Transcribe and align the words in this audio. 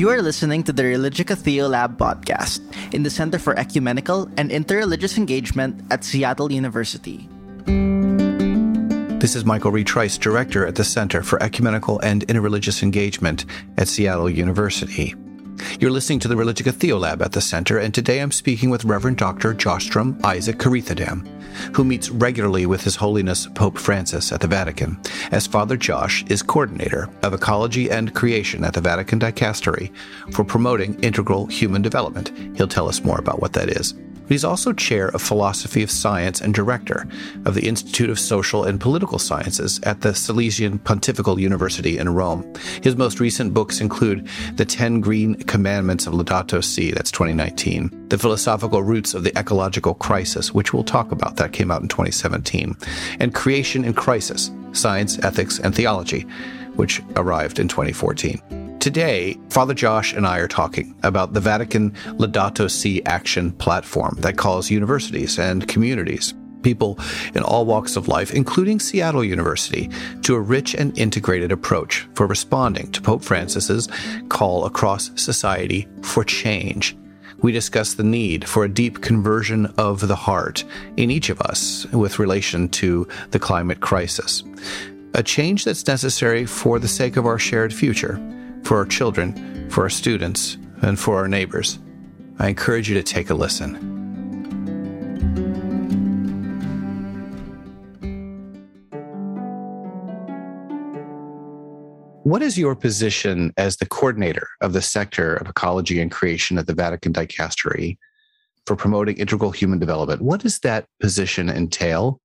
You 0.00 0.08
are 0.08 0.22
listening 0.22 0.62
to 0.62 0.72
the 0.72 0.84
Religica 0.84 1.36
Theolab 1.36 1.98
podcast 1.98 2.62
in 2.94 3.02
the 3.02 3.10
Center 3.10 3.38
for 3.38 3.54
Ecumenical 3.58 4.30
and 4.38 4.50
Interreligious 4.50 5.18
Engagement 5.18 5.78
at 5.90 6.04
Seattle 6.04 6.50
University. 6.50 7.28
This 9.20 9.36
is 9.36 9.44
Michael 9.44 9.72
Reid 9.72 9.86
Trice, 9.86 10.16
Director 10.16 10.64
at 10.64 10.76
the 10.76 10.84
Center 10.84 11.22
for 11.22 11.42
Ecumenical 11.42 11.98
and 11.98 12.26
Interreligious 12.28 12.82
Engagement 12.82 13.44
at 13.76 13.88
Seattle 13.88 14.30
University. 14.30 15.14
You're 15.78 15.90
listening 15.90 16.18
to 16.20 16.28
the 16.28 16.34
Religica 16.34 16.72
Theolab 16.72 17.22
at 17.22 17.32
the 17.32 17.40
Center, 17.40 17.78
and 17.78 17.94
today 17.94 18.20
I'm 18.20 18.32
speaking 18.32 18.70
with 18.70 18.84
Reverend 18.84 19.16
Dr. 19.16 19.54
Joshtrom 19.54 20.22
Isaac 20.24 20.58
Kureethadam, 20.58 21.26
who 21.74 21.84
meets 21.84 22.10
regularly 22.10 22.66
with 22.66 22.82
His 22.82 22.96
Holiness 22.96 23.46
Pope 23.54 23.78
Francis 23.78 24.32
at 24.32 24.40
the 24.40 24.46
Vatican, 24.46 25.00
as 25.30 25.46
Father 25.46 25.76
Josh 25.76 26.24
is 26.28 26.42
coordinator 26.42 27.08
of 27.22 27.34
ecology 27.34 27.90
and 27.90 28.14
creation 28.14 28.64
at 28.64 28.74
the 28.74 28.80
Vatican 28.80 29.20
Dicastery 29.20 29.92
for 30.32 30.44
promoting 30.44 30.98
integral 31.02 31.46
human 31.46 31.82
development. 31.82 32.32
He'll 32.56 32.68
tell 32.68 32.88
us 32.88 33.04
more 33.04 33.18
about 33.18 33.40
what 33.40 33.52
that 33.54 33.68
is 33.70 33.94
but 34.30 34.34
he's 34.34 34.44
also 34.44 34.72
chair 34.72 35.08
of 35.08 35.20
philosophy 35.20 35.82
of 35.82 35.90
science 35.90 36.40
and 36.40 36.54
director 36.54 37.04
of 37.46 37.56
the 37.56 37.66
Institute 37.66 38.08
of 38.08 38.16
Social 38.16 38.62
and 38.62 38.80
Political 38.80 39.18
Sciences 39.18 39.80
at 39.82 40.02
the 40.02 40.10
Salesian 40.10 40.84
Pontifical 40.84 41.40
University 41.40 41.98
in 41.98 42.08
Rome. 42.08 42.54
His 42.80 42.94
most 42.94 43.18
recent 43.18 43.52
books 43.52 43.80
include 43.80 44.28
The 44.54 44.64
Ten 44.64 45.00
Green 45.00 45.34
Commandments 45.34 46.06
of 46.06 46.12
Laudato 46.12 46.62
Si, 46.62 46.92
that's 46.92 47.10
2019, 47.10 48.06
The 48.08 48.18
Philosophical 48.18 48.84
Roots 48.84 49.14
of 49.14 49.24
the 49.24 49.36
Ecological 49.36 49.94
Crisis, 49.94 50.54
which 50.54 50.72
we'll 50.72 50.84
talk 50.84 51.10
about, 51.10 51.34
that 51.34 51.52
came 51.52 51.72
out 51.72 51.82
in 51.82 51.88
2017, 51.88 52.76
and 53.18 53.34
Creation 53.34 53.84
in 53.84 53.94
Crisis, 53.94 54.52
Science, 54.70 55.18
Ethics, 55.24 55.58
and 55.58 55.74
Theology, 55.74 56.20
which 56.76 57.02
arrived 57.16 57.58
in 57.58 57.66
2014. 57.66 58.59
Today, 58.80 59.36
Father 59.50 59.74
Josh 59.74 60.14
and 60.14 60.26
I 60.26 60.38
are 60.38 60.48
talking 60.48 60.98
about 61.02 61.34
the 61.34 61.40
Vatican 61.40 61.90
Laudato 62.16 62.70
Si 62.70 63.04
action 63.04 63.52
platform 63.52 64.16
that 64.20 64.38
calls 64.38 64.70
universities 64.70 65.38
and 65.38 65.68
communities, 65.68 66.32
people 66.62 66.98
in 67.34 67.42
all 67.42 67.66
walks 67.66 67.96
of 67.96 68.08
life, 68.08 68.32
including 68.32 68.80
Seattle 68.80 69.22
University, 69.22 69.90
to 70.22 70.34
a 70.34 70.40
rich 70.40 70.74
and 70.74 70.96
integrated 70.98 71.52
approach 71.52 72.08
for 72.14 72.26
responding 72.26 72.90
to 72.92 73.02
Pope 73.02 73.22
Francis's 73.22 73.86
call 74.30 74.64
across 74.64 75.10
society 75.14 75.86
for 76.00 76.24
change. 76.24 76.96
We 77.42 77.52
discuss 77.52 77.92
the 77.92 78.02
need 78.02 78.48
for 78.48 78.64
a 78.64 78.68
deep 78.68 79.02
conversion 79.02 79.66
of 79.76 80.08
the 80.08 80.16
heart 80.16 80.64
in 80.96 81.10
each 81.10 81.28
of 81.28 81.42
us 81.42 81.84
with 81.92 82.18
relation 82.18 82.66
to 82.70 83.06
the 83.30 83.38
climate 83.38 83.80
crisis. 83.80 84.42
A 85.12 85.22
change 85.22 85.66
that's 85.66 85.86
necessary 85.86 86.46
for 86.46 86.78
the 86.78 86.88
sake 86.88 87.18
of 87.18 87.26
our 87.26 87.38
shared 87.38 87.74
future 87.74 88.18
for 88.70 88.76
our 88.76 88.86
children, 88.86 89.68
for 89.68 89.82
our 89.82 89.90
students, 89.90 90.56
and 90.82 90.96
for 90.96 91.16
our 91.16 91.26
neighbors. 91.26 91.80
I 92.38 92.48
encourage 92.50 92.88
you 92.88 92.94
to 92.94 93.02
take 93.02 93.28
a 93.28 93.34
listen. 93.34 93.74
What 102.22 102.42
is 102.42 102.56
your 102.56 102.76
position 102.76 103.52
as 103.56 103.76
the 103.76 103.86
coordinator 103.86 104.46
of 104.60 104.72
the 104.72 104.82
sector 104.82 105.34
of 105.34 105.48
ecology 105.48 106.00
and 106.00 106.08
creation 106.08 106.56
at 106.56 106.68
the 106.68 106.72
Vatican 106.72 107.12
Dicastery 107.12 107.98
for 108.66 108.76
promoting 108.76 109.16
integral 109.16 109.50
human 109.50 109.80
development? 109.80 110.22
What 110.22 110.42
does 110.42 110.60
that 110.60 110.86
position 111.00 111.50
entail 111.50 112.20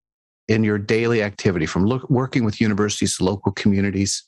in 0.47 0.63
your 0.63 0.77
daily 0.77 1.23
activity 1.23 1.65
from 1.65 1.87
look, 1.87 2.07
working 2.07 2.45
with 2.45 2.61
universities, 2.61 3.17
to 3.17 3.23
local 3.23 3.51
communities? 3.51 4.21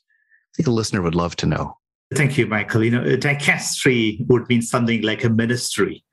I 0.52 0.56
think 0.56 0.66
a 0.66 0.72
listener 0.72 1.00
would 1.00 1.14
love 1.14 1.36
to 1.36 1.46
know. 1.46 1.77
Thank 2.14 2.38
you, 2.38 2.46
Michael. 2.46 2.84
You 2.84 2.90
know, 2.90 3.04
dicastery 3.16 4.26
would 4.28 4.48
mean 4.48 4.62
something 4.62 5.02
like 5.02 5.24
a 5.24 5.30
ministry. 5.30 6.04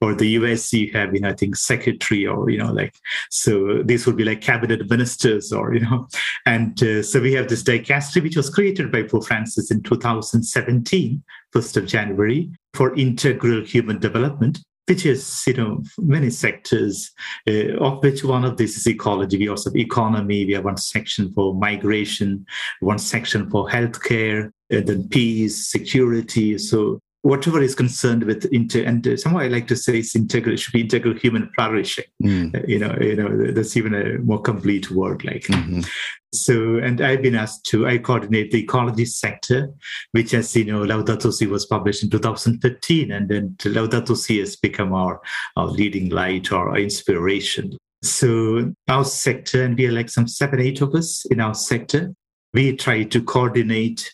Or 0.00 0.14
the 0.14 0.28
US, 0.28 0.72
you 0.72 0.92
have, 0.92 1.14
you 1.14 1.20
know, 1.20 1.30
I 1.30 1.32
think 1.32 1.56
secretary 1.56 2.26
or, 2.26 2.48
you 2.48 2.58
know, 2.58 2.72
like, 2.72 2.94
so 3.30 3.82
these 3.82 4.06
would 4.06 4.16
be 4.16 4.24
like 4.24 4.40
cabinet 4.40 4.88
ministers 4.88 5.52
or, 5.52 5.74
you 5.74 5.80
know, 5.80 6.06
and 6.46 6.80
uh, 6.82 7.02
so 7.02 7.20
we 7.20 7.32
have 7.32 7.48
this 7.48 7.62
dicastery, 7.62 8.22
which 8.22 8.36
was 8.36 8.50
created 8.50 8.92
by 8.92 9.02
Pope 9.02 9.26
Francis 9.26 9.70
in 9.70 9.82
2017, 9.82 11.22
1st 11.52 11.76
of 11.76 11.86
January, 11.86 12.50
for 12.72 12.94
integral 12.94 13.64
human 13.64 13.98
development 13.98 14.60
which 14.86 15.06
is 15.06 15.42
you 15.46 15.54
know 15.54 15.82
many 15.98 16.28
sectors 16.28 17.10
uh, 17.48 17.74
of 17.78 18.02
which 18.02 18.22
one 18.22 18.44
of 18.44 18.56
this 18.56 18.76
is 18.76 18.86
ecology 18.86 19.38
we 19.38 19.48
also 19.48 19.70
have 19.70 19.76
economy 19.76 20.44
we 20.44 20.52
have 20.52 20.64
one 20.64 20.76
section 20.76 21.32
for 21.32 21.54
migration 21.54 22.44
one 22.80 22.98
section 22.98 23.48
for 23.48 23.66
healthcare 23.68 24.50
then 24.80 25.08
peace 25.08 25.66
security 25.66 26.58
so 26.58 26.98
whatever 27.24 27.62
is 27.62 27.74
concerned 27.74 28.22
with 28.24 28.44
inter 28.52 28.82
and 28.84 29.08
uh, 29.08 29.16
somehow 29.16 29.38
I 29.38 29.48
like 29.48 29.66
to 29.68 29.76
say 29.76 29.98
it's 29.98 30.14
integral 30.14 30.56
should 30.56 30.74
be 30.74 30.82
integral 30.82 31.14
human 31.14 31.50
flourishing. 31.54 32.04
Mm. 32.22 32.54
Uh, 32.54 32.66
you 32.68 32.78
know, 32.78 32.94
you 33.00 33.16
know 33.16 33.50
that's 33.50 33.78
even 33.78 33.94
a 33.94 34.18
more 34.18 34.42
complete 34.42 34.90
word. 34.90 35.24
Like 35.24 35.44
mm-hmm. 35.44 35.80
so, 36.34 36.76
and 36.76 37.00
I've 37.00 37.22
been 37.22 37.34
asked 37.34 37.64
to 37.66 37.86
I 37.86 37.96
coordinate 37.96 38.50
the 38.50 38.62
ecology 38.62 39.06
sector, 39.06 39.70
which 40.12 40.34
as 40.34 40.54
you 40.54 40.66
know, 40.66 40.80
Laudato 40.80 41.32
Si 41.32 41.46
was 41.46 41.64
published 41.64 42.02
in 42.02 42.10
2015, 42.10 43.10
and 43.10 43.28
then 43.30 43.56
Laudato 43.58 44.14
Si 44.14 44.38
has 44.40 44.56
become 44.56 44.92
our 44.92 45.22
our 45.56 45.66
leading 45.66 46.10
light 46.10 46.52
or 46.52 46.68
our 46.68 46.78
inspiration. 46.78 47.74
So 48.02 48.74
our 48.88 49.04
sector, 49.06 49.64
and 49.64 49.78
we 49.78 49.86
are 49.86 49.92
like 49.92 50.10
some 50.10 50.28
seven, 50.28 50.60
eight 50.60 50.82
of 50.82 50.94
us 50.94 51.24
in 51.30 51.40
our 51.40 51.54
sector. 51.54 52.14
We 52.52 52.76
try 52.76 53.04
to 53.04 53.22
coordinate 53.22 54.12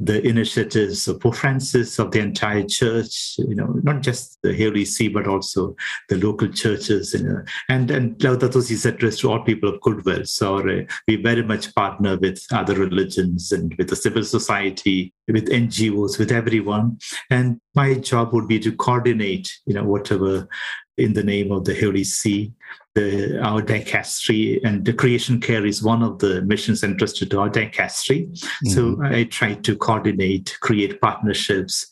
the 0.00 0.26
initiatives 0.26 1.06
of 1.06 1.20
Pope 1.20 1.36
Francis, 1.36 1.98
of 1.98 2.10
the 2.10 2.18
entire 2.18 2.64
church, 2.64 3.36
you 3.38 3.54
know, 3.54 3.78
not 3.82 4.02
just 4.02 4.38
the 4.42 4.56
Holy 4.56 4.84
See, 4.84 5.08
but 5.08 5.28
also 5.28 5.76
the 6.08 6.16
local 6.16 6.48
churches. 6.48 7.14
You 7.14 7.22
know, 7.22 7.44
and 7.68 7.90
and 7.90 8.16
Laudato 8.18 8.60
Si 8.60 8.74
is 8.74 8.86
addressed 8.86 9.20
to 9.20 9.30
all 9.30 9.42
people 9.42 9.68
of 9.68 9.80
goodwill. 9.80 10.24
So 10.24 10.58
uh, 10.58 10.82
we 11.06 11.16
very 11.16 11.42
much 11.42 11.74
partner 11.74 12.16
with 12.16 12.44
other 12.50 12.74
religions 12.74 13.52
and 13.52 13.74
with 13.78 13.88
the 13.88 13.96
civil 13.96 14.24
society, 14.24 15.14
with 15.28 15.48
NGOs, 15.48 16.18
with 16.18 16.32
everyone. 16.32 16.98
And 17.30 17.60
my 17.74 17.94
job 17.94 18.32
would 18.32 18.48
be 18.48 18.58
to 18.60 18.72
coordinate, 18.72 19.48
you 19.66 19.74
know, 19.74 19.84
whatever 19.84 20.48
in 20.96 21.12
the 21.12 21.22
name 21.22 21.50
of 21.52 21.64
the 21.64 21.78
Holy 21.78 22.04
See 22.04 22.52
the, 22.94 23.40
our 23.42 23.60
dicastery 23.60 24.60
and 24.64 24.84
the 24.84 24.92
creation 24.92 25.40
care 25.40 25.66
is 25.66 25.82
one 25.82 26.02
of 26.02 26.20
the 26.20 26.42
missions 26.42 26.84
entrusted 26.84 27.30
to 27.30 27.40
our 27.40 27.50
dicastery. 27.50 28.30
Mm-hmm. 28.30 28.68
So 28.68 28.98
I 29.02 29.24
try 29.24 29.54
to 29.54 29.76
coordinate, 29.76 30.56
create 30.60 31.00
partnerships 31.00 31.86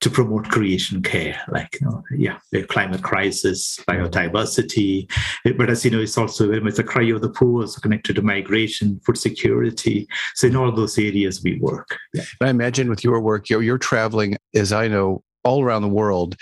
to 0.00 0.08
promote 0.08 0.48
creation 0.48 1.02
care, 1.02 1.40
like, 1.48 1.76
you 1.80 1.86
know, 1.86 2.02
yeah, 2.16 2.38
the 2.52 2.62
climate 2.62 3.02
crisis, 3.02 3.78
biodiversity. 3.88 5.10
But 5.56 5.70
as 5.70 5.84
you 5.84 5.90
know, 5.90 6.00
it's 6.00 6.16
also 6.16 6.46
very 6.46 6.60
much 6.60 6.76
the 6.76 6.84
cry 6.84 7.10
of 7.10 7.20
the 7.20 7.30
poor, 7.30 7.62
also 7.62 7.80
connected 7.80 8.16
to 8.16 8.22
migration, 8.22 9.00
food 9.04 9.18
security. 9.18 10.06
So 10.34 10.46
in 10.46 10.56
all 10.56 10.70
those 10.70 10.98
areas 10.98 11.42
we 11.42 11.58
work. 11.58 11.98
Yeah. 12.14 12.22
I 12.40 12.48
imagine 12.48 12.88
with 12.88 13.02
your 13.02 13.20
work, 13.20 13.50
you're, 13.50 13.62
you're 13.62 13.76
traveling, 13.76 14.36
as 14.54 14.72
I 14.72 14.86
know, 14.86 15.24
all 15.44 15.64
around 15.64 15.82
the 15.82 15.88
world, 15.88 16.36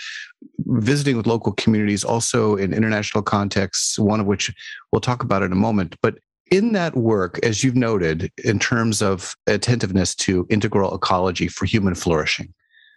visiting 0.67 1.17
with 1.17 1.27
local 1.27 1.53
communities, 1.53 2.03
also 2.03 2.55
in 2.55 2.73
international 2.73 3.23
contexts, 3.23 3.97
one 3.97 4.19
of 4.19 4.25
which 4.25 4.53
we'll 4.91 5.01
talk 5.01 5.23
about 5.23 5.43
in 5.43 5.51
a 5.51 5.55
moment. 5.55 5.95
But 6.01 6.19
in 6.51 6.73
that 6.73 6.95
work, 6.95 7.39
as 7.43 7.63
you've 7.63 7.75
noted, 7.75 8.31
in 8.43 8.59
terms 8.59 9.01
of 9.01 9.35
attentiveness 9.47 10.15
to 10.15 10.47
integral 10.49 10.93
ecology 10.95 11.47
for 11.47 11.65
human 11.65 11.95
flourishing, 11.95 12.53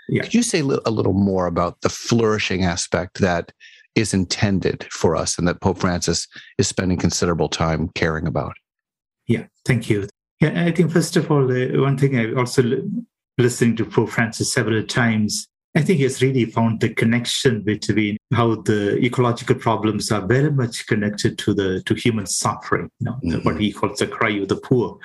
yeah. 0.09 0.23
could 0.23 0.35
you 0.35 0.43
say 0.43 0.61
a 0.61 0.91
little 0.91 1.13
more 1.13 1.47
about 1.47 1.81
the 1.81 1.89
flourishing 1.89 2.65
aspect 2.65 3.21
that 3.21 3.53
is 3.95 4.15
intended 4.15 4.87
for 4.91 5.17
us 5.17 5.39
and 5.39 5.49
that 5.49 5.61
Pope 5.61 5.79
Francis 5.79 6.29
is 6.59 6.69
spending 6.69 6.99
considerable 6.99 7.49
time 7.49 7.91
caring 7.95 8.27
about? 8.27 8.55
Yeah, 9.27 9.47
thank 9.67 9.91
you. 9.91 10.09
Yeah, 10.41 10.65
I 10.65 10.73
think 10.73 10.91
first 10.91 11.17
of 11.17 11.31
all, 11.31 11.45
uh, 11.51 11.81
one 11.81 11.99
thing 11.99 12.17
I 12.17 12.33
also 12.35 12.63
listening 13.37 13.77
to 13.77 13.85
Pope 13.85 14.11
Francis 14.11 14.53
several 14.53 14.83
times 14.85 15.47
I 15.77 15.83
think 15.83 16.01
he's 16.01 16.21
really 16.21 16.47
found 16.47 16.81
the 16.81 16.93
connection 16.93 17.63
between 17.63 18.17
how 18.33 18.57
the 18.57 18.99
ecological 18.99 19.55
problems 19.55 20.11
are 20.11 20.27
very 20.27 20.51
much 20.51 20.87
connected 20.89 21.39
to 21.39 21.55
the 21.55 21.81
to 21.87 21.95
human 21.95 22.27
suffering, 22.27 22.91
you 22.99 23.05
know, 23.05 23.19
mm-hmm. 23.25 23.39
what 23.49 23.61
he 23.61 23.73
calls 23.73 24.01
the 24.01 24.09
cry 24.09 24.31
of 24.31 24.49
the 24.49 24.57
poor. 24.57 24.99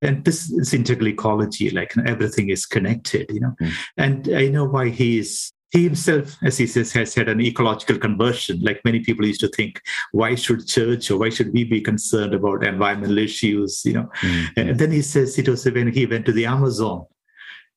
And 0.00 0.24
this 0.24 0.50
is 0.50 0.72
integral 0.72 1.08
ecology, 1.08 1.68
like 1.70 1.92
everything 2.06 2.48
is 2.48 2.64
connected, 2.64 3.30
you 3.30 3.40
know. 3.40 3.54
Mm-hmm. 3.60 3.72
And 3.98 4.28
I 4.34 4.48
know 4.48 4.64
why 4.64 4.88
he 4.88 5.18
is 5.18 5.52
he 5.70 5.84
himself, 5.84 6.36
as 6.42 6.56
he 6.56 6.66
says, 6.66 6.92
has 6.92 7.14
had 7.14 7.28
an 7.28 7.40
ecological 7.40 7.98
conversion. 7.98 8.60
Like 8.60 8.84
many 8.84 9.00
people 9.00 9.26
used 9.26 9.40
to 9.40 9.48
think, 9.48 9.82
why 10.12 10.34
should 10.34 10.66
church 10.66 11.10
or 11.10 11.18
why 11.18 11.28
should 11.28 11.52
we 11.52 11.64
be 11.64 11.80
concerned 11.82 12.34
about 12.34 12.64
environmental 12.64 13.18
issues? 13.18 13.82
You 13.84 13.92
know, 13.94 14.10
mm-hmm. 14.20 14.60
and 14.60 14.78
then 14.78 14.92
he 14.92 15.02
says 15.02 15.38
it 15.38 15.48
was 15.48 15.66
when 15.66 15.92
he 15.92 16.06
went 16.06 16.24
to 16.26 16.32
the 16.32 16.46
Amazon 16.46 17.04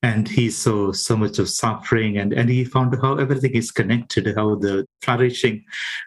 and 0.01 0.29
he 0.29 0.49
saw 0.49 0.91
so 0.93 1.17
much 1.17 1.39
of 1.39 1.49
suffering 1.49 2.17
and, 2.17 2.31
and 2.31 2.49
he 2.49 2.63
found 2.63 2.95
how 3.01 3.15
everything 3.15 3.51
is 3.51 3.69
connected 3.71 4.33
how 4.35 4.55
the 4.55 4.85
flourishing 5.01 5.63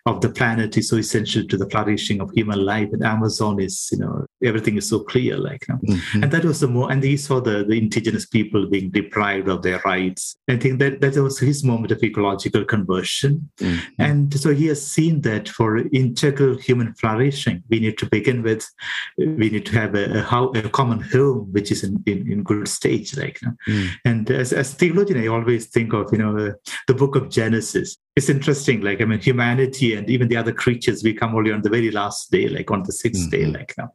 of 0.06 0.20
the 0.20 0.30
planet 0.30 0.76
is 0.76 0.88
so 0.88 0.96
essential 0.96 1.46
to 1.46 1.56
the 1.56 1.68
flourishing 1.68 2.20
of 2.20 2.30
human 2.30 2.64
life 2.64 2.88
and 2.92 3.04
amazon 3.04 3.60
is 3.60 3.88
you 3.92 3.98
know 3.98 4.24
everything 4.42 4.76
is 4.76 4.88
so 4.88 5.00
clear 5.00 5.36
like 5.36 5.66
you 5.68 5.74
know? 5.74 5.80
mm-hmm. 5.94 6.22
and 6.22 6.32
that 6.32 6.44
was 6.44 6.60
the 6.60 6.66
more 6.66 6.90
and 6.90 7.02
he 7.02 7.16
saw 7.16 7.40
the, 7.40 7.64
the 7.64 7.76
indigenous 7.76 8.26
people 8.26 8.66
being 8.66 8.90
deprived 8.90 9.48
of 9.48 9.62
their 9.62 9.80
rights 9.84 10.36
i 10.48 10.56
think 10.56 10.78
that 10.78 11.00
that 11.00 11.16
was 11.16 11.38
his 11.38 11.62
moment 11.62 11.92
of 11.92 12.02
ecological 12.02 12.64
conversion 12.64 13.50
mm-hmm. 13.58 14.02
and 14.02 14.38
so 14.38 14.54
he 14.54 14.66
has 14.66 14.84
seen 14.84 15.20
that 15.20 15.48
for 15.48 15.78
integral 15.92 16.56
human 16.56 16.94
flourishing 16.94 17.62
we 17.68 17.78
need 17.78 17.98
to 17.98 18.06
begin 18.06 18.42
with 18.42 18.66
we 19.18 19.50
need 19.50 19.66
to 19.66 19.72
have 19.72 19.94
a, 19.94 20.20
a, 20.20 20.50
a 20.58 20.68
common 20.70 21.00
home 21.00 21.52
which 21.52 21.70
is 21.70 21.84
in, 21.84 22.02
in, 22.06 22.30
in 22.30 22.42
good 22.42 22.66
stage 22.66 23.16
like 23.16 23.40
you 23.42 23.48
know? 23.48 23.81
Mm. 23.82 23.90
and 24.04 24.30
as, 24.30 24.52
as 24.52 24.74
theologian 24.74 25.22
i 25.22 25.26
always 25.26 25.66
think 25.66 25.92
of 25.92 26.12
you 26.12 26.18
know 26.18 26.36
uh, 26.36 26.52
the 26.86 26.94
book 26.94 27.16
of 27.16 27.28
genesis 27.28 27.96
it's 28.16 28.28
interesting 28.28 28.80
like 28.80 29.00
i 29.00 29.04
mean 29.04 29.20
humanity 29.20 29.94
and 29.94 30.08
even 30.08 30.28
the 30.28 30.36
other 30.36 30.52
creatures 30.52 31.02
we 31.02 31.12
come 31.12 31.34
only 31.34 31.52
on 31.52 31.62
the 31.62 31.70
very 31.70 31.90
last 31.90 32.30
day 32.30 32.48
like 32.48 32.70
on 32.70 32.82
the 32.82 32.92
6th 32.92 33.10
mm-hmm. 33.10 33.30
day 33.30 33.44
like 33.46 33.74
you 33.76 33.84
know 33.84 33.92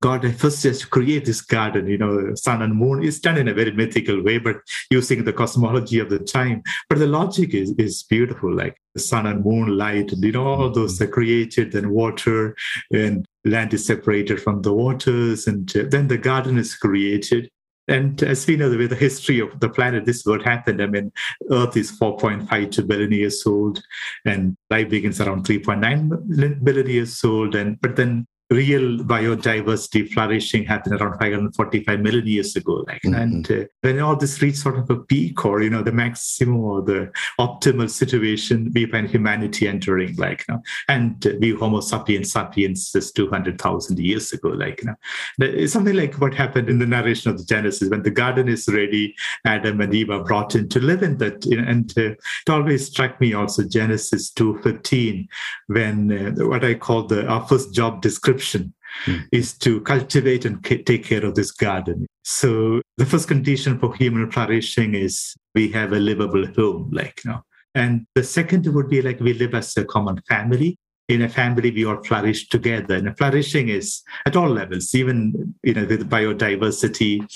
God 0.00 0.32
first 0.36 0.62
just 0.62 0.90
create 0.90 1.24
this 1.24 1.40
garden, 1.40 1.88
you 1.88 1.98
know, 1.98 2.34
sun 2.36 2.62
and 2.62 2.74
moon. 2.74 3.02
It's 3.02 3.18
done 3.18 3.36
in 3.36 3.48
a 3.48 3.54
very 3.54 3.72
mythical 3.72 4.22
way, 4.22 4.38
but 4.38 4.56
using 4.90 5.24
the 5.24 5.32
cosmology 5.32 5.98
of 5.98 6.08
the 6.08 6.20
time. 6.20 6.62
But 6.88 6.98
the 6.98 7.08
logic 7.08 7.52
is, 7.52 7.72
is 7.78 8.04
beautiful, 8.04 8.54
like 8.54 8.80
the 8.94 9.00
sun 9.00 9.26
and 9.26 9.44
moon 9.44 9.76
light, 9.76 10.12
and 10.12 10.22
you 10.22 10.32
know, 10.32 10.46
all 10.46 10.70
those 10.70 11.00
are 11.00 11.08
created, 11.08 11.72
then 11.72 11.90
water 11.90 12.56
and 12.92 13.26
land 13.44 13.74
is 13.74 13.86
separated 13.86 14.40
from 14.40 14.62
the 14.62 14.72
waters, 14.72 15.48
and 15.48 15.68
then 15.68 16.06
the 16.06 16.18
garden 16.18 16.58
is 16.58 16.76
created. 16.76 17.50
And 17.88 18.22
as 18.22 18.46
we 18.46 18.56
know, 18.56 18.68
the 18.68 18.76
with 18.76 18.90
the 18.90 18.96
history 18.96 19.40
of 19.40 19.58
the 19.60 19.68
planet, 19.68 20.04
this 20.04 20.18
is 20.18 20.26
what 20.26 20.42
happened. 20.42 20.82
I 20.82 20.86
mean, 20.86 21.10
Earth 21.50 21.76
is 21.76 21.98
4.52 21.98 22.86
billion 22.86 23.12
years 23.12 23.42
old, 23.46 23.82
and 24.24 24.56
life 24.70 24.90
begins 24.90 25.20
around 25.20 25.46
3.9 25.46 26.64
billion 26.64 26.86
years 26.86 27.24
old. 27.24 27.54
And 27.54 27.80
but 27.80 27.96
then 27.96 28.26
real 28.50 28.98
biodiversity 28.98 30.08
flourishing 30.10 30.64
happened 30.64 30.98
around 30.98 31.18
545 31.18 32.00
million 32.00 32.26
years 32.26 32.56
ago. 32.56 32.84
Like, 32.86 33.02
mm-hmm. 33.02 33.14
and 33.14 33.50
uh, 33.50 33.64
when 33.82 34.00
all 34.00 34.16
this 34.16 34.40
reached 34.40 34.58
sort 34.58 34.78
of 34.78 34.88
a 34.88 34.96
peak 34.96 35.44
or, 35.44 35.62
you 35.62 35.68
know, 35.68 35.82
the 35.82 35.92
maximum 35.92 36.56
or 36.56 36.82
the 36.82 37.12
optimal 37.38 37.90
situation, 37.90 38.72
we 38.74 38.86
find 38.86 39.08
humanity 39.08 39.68
entering, 39.68 40.16
like, 40.16 40.46
you 40.48 40.54
know, 40.54 40.62
and 40.88 41.26
uh, 41.26 41.32
we 41.40 41.50
Homo 41.50 41.80
sapiens 41.80 42.32
sapiens 42.32 42.94
is 42.94 43.12
200,000 43.12 43.98
years 43.98 44.32
ago, 44.32 44.48
like, 44.48 44.82
you 44.82 44.88
know, 44.88 45.66
something 45.66 45.94
like 45.94 46.14
what 46.14 46.32
happened 46.32 46.70
in 46.70 46.78
the 46.78 46.86
narration 46.86 47.30
of 47.30 47.38
the 47.38 47.44
Genesis 47.44 47.90
when 47.90 48.02
the 48.02 48.10
garden 48.10 48.48
is 48.48 48.66
ready, 48.68 49.14
Adam 49.44 49.80
and 49.80 49.94
Eve 49.94 50.10
are 50.10 50.24
brought 50.24 50.54
in 50.54 50.68
to 50.70 50.80
live 50.80 51.02
in 51.02 51.18
that. 51.18 51.44
You 51.44 51.60
know, 51.60 51.68
and 51.68 51.92
uh, 51.98 52.10
it 52.12 52.48
always 52.48 52.86
struck 52.86 53.20
me 53.20 53.34
also 53.34 53.62
Genesis 53.62 54.30
2:15 54.32 55.28
when 55.66 56.38
uh, 56.38 56.46
what 56.46 56.64
I 56.64 56.74
call 56.74 57.04
the 57.04 57.26
our 57.26 57.46
first 57.46 57.74
job 57.74 58.00
description 58.00 58.37
prescription 58.38 58.74
mm. 59.06 59.26
is 59.32 59.56
to 59.58 59.80
cultivate 59.82 60.44
and 60.44 60.64
take 60.64 61.04
care 61.04 61.24
of 61.24 61.34
this 61.34 61.50
garden. 61.50 62.06
So 62.24 62.80
the 62.96 63.06
first 63.06 63.28
condition 63.28 63.78
for 63.78 63.94
human 63.94 64.30
flourishing 64.30 64.94
is 64.94 65.34
we 65.54 65.70
have 65.72 65.92
a 65.92 65.98
livable 65.98 66.46
home, 66.56 66.90
like 66.92 67.20
you 67.24 67.30
know. 67.30 67.42
And 67.74 68.06
the 68.14 68.24
second 68.24 68.66
would 68.66 68.88
be 68.88 69.02
like 69.02 69.20
we 69.20 69.34
live 69.34 69.54
as 69.54 69.76
a 69.76 69.84
common 69.84 70.20
family 70.28 70.76
in 71.08 71.22
a 71.22 71.28
family 71.28 71.70
we 71.70 71.86
all 71.86 72.02
flourish 72.04 72.48
together 72.48 72.96
and 72.96 73.16
flourishing 73.16 73.70
is 73.70 74.02
at 74.26 74.36
all 74.36 74.50
levels 74.50 74.94
even 74.94 75.54
you 75.62 75.72
know 75.72 75.86
with 75.86 76.10
biodiversity 76.10 77.26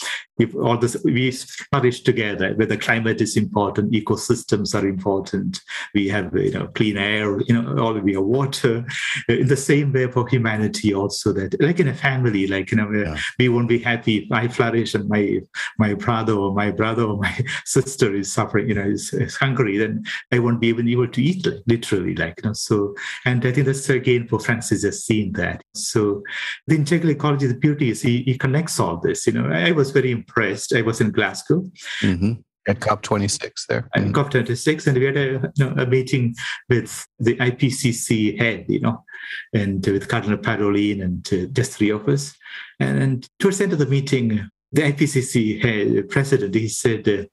if 0.43 0.55
all 0.55 0.77
this 0.77 0.97
we 1.05 1.31
flourish 1.31 2.01
together. 2.03 2.55
Where 2.55 2.67
the 2.67 2.77
climate 2.77 3.21
is 3.21 3.37
important 3.37 3.93
ecosystems 3.93 4.75
are 4.75 4.87
important. 4.87 5.61
We 5.95 6.09
have 6.09 6.35
you 6.37 6.53
know 6.53 6.67
clean 6.69 6.97
air 6.97 7.41
you 7.49 7.55
know 7.55 7.79
all 7.83 7.99
we 7.99 8.15
have 8.15 8.25
water. 8.25 8.85
In 9.29 9.49
the 9.49 9.57
same 9.57 9.93
way 9.93 10.11
for 10.11 10.27
humanity 10.29 10.95
also 10.95 11.33
that 11.33 11.61
like 11.61 11.81
in 11.81 11.89
a 11.89 11.95
family 11.95 12.47
like 12.47 12.71
you 12.71 12.79
know 12.79 12.91
yeah. 12.91 13.17
we 13.39 13.49
won't 13.49 13.69
be 13.69 13.79
happy. 13.79 14.19
If 14.19 14.33
i 14.33 14.49
flourish 14.49 14.95
and 14.95 15.09
my 15.09 15.41
my 15.79 15.95
brother 15.95 16.35
or 16.35 16.53
my 16.55 16.71
brother 16.71 17.05
or 17.05 17.17
my 17.17 17.35
sister 17.65 18.15
is 18.15 18.33
suffering 18.33 18.69
you 18.69 18.75
know 18.75 18.89
is, 18.97 19.13
is 19.13 19.37
hungry 19.37 19.79
then 19.79 20.05
i 20.33 20.39
won't 20.39 20.61
be 20.61 20.69
even 20.69 20.89
able 20.89 21.09
to 21.09 21.23
eat 21.23 21.47
literally 21.67 22.15
like 22.15 22.41
you 22.43 22.49
know. 22.49 22.53
So 22.53 22.95
and 23.25 23.45
i 23.47 23.53
think 23.53 23.67
that's 23.67 23.89
again 23.89 24.29
for 24.29 24.39
francis 24.41 24.83
has 24.85 25.05
seen 25.05 25.33
that. 25.33 25.63
So 25.75 26.23
the 26.67 26.75
integral 26.75 27.13
ecology 27.13 27.47
the 27.47 27.55
beauty 27.55 27.91
is 27.91 28.03
he, 28.03 28.23
he 28.23 28.37
connects 28.37 28.79
all 28.81 28.97
this 28.97 29.27
you 29.27 29.33
know. 29.33 29.49
I 29.51 29.73
was 29.73 29.91
very 29.91 30.11
impressed. 30.11 30.32
I 30.75 30.83
was 30.83 31.01
in 31.01 31.11
Glasgow. 31.11 31.71
Mm-hmm. 32.01 32.33
At 32.69 32.79
COP26 32.79 33.67
there. 33.69 33.89
At 33.93 34.03
mm-hmm. 34.03 34.13
COP26, 34.13 34.87
and 34.87 34.99
we 34.99 35.05
had 35.05 35.17
a, 35.17 35.53
you 35.57 35.65
know, 35.65 35.83
a, 35.83 35.85
meeting 35.85 36.37
with 36.69 37.05
the 37.19 37.35
IPCC 37.37 38.39
head, 38.39 38.67
you 38.69 38.79
know, 38.79 39.05
and 39.53 39.85
with 39.85 40.07
Cardinal 40.07 40.39
Parolin 40.39 41.03
and 41.03 41.29
uh, 41.33 41.47
just 41.53 41.73
three 41.73 41.91
of 41.91 42.09
us. 42.09 42.37
And, 42.79 43.03
and, 43.03 43.29
towards 43.41 43.59
the 43.59 43.65
end 43.65 43.73
of 43.73 43.81
the 43.81 43.87
meeting, 43.87 44.49
the 44.71 44.83
IPCC 44.83 45.61
head, 45.61 46.09
president, 46.09 46.55
he 46.55 46.69
said, 46.69 47.09
uh, 47.09 47.25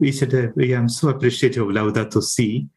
he 0.00 0.10
said, 0.10 0.34
uh, 0.34 0.48
I'm 0.74 0.88
so 0.88 1.10
appreciative 1.10 1.62
of 1.62 1.74
Laudato 1.74 2.20
Si 2.20 2.68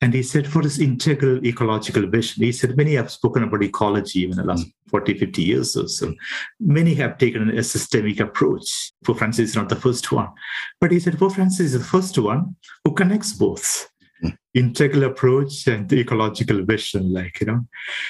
and 0.00 0.14
he 0.14 0.22
said, 0.22 0.46
for 0.46 0.62
this 0.62 0.78
integral 0.78 1.44
ecological 1.44 2.06
vision, 2.06 2.44
he 2.44 2.52
said, 2.52 2.76
many 2.76 2.94
have 2.94 3.10
spoken 3.10 3.42
about 3.42 3.62
ecology 3.62 4.24
in 4.24 4.30
the 4.30 4.44
last 4.44 4.66
mm. 4.66 4.72
40, 4.88 5.18
50 5.18 5.42
years 5.42 5.76
or 5.76 5.88
so. 5.88 6.14
Many 6.58 6.94
have 6.94 7.18
taken 7.18 7.50
a 7.50 7.62
systemic 7.62 8.20
approach. 8.20 8.92
Pope 9.04 9.18
Francis 9.18 9.50
is 9.50 9.56
not 9.56 9.68
the 9.68 9.76
first 9.76 10.10
one. 10.10 10.28
But 10.80 10.90
he 10.90 11.00
said, 11.00 11.18
Pope 11.18 11.34
Francis 11.34 11.66
is 11.66 11.72
the 11.74 11.84
first 11.84 12.18
one 12.18 12.56
who 12.84 12.94
connects 12.94 13.32
both 13.32 13.90
integral 14.54 15.04
approach 15.04 15.66
and 15.66 15.88
the 15.88 16.00
ecological 16.00 16.64
vision, 16.64 17.12
like, 17.12 17.40
you 17.40 17.46
know. 17.46 17.66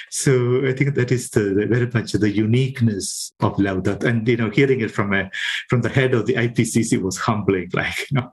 So 0.09 0.65
I 0.67 0.73
think 0.73 0.95
that 0.95 1.11
is 1.11 1.29
the, 1.29 1.41
the 1.41 1.67
very 1.67 1.89
much 1.93 2.13
the 2.13 2.29
uniqueness 2.29 3.33
of 3.39 3.55
Laudato. 3.57 4.03
And, 4.03 4.27
you 4.27 4.37
know, 4.37 4.49
hearing 4.49 4.81
it 4.81 4.91
from 4.91 5.13
a 5.13 5.29
from 5.69 5.81
the 5.81 5.89
head 5.89 6.13
of 6.13 6.25
the 6.25 6.35
IPCC 6.35 7.01
was 7.01 7.17
humbling, 7.17 7.69
like, 7.73 8.09
you 8.09 8.19
know. 8.19 8.31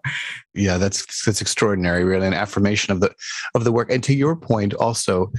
Yeah, 0.55 0.79
that's 0.79 1.25
that's 1.25 1.41
extraordinary, 1.41 2.05
really, 2.05 2.27
an 2.27 2.35
affirmation 2.35 2.93
of 2.93 3.01
the 3.01 3.15
of 3.55 3.65
the 3.65 3.73
work. 3.73 3.91
And 3.91 4.03
to 4.05 4.15
your 4.15 4.37
point 4.37 4.75
also, 4.75 5.31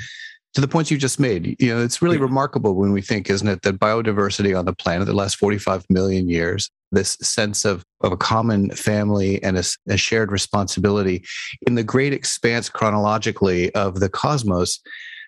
to 0.54 0.62
the 0.62 0.68
points 0.68 0.90
you 0.92 0.98
just 0.98 1.20
made, 1.20 1.56
you 1.60 1.74
know, 1.74 1.84
it's 1.84 2.02
really 2.02 2.18
yeah. 2.18 2.24
remarkable 2.24 2.76
when 2.76 2.92
we 2.92 3.02
think, 3.02 3.30
isn't 3.30 3.48
it, 3.48 3.62
that 3.62 3.80
biodiversity 3.80 4.58
on 4.58 4.66
the 4.66 4.74
planet 4.74 5.06
the 5.06 5.14
last 5.14 5.36
45 5.38 5.86
million 5.90 6.28
years, 6.28 6.72
this 6.92 7.18
sense 7.22 7.66
of, 7.66 7.84
of 8.02 8.12
a 8.12 8.18
common 8.18 8.72
family 8.72 9.42
and 9.44 9.58
a, 9.58 9.64
a 9.90 9.98
shared 9.98 10.32
responsibility 10.32 11.24
in 11.68 11.76
the 11.76 11.84
great 11.84 12.14
expanse 12.14 12.70
chronologically 12.70 13.74
of 13.76 14.00
the 14.00 14.10
cosmos, 14.10 14.80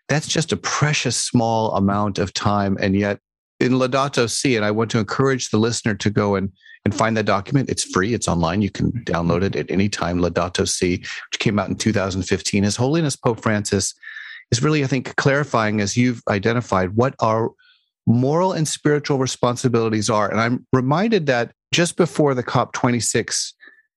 that's 0.08 0.28
just 0.28 0.52
a 0.52 0.58
precious 0.58 1.16
small 1.16 1.76
amount 1.76 2.20
of 2.20 2.34
time. 2.34 2.78
And 2.82 2.96
yet 2.96 3.20
in 3.60 3.74
Laudato 3.74 4.30
Si, 4.30 4.56
and 4.56 4.66
I 4.66 4.72
want 4.72 4.90
to 4.92 5.00
encourage 5.00 5.50
the 5.50 5.60
listener 5.60 5.96
to 5.96 6.10
go 6.10 6.36
and 6.36 6.52
and 6.86 6.96
find 6.96 7.16
that 7.18 7.26
document. 7.26 7.70
It's 7.70 7.84
free. 7.84 8.14
It's 8.14 8.28
online. 8.28 8.62
You 8.62 8.72
can 8.72 8.92
download 9.06 9.44
it 9.44 9.56
at 9.56 9.70
any 9.70 9.90
time. 9.90 10.20
Laudato 10.20 10.68
Si, 10.68 10.98
which 10.98 11.40
came 11.40 11.60
out 11.60 11.70
in 11.70 11.76
2015. 11.76 12.64
His 12.64 12.76
Holiness 12.76 13.16
Pope 13.16 13.42
Francis 13.42 13.94
is 14.52 14.64
really, 14.64 14.84
I 14.84 14.88
think, 14.88 15.16
clarifying 15.16 15.80
as 15.80 15.96
you've 15.96 16.22
identified 16.28 16.96
what 16.96 17.16
our 17.20 17.52
moral 18.08 18.54
and 18.54 18.68
spiritual 18.68 19.18
responsibilities 19.18 20.10
are. 20.10 20.30
And 20.30 20.40
I'm 20.40 20.66
reminded 20.74 21.26
that 21.28 21.54
just 21.74 21.98
before 21.98 22.34
the 22.34 22.44
COP26 22.44 23.54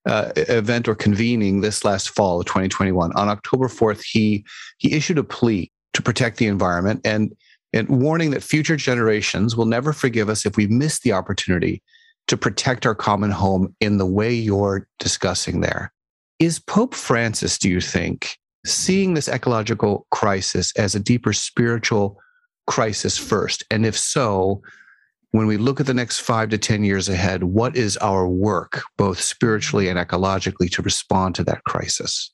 uh, 0.06 0.32
event 0.36 0.86
or 0.86 0.94
convening 0.94 1.60
this 1.60 1.84
last 1.84 2.10
fall 2.10 2.40
of 2.40 2.46
2021, 2.46 3.12
on 3.14 3.28
October 3.28 3.68
4th, 3.68 4.02
he 4.04 4.44
he 4.78 4.92
issued 4.92 5.18
a 5.18 5.24
plea 5.24 5.70
to 5.94 6.02
protect 6.02 6.36
the 6.38 6.46
environment 6.46 7.00
and 7.04 7.34
and 7.72 7.88
warning 7.88 8.30
that 8.30 8.42
future 8.42 8.76
generations 8.76 9.56
will 9.56 9.66
never 9.66 9.92
forgive 9.92 10.28
us 10.28 10.46
if 10.46 10.56
we 10.56 10.68
miss 10.68 11.00
the 11.00 11.12
opportunity 11.12 11.82
to 12.28 12.36
protect 12.36 12.86
our 12.86 12.94
common 12.94 13.32
home 13.32 13.74
in 13.80 13.98
the 13.98 14.06
way 14.06 14.32
you're 14.32 14.86
discussing 15.00 15.60
there. 15.60 15.92
Is 16.38 16.60
Pope 16.60 16.94
Francis, 16.94 17.58
do 17.58 17.68
you 17.68 17.80
think, 17.80 18.38
seeing 18.64 19.14
this 19.14 19.28
ecological 19.28 20.06
crisis 20.10 20.72
as 20.76 20.94
a 20.94 21.00
deeper 21.00 21.32
spiritual 21.32 22.18
crisis 22.66 23.16
first? 23.16 23.64
And 23.70 23.86
if 23.86 23.96
so, 23.96 24.62
when 25.30 25.46
we 25.46 25.56
look 25.56 25.80
at 25.80 25.86
the 25.86 25.94
next 25.94 26.20
five 26.20 26.50
to 26.50 26.58
10 26.58 26.84
years 26.84 27.08
ahead, 27.08 27.44
what 27.44 27.76
is 27.76 27.96
our 27.98 28.28
work, 28.28 28.82
both 28.96 29.20
spiritually 29.20 29.88
and 29.88 29.98
ecologically, 29.98 30.70
to 30.72 30.82
respond 30.82 31.34
to 31.34 31.44
that 31.44 31.64
crisis? 31.64 32.33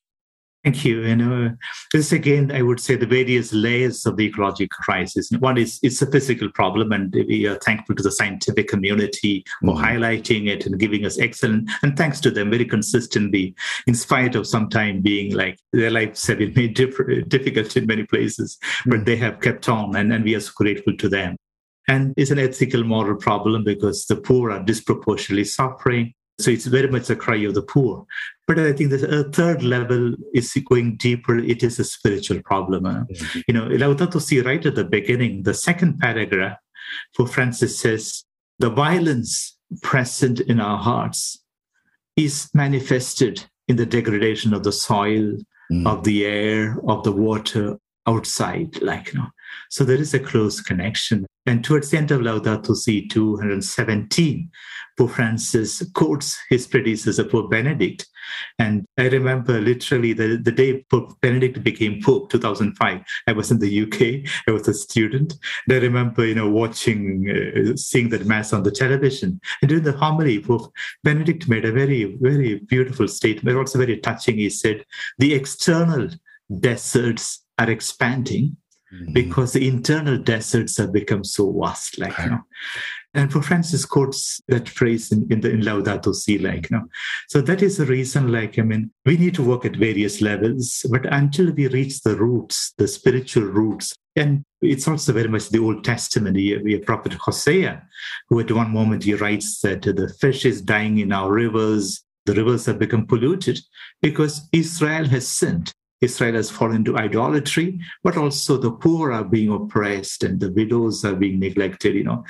Thank 0.62 0.84
you. 0.84 1.00
You 1.02 1.16
know, 1.16 1.56
this 1.90 2.12
again, 2.12 2.52
I 2.52 2.60
would 2.60 2.80
say 2.80 2.94
the 2.94 3.06
various 3.06 3.50
layers 3.54 4.04
of 4.04 4.18
the 4.18 4.26
ecological 4.26 4.76
crisis. 4.82 5.30
One 5.38 5.56
is 5.56 5.78
it's 5.82 6.02
a 6.02 6.10
physical 6.10 6.50
problem, 6.50 6.92
and 6.92 7.14
we 7.14 7.46
are 7.46 7.56
thankful 7.56 7.96
to 7.96 8.02
the 8.02 8.10
scientific 8.10 8.68
community 8.68 9.42
for 9.62 9.74
mm-hmm. 9.74 9.82
highlighting 9.82 10.48
it 10.48 10.66
and 10.66 10.78
giving 10.78 11.06
us 11.06 11.18
excellent. 11.18 11.70
And 11.82 11.96
thanks 11.96 12.20
to 12.20 12.30
them, 12.30 12.50
very 12.50 12.66
consistently, 12.66 13.54
in 13.86 13.94
spite 13.94 14.34
of 14.34 14.46
some 14.46 14.68
time 14.68 15.00
being 15.00 15.34
like 15.34 15.58
their 15.72 15.90
lives 15.90 16.26
have 16.26 16.38
been 16.38 16.52
made 16.56 16.74
difficult 16.74 17.76
in 17.78 17.86
many 17.86 18.04
places, 18.04 18.58
mm-hmm. 18.60 18.90
but 18.90 19.06
they 19.06 19.16
have 19.16 19.40
kept 19.40 19.66
on, 19.70 19.96
and, 19.96 20.12
and 20.12 20.24
we 20.24 20.34
are 20.34 20.40
so 20.40 20.52
grateful 20.56 20.94
to 20.94 21.08
them. 21.08 21.36
And 21.88 22.12
it's 22.18 22.30
an 22.30 22.38
ethical 22.38 22.84
moral 22.84 23.16
problem 23.16 23.64
because 23.64 24.04
the 24.04 24.16
poor 24.16 24.50
are 24.50 24.62
disproportionately 24.62 25.44
suffering. 25.44 26.12
So 26.40 26.50
it's 26.50 26.66
very 26.66 26.88
much 26.88 27.10
a 27.10 27.16
cry 27.16 27.36
of 27.36 27.54
the 27.54 27.62
poor. 27.62 28.06
But 28.46 28.58
I 28.58 28.72
think 28.72 28.90
the 28.90 29.30
third 29.32 29.62
level 29.62 30.14
is 30.34 30.56
going 30.68 30.96
deeper. 30.96 31.38
It 31.38 31.62
is 31.62 31.78
a 31.78 31.84
spiritual 31.84 32.42
problem. 32.42 32.84
Mm-hmm. 32.84 33.40
You 33.46 33.54
know, 33.54 33.68
Laudato 33.68 34.20
Si 34.20 34.40
right 34.40 34.64
at 34.64 34.74
the 34.74 34.84
beginning, 34.84 35.44
the 35.44 35.54
second 35.54 35.98
paragraph, 35.98 36.58
Pope 37.16 37.30
Francis 37.30 37.78
says, 37.78 38.24
the 38.58 38.70
violence 38.70 39.56
present 39.82 40.40
in 40.40 40.60
our 40.60 40.78
hearts 40.78 41.42
is 42.16 42.50
manifested 42.54 43.44
in 43.68 43.76
the 43.76 43.86
degradation 43.86 44.52
of 44.52 44.64
the 44.64 44.72
soil, 44.72 45.36
mm. 45.72 45.86
of 45.86 46.04
the 46.04 46.26
air, 46.26 46.76
of 46.88 47.04
the 47.04 47.12
water 47.12 47.78
outside, 48.06 48.82
like, 48.82 49.12
you 49.12 49.20
know. 49.20 49.28
So 49.68 49.84
there 49.84 50.00
is 50.00 50.14
a 50.14 50.18
close 50.18 50.60
connection. 50.60 51.26
And 51.46 51.64
towards 51.64 51.90
the 51.90 51.98
end 51.98 52.10
of 52.10 52.20
Laudato 52.20 52.76
Si 52.76 53.08
217, 53.08 54.50
Pope 54.98 55.10
Francis 55.10 55.82
quotes 55.94 56.38
his 56.50 56.66
predecessor, 56.66 57.24
Pope 57.24 57.50
Benedict. 57.50 58.06
And 58.58 58.84
I 58.98 59.08
remember 59.08 59.60
literally 59.60 60.12
the, 60.12 60.36
the 60.36 60.52
day 60.52 60.84
Pope 60.90 61.18
Benedict 61.20 61.62
became 61.64 62.02
Pope, 62.02 62.30
2005, 62.30 63.00
I 63.26 63.32
was 63.32 63.50
in 63.50 63.58
the 63.58 63.82
UK, 63.82 64.30
I 64.46 64.50
was 64.50 64.68
a 64.68 64.74
student. 64.74 65.34
And 65.66 65.76
I 65.76 65.80
remember, 65.80 66.26
you 66.26 66.34
know, 66.34 66.50
watching, 66.50 67.30
uh, 67.30 67.76
seeing 67.76 68.10
that 68.10 68.26
Mass 68.26 68.52
on 68.52 68.62
the 68.62 68.70
television. 68.70 69.40
And 69.62 69.68
during 69.70 69.84
the 69.84 69.92
homily, 69.92 70.42
Pope 70.42 70.70
Benedict 71.02 71.48
made 71.48 71.64
a 71.64 71.72
very, 71.72 72.16
very 72.20 72.60
beautiful 72.60 73.08
statement, 73.08 73.56
also 73.56 73.78
very 73.78 73.98
touching. 73.98 74.36
He 74.36 74.50
said, 74.50 74.84
the 75.18 75.34
external 75.34 76.10
deserts 76.58 77.42
are 77.58 77.70
expanding 77.70 78.56
mm-hmm. 78.92 79.12
because 79.12 79.52
the 79.52 79.66
internal 79.66 80.18
deserts 80.18 80.76
have 80.78 80.92
become 80.92 81.24
so 81.24 81.52
vast, 81.52 81.98
like, 81.98 82.16
you 82.18 82.30
know. 82.30 82.40
And 83.12 83.28
Pope 83.28 83.44
Francis 83.44 83.84
quotes 83.84 84.40
that 84.46 84.68
phrase 84.68 85.10
in, 85.10 85.26
in 85.32 85.40
the 85.40 85.50
in 85.50 85.62
Laudato 85.62 86.14
Si, 86.14 86.38
like, 86.38 86.70
you 86.70 86.76
know. 86.76 86.86
So 87.28 87.40
that 87.40 87.60
is 87.60 87.76
the 87.76 87.86
reason, 87.86 88.30
like, 88.30 88.58
I 88.58 88.62
mean, 88.62 88.92
we 89.04 89.16
need 89.16 89.34
to 89.34 89.42
work 89.42 89.64
at 89.64 89.74
various 89.74 90.20
levels, 90.20 90.86
but 90.90 91.06
until 91.12 91.52
we 91.52 91.66
reach 91.68 92.02
the 92.02 92.14
roots, 92.14 92.72
the 92.78 92.86
spiritual 92.86 93.44
roots, 93.44 93.94
and 94.16 94.44
it's 94.60 94.86
also 94.86 95.12
very 95.12 95.28
much 95.28 95.48
the 95.48 95.58
Old 95.58 95.84
Testament. 95.84 96.36
We 96.36 96.72
have 96.72 96.84
prophet 96.84 97.14
Hosea, 97.14 97.82
who 98.28 98.40
at 98.40 98.52
one 98.52 98.70
moment 98.70 99.04
he 99.04 99.14
writes 99.14 99.60
that 99.62 99.82
the 99.82 100.14
fish 100.20 100.44
is 100.44 100.60
dying 100.60 100.98
in 100.98 101.12
our 101.12 101.32
rivers, 101.32 102.04
the 102.26 102.34
rivers 102.34 102.66
have 102.66 102.78
become 102.78 103.06
polluted 103.06 103.58
because 104.02 104.48
Israel 104.52 105.06
has 105.06 105.26
sinned. 105.26 105.72
Israel 106.00 106.34
has 106.34 106.50
fallen 106.50 106.76
into 106.76 106.96
idolatry, 106.96 107.78
but 108.02 108.16
also 108.16 108.56
the 108.56 108.70
poor 108.70 109.12
are 109.12 109.24
being 109.24 109.50
oppressed 109.50 110.24
and 110.24 110.40
the 110.40 110.50
widows 110.52 111.04
are 111.04 111.14
being 111.14 111.38
neglected, 111.38 111.94
you 111.94 112.04
know. 112.04 112.24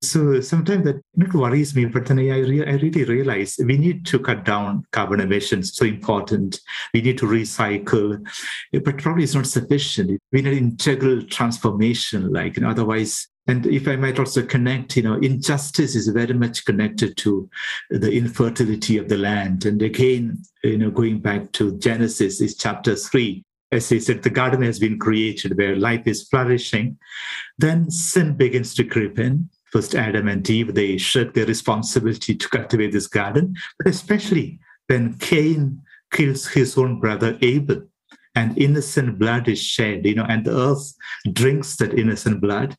So 0.00 0.40
sometimes 0.40 0.84
that 0.84 1.02
not 1.16 1.34
worries 1.34 1.74
me, 1.74 1.84
but 1.86 2.06
then 2.06 2.18
I, 2.18 2.38
re- 2.38 2.66
I 2.66 2.72
really 2.72 3.04
realize 3.04 3.56
we 3.58 3.76
need 3.76 4.06
to 4.06 4.18
cut 4.18 4.44
down 4.44 4.84
carbon 4.92 5.20
emissions, 5.20 5.76
so 5.76 5.84
important. 5.84 6.60
We 6.94 7.02
need 7.02 7.18
to 7.18 7.26
recycle, 7.26 8.24
but 8.72 8.98
probably 8.98 9.24
it's 9.24 9.34
not 9.34 9.46
sufficient. 9.46 10.20
We 10.32 10.42
need 10.42 10.56
integral 10.56 11.22
transformation, 11.24 12.32
like, 12.32 12.56
you 12.56 12.62
know, 12.62 12.70
otherwise 12.70 13.28
and 13.48 13.66
if 13.66 13.88
I 13.88 13.96
might 13.96 14.18
also 14.18 14.42
connect, 14.42 14.96
you 14.96 15.02
know, 15.02 15.14
injustice 15.14 15.96
is 15.96 16.06
very 16.08 16.34
much 16.34 16.64
connected 16.64 17.16
to 17.18 17.50
the 17.90 18.12
infertility 18.12 18.98
of 18.98 19.08
the 19.08 19.18
land. 19.18 19.64
And 19.64 19.82
again, 19.82 20.42
you 20.62 20.78
know, 20.78 20.90
going 20.90 21.18
back 21.18 21.50
to 21.52 21.76
Genesis, 21.78 22.40
is 22.40 22.56
chapter 22.56 22.94
three, 22.94 23.44
as 23.72 23.90
I 23.90 23.98
said, 23.98 24.22
the 24.22 24.30
garden 24.30 24.62
has 24.62 24.78
been 24.78 24.98
created 24.98 25.56
where 25.56 25.74
life 25.74 26.06
is 26.06 26.28
flourishing. 26.28 26.98
Then 27.58 27.90
sin 27.90 28.36
begins 28.36 28.74
to 28.74 28.84
creep 28.84 29.18
in. 29.18 29.48
First, 29.72 29.94
Adam 29.94 30.28
and 30.28 30.48
Eve, 30.48 30.74
they 30.74 30.98
shirk 30.98 31.34
their 31.34 31.46
responsibility 31.46 32.36
to 32.36 32.48
cultivate 32.48 32.92
this 32.92 33.06
garden, 33.06 33.56
but 33.78 33.88
especially 33.88 34.60
when 34.86 35.14
Cain 35.14 35.80
kills 36.12 36.46
his 36.46 36.76
own 36.76 37.00
brother 37.00 37.38
Abel 37.40 37.82
and 38.34 38.56
innocent 38.58 39.18
blood 39.18 39.48
is 39.48 39.62
shed, 39.62 40.04
you 40.04 40.14
know, 40.14 40.26
and 40.28 40.44
the 40.44 40.56
earth 40.56 40.94
drinks 41.32 41.76
that 41.76 41.98
innocent 41.98 42.40
blood 42.40 42.76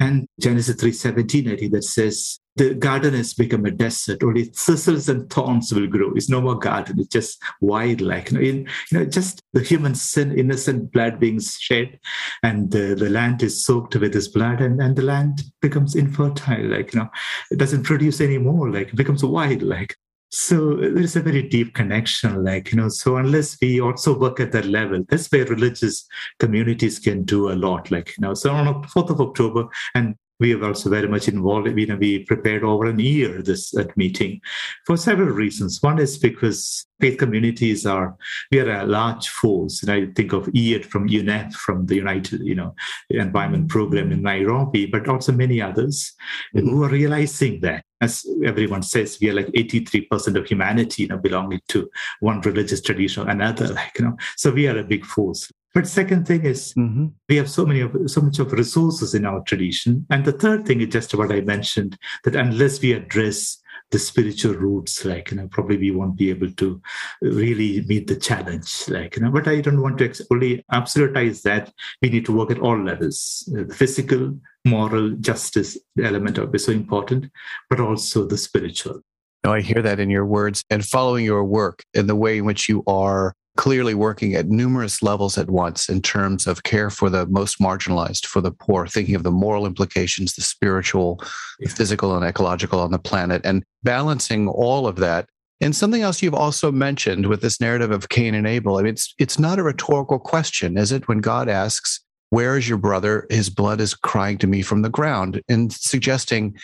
and 0.00 0.26
Genesis 0.40 0.76
3.17, 0.76 1.52
I 1.52 1.56
think 1.56 1.72
that 1.72 1.84
says, 1.84 2.40
the 2.58 2.74
garden 2.74 3.14
has 3.14 3.34
become 3.34 3.64
a 3.66 3.70
desert. 3.70 4.22
Only 4.22 4.44
thistles 4.44 5.08
and 5.08 5.30
thorns 5.30 5.72
will 5.72 5.86
grow. 5.86 6.12
It's 6.14 6.28
no 6.28 6.40
more 6.40 6.58
garden. 6.58 6.98
It's 6.98 7.08
just 7.08 7.40
wild, 7.60 8.00
like, 8.00 8.32
you 8.32 8.38
know, 8.38 8.44
in, 8.44 8.56
you 8.90 8.98
know 8.98 9.04
just 9.04 9.42
the 9.52 9.62
human 9.62 9.94
sin, 9.94 10.36
innocent 10.36 10.92
blood 10.92 11.20
being 11.20 11.40
shed, 11.40 12.00
and 12.42 12.70
the, 12.70 12.96
the 12.98 13.10
land 13.10 13.42
is 13.44 13.64
soaked 13.64 13.94
with 13.94 14.12
this 14.12 14.28
blood, 14.28 14.60
and, 14.60 14.80
and 14.80 14.96
the 14.96 15.02
land 15.02 15.42
becomes 15.62 15.94
infertile, 15.94 16.64
like, 16.64 16.92
you 16.92 17.00
know, 17.00 17.08
it 17.50 17.58
doesn't 17.58 17.84
produce 17.84 18.20
anymore, 18.20 18.70
like, 18.70 18.88
it 18.88 18.96
becomes 18.96 19.24
wild, 19.24 19.62
like. 19.62 19.96
So 20.30 20.76
there 20.76 20.98
is 20.98 21.16
a 21.16 21.22
very 21.22 21.42
deep 21.42 21.72
connection, 21.74 22.44
like, 22.44 22.70
you 22.70 22.76
know, 22.76 22.90
so 22.90 23.16
unless 23.16 23.56
we 23.62 23.80
also 23.80 24.18
work 24.18 24.40
at 24.40 24.52
that 24.52 24.66
level, 24.66 25.02
that's 25.08 25.30
where 25.32 25.46
religious 25.46 26.06
communities 26.38 26.98
can 26.98 27.24
do 27.24 27.50
a 27.50 27.54
lot, 27.54 27.90
like, 27.90 28.08
you 28.08 28.20
know. 28.20 28.34
So 28.34 28.50
on 28.50 28.66
the 28.66 28.88
4th 28.88 29.10
of 29.10 29.20
October, 29.22 29.68
and 29.94 30.16
we 30.40 30.54
are 30.54 30.64
also 30.64 30.90
very 30.90 31.08
much 31.08 31.28
involved. 31.28 31.66
You 31.78 31.86
know, 31.86 31.96
we 31.96 32.24
prepared 32.24 32.64
over 32.64 32.86
a 32.86 32.96
year 32.96 33.42
this 33.42 33.74
meeting 33.96 34.40
for 34.86 34.96
several 34.96 35.28
reasons. 35.28 35.82
One 35.82 35.98
is 35.98 36.18
because 36.18 36.86
faith 37.00 37.18
communities 37.18 37.86
are 37.86 38.16
we 38.50 38.60
are 38.60 38.70
a 38.70 38.86
large 38.86 39.28
force, 39.28 39.82
and 39.82 39.90
I 39.90 40.06
think 40.14 40.32
of 40.32 40.46
Iyad 40.46 40.84
from 40.84 41.08
UNEP, 41.08 41.52
from 41.54 41.86
the 41.86 41.96
United 41.96 42.40
you 42.40 42.54
know 42.54 42.74
Environment 43.10 43.68
Program 43.68 44.12
in 44.12 44.22
Nairobi, 44.22 44.86
but 44.86 45.08
also 45.08 45.32
many 45.32 45.60
others 45.60 46.12
mm-hmm. 46.54 46.68
who 46.68 46.84
are 46.84 46.90
realizing 46.90 47.60
that. 47.60 47.84
As 48.00 48.24
everyone 48.44 48.84
says, 48.84 49.18
we 49.20 49.28
are 49.28 49.34
like 49.34 49.48
83% 49.48 50.36
of 50.36 50.46
humanity, 50.46 51.02
you 51.02 51.08
know, 51.08 51.18
belonging 51.18 51.60
to 51.66 51.90
one 52.20 52.40
religious 52.42 52.80
tradition 52.80 53.26
or 53.26 53.30
another, 53.30 53.66
like, 53.66 53.98
you 53.98 54.04
know. 54.04 54.16
So 54.36 54.52
we 54.52 54.68
are 54.68 54.78
a 54.78 54.84
big 54.84 55.04
force. 55.04 55.50
But 55.74 55.86
second 55.86 56.26
thing 56.26 56.44
is 56.44 56.72
mm-hmm. 56.74 57.06
we 57.28 57.36
have 57.36 57.50
so 57.50 57.66
many 57.66 57.80
of 57.80 57.94
so 58.06 58.20
much 58.20 58.38
of 58.38 58.52
resources 58.52 59.14
in 59.14 59.26
our 59.26 59.42
tradition. 59.42 60.06
And 60.10 60.24
the 60.24 60.32
third 60.32 60.66
thing 60.66 60.80
is 60.80 60.88
just 60.88 61.14
what 61.14 61.30
I 61.30 61.40
mentioned 61.42 61.98
that 62.24 62.34
unless 62.34 62.80
we 62.80 62.92
address 62.92 63.58
the 63.90 63.98
spiritual 63.98 64.54
roots, 64.54 65.04
like 65.04 65.30
you 65.30 65.36
know, 65.36 65.48
probably 65.48 65.78
we 65.78 65.90
won't 65.90 66.16
be 66.16 66.30
able 66.30 66.50
to 66.52 66.80
really 67.22 67.82
meet 67.82 68.06
the 68.06 68.16
challenge. 68.16 68.88
Like 68.88 69.16
you 69.16 69.22
know, 69.22 69.30
but 69.30 69.48
I 69.48 69.60
don't 69.60 69.82
want 69.82 69.98
to 69.98 70.06
ex- 70.06 70.22
only 70.30 70.64
absolutize 70.72 71.42
that. 71.42 71.72
We 72.02 72.10
need 72.10 72.26
to 72.26 72.36
work 72.36 72.50
at 72.50 72.60
all 72.60 72.82
levels: 72.82 73.48
the 73.52 73.74
physical, 73.74 74.38
moral, 74.64 75.10
justice 75.20 75.78
element 76.02 76.38
of 76.38 76.54
is 76.54 76.64
so 76.64 76.72
important, 76.72 77.30
but 77.70 77.80
also 77.80 78.26
the 78.26 78.38
spiritual. 78.38 79.00
No, 79.44 79.52
I 79.52 79.60
hear 79.60 79.82
that 79.82 80.00
in 80.00 80.10
your 80.10 80.26
words 80.26 80.64
and 80.68 80.84
following 80.84 81.24
your 81.24 81.44
work 81.44 81.84
and 81.94 82.08
the 82.08 82.16
way 82.16 82.38
in 82.38 82.44
which 82.44 82.68
you 82.68 82.82
are 82.86 83.34
clearly 83.58 83.92
working 83.92 84.36
at 84.36 84.48
numerous 84.48 85.02
levels 85.02 85.36
at 85.36 85.50
once 85.50 85.88
in 85.88 86.00
terms 86.00 86.46
of 86.46 86.62
care 86.62 86.90
for 86.90 87.10
the 87.10 87.26
most 87.26 87.58
marginalized, 87.58 88.24
for 88.24 88.40
the 88.40 88.52
poor, 88.52 88.86
thinking 88.86 89.16
of 89.16 89.24
the 89.24 89.32
moral 89.32 89.66
implications, 89.66 90.34
the 90.34 90.42
spiritual, 90.42 91.20
the 91.58 91.68
physical, 91.68 92.14
and 92.14 92.24
ecological 92.24 92.78
on 92.78 92.92
the 92.92 93.00
planet, 93.00 93.42
and 93.44 93.64
balancing 93.82 94.46
all 94.46 94.86
of 94.86 94.94
that. 94.96 95.26
And 95.60 95.74
something 95.74 96.02
else 96.02 96.22
you've 96.22 96.34
also 96.34 96.70
mentioned 96.70 97.26
with 97.26 97.42
this 97.42 97.60
narrative 97.60 97.90
of 97.90 98.08
Cain 98.08 98.36
and 98.36 98.46
Abel, 98.46 98.78
I 98.78 98.82
mean, 98.82 98.92
it's, 98.92 99.12
it's 99.18 99.40
not 99.40 99.58
a 99.58 99.64
rhetorical 99.64 100.20
question, 100.20 100.78
is 100.78 100.92
it? 100.92 101.08
When 101.08 101.18
God 101.18 101.48
asks, 101.48 102.00
Where 102.30 102.56
is 102.56 102.68
your 102.68 102.78
brother? 102.78 103.26
His 103.28 103.50
blood 103.50 103.80
is 103.80 103.92
crying 103.92 104.38
to 104.38 104.46
me 104.46 104.62
from 104.62 104.82
the 104.82 104.88
ground, 104.88 105.42
and 105.48 105.72
suggesting 105.72 106.56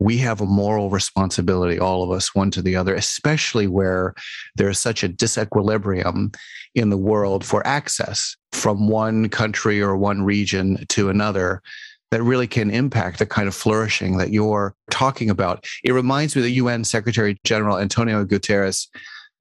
we 0.00 0.18
have 0.18 0.40
a 0.40 0.46
moral 0.46 0.90
responsibility, 0.90 1.78
all 1.78 2.02
of 2.02 2.10
us, 2.10 2.34
one 2.34 2.50
to 2.52 2.62
the 2.62 2.76
other, 2.76 2.94
especially 2.94 3.66
where 3.66 4.14
there's 4.54 4.78
such 4.78 5.02
a 5.02 5.08
disequilibrium 5.08 6.34
in 6.74 6.90
the 6.90 6.96
world 6.96 7.44
for 7.44 7.66
access 7.66 8.36
from 8.52 8.88
one 8.88 9.28
country 9.28 9.80
or 9.82 9.96
one 9.96 10.22
region 10.22 10.84
to 10.88 11.08
another 11.08 11.62
that 12.10 12.22
really 12.22 12.46
can 12.46 12.70
impact 12.70 13.18
the 13.18 13.26
kind 13.26 13.48
of 13.48 13.54
flourishing 13.54 14.16
that 14.16 14.30
you're 14.30 14.74
talking 14.90 15.28
about. 15.28 15.66
It 15.84 15.92
reminds 15.92 16.34
me 16.34 16.42
that 16.42 16.50
UN 16.50 16.84
Secretary 16.84 17.36
General 17.44 17.78
Antonio 17.78 18.24
Guterres 18.24 18.86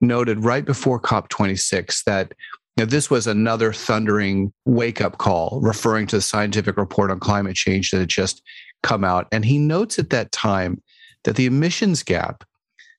noted 0.02 0.44
right 0.44 0.66
before 0.66 1.00
COP26 1.00 2.04
that 2.04 2.34
know, 2.78 2.86
this 2.86 3.10
was 3.10 3.28
another 3.28 3.74
thundering 3.74 4.54
wake 4.66 5.02
up 5.02 5.18
call, 5.18 5.60
referring 5.62 6.08
to 6.08 6.18
the 6.18 6.22
scientific 6.22 6.78
report 6.78 7.12
on 7.12 7.20
climate 7.20 7.56
change 7.56 7.92
that 7.92 8.00
had 8.00 8.10
just 8.10 8.42
come 8.88 9.03
out. 9.03 9.27
And 9.32 9.44
he 9.44 9.58
notes 9.58 10.00
at 10.00 10.10
that 10.12 10.32
time 10.32 10.82
that 11.24 11.36
the 11.36 11.46
emissions 11.46 12.03
gap, 12.03 12.44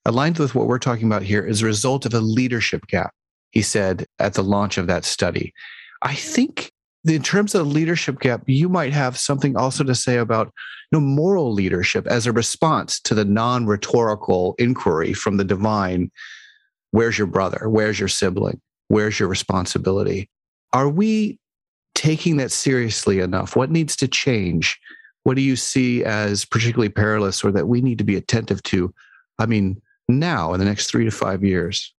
aligned 0.04 0.38
with 0.38 0.54
what 0.54 0.66
we're 0.66 0.78
talking 0.78 1.06
about 1.06 1.22
here, 1.22 1.44
is 1.44 1.62
a 1.62 1.66
result 1.66 2.04
of 2.04 2.12
a 2.12 2.20
leadership 2.20 2.86
gap, 2.88 3.12
he 3.50 3.62
said 3.62 4.04
at 4.18 4.34
the 4.34 4.42
launch 4.42 4.76
of 4.76 4.86
that 4.86 5.04
study. 5.04 5.54
I 6.02 6.14
think 6.14 6.72
in 7.06 7.22
terms 7.22 7.54
of 7.54 7.66
leadership 7.66 8.20
gap, 8.20 8.42
you 8.46 8.68
might 8.68 8.92
have 8.92 9.16
something 9.16 9.56
also 9.56 9.82
to 9.84 9.94
say 9.94 10.18
about 10.18 10.52
you 10.90 10.98
know, 10.98 11.04
moral 11.04 11.52
leadership 11.52 12.06
as 12.06 12.26
a 12.26 12.32
response 12.32 13.00
to 13.00 13.14
the 13.14 13.24
non 13.24 13.66
rhetorical 13.66 14.54
inquiry 14.58 15.14
from 15.14 15.38
the 15.38 15.44
divine 15.44 16.10
where's 16.90 17.18
your 17.18 17.26
brother? 17.26 17.68
Where's 17.68 17.98
your 17.98 18.08
sibling? 18.08 18.60
Where's 18.88 19.18
your 19.18 19.28
responsibility? 19.28 20.28
Are 20.72 20.88
we 20.88 21.38
taking 21.94 22.38
that 22.38 22.52
seriously 22.52 23.20
enough? 23.20 23.56
What 23.56 23.70
needs 23.70 23.96
to 23.96 24.08
change 24.08 24.78
what 25.28 25.36
do 25.36 25.42
you 25.42 25.56
see 25.56 26.02
as 26.04 26.46
particularly 26.46 26.88
perilous 26.88 27.44
or 27.44 27.52
that 27.52 27.68
we 27.68 27.82
need 27.82 27.98
to 27.98 28.04
be 28.04 28.16
attentive 28.16 28.62
to? 28.62 28.94
I 29.38 29.44
mean, 29.44 29.78
now 30.08 30.54
in 30.54 30.58
the 30.58 30.64
next 30.64 30.86
three 30.86 31.04
to 31.04 31.10
five 31.10 31.44
years? 31.44 31.94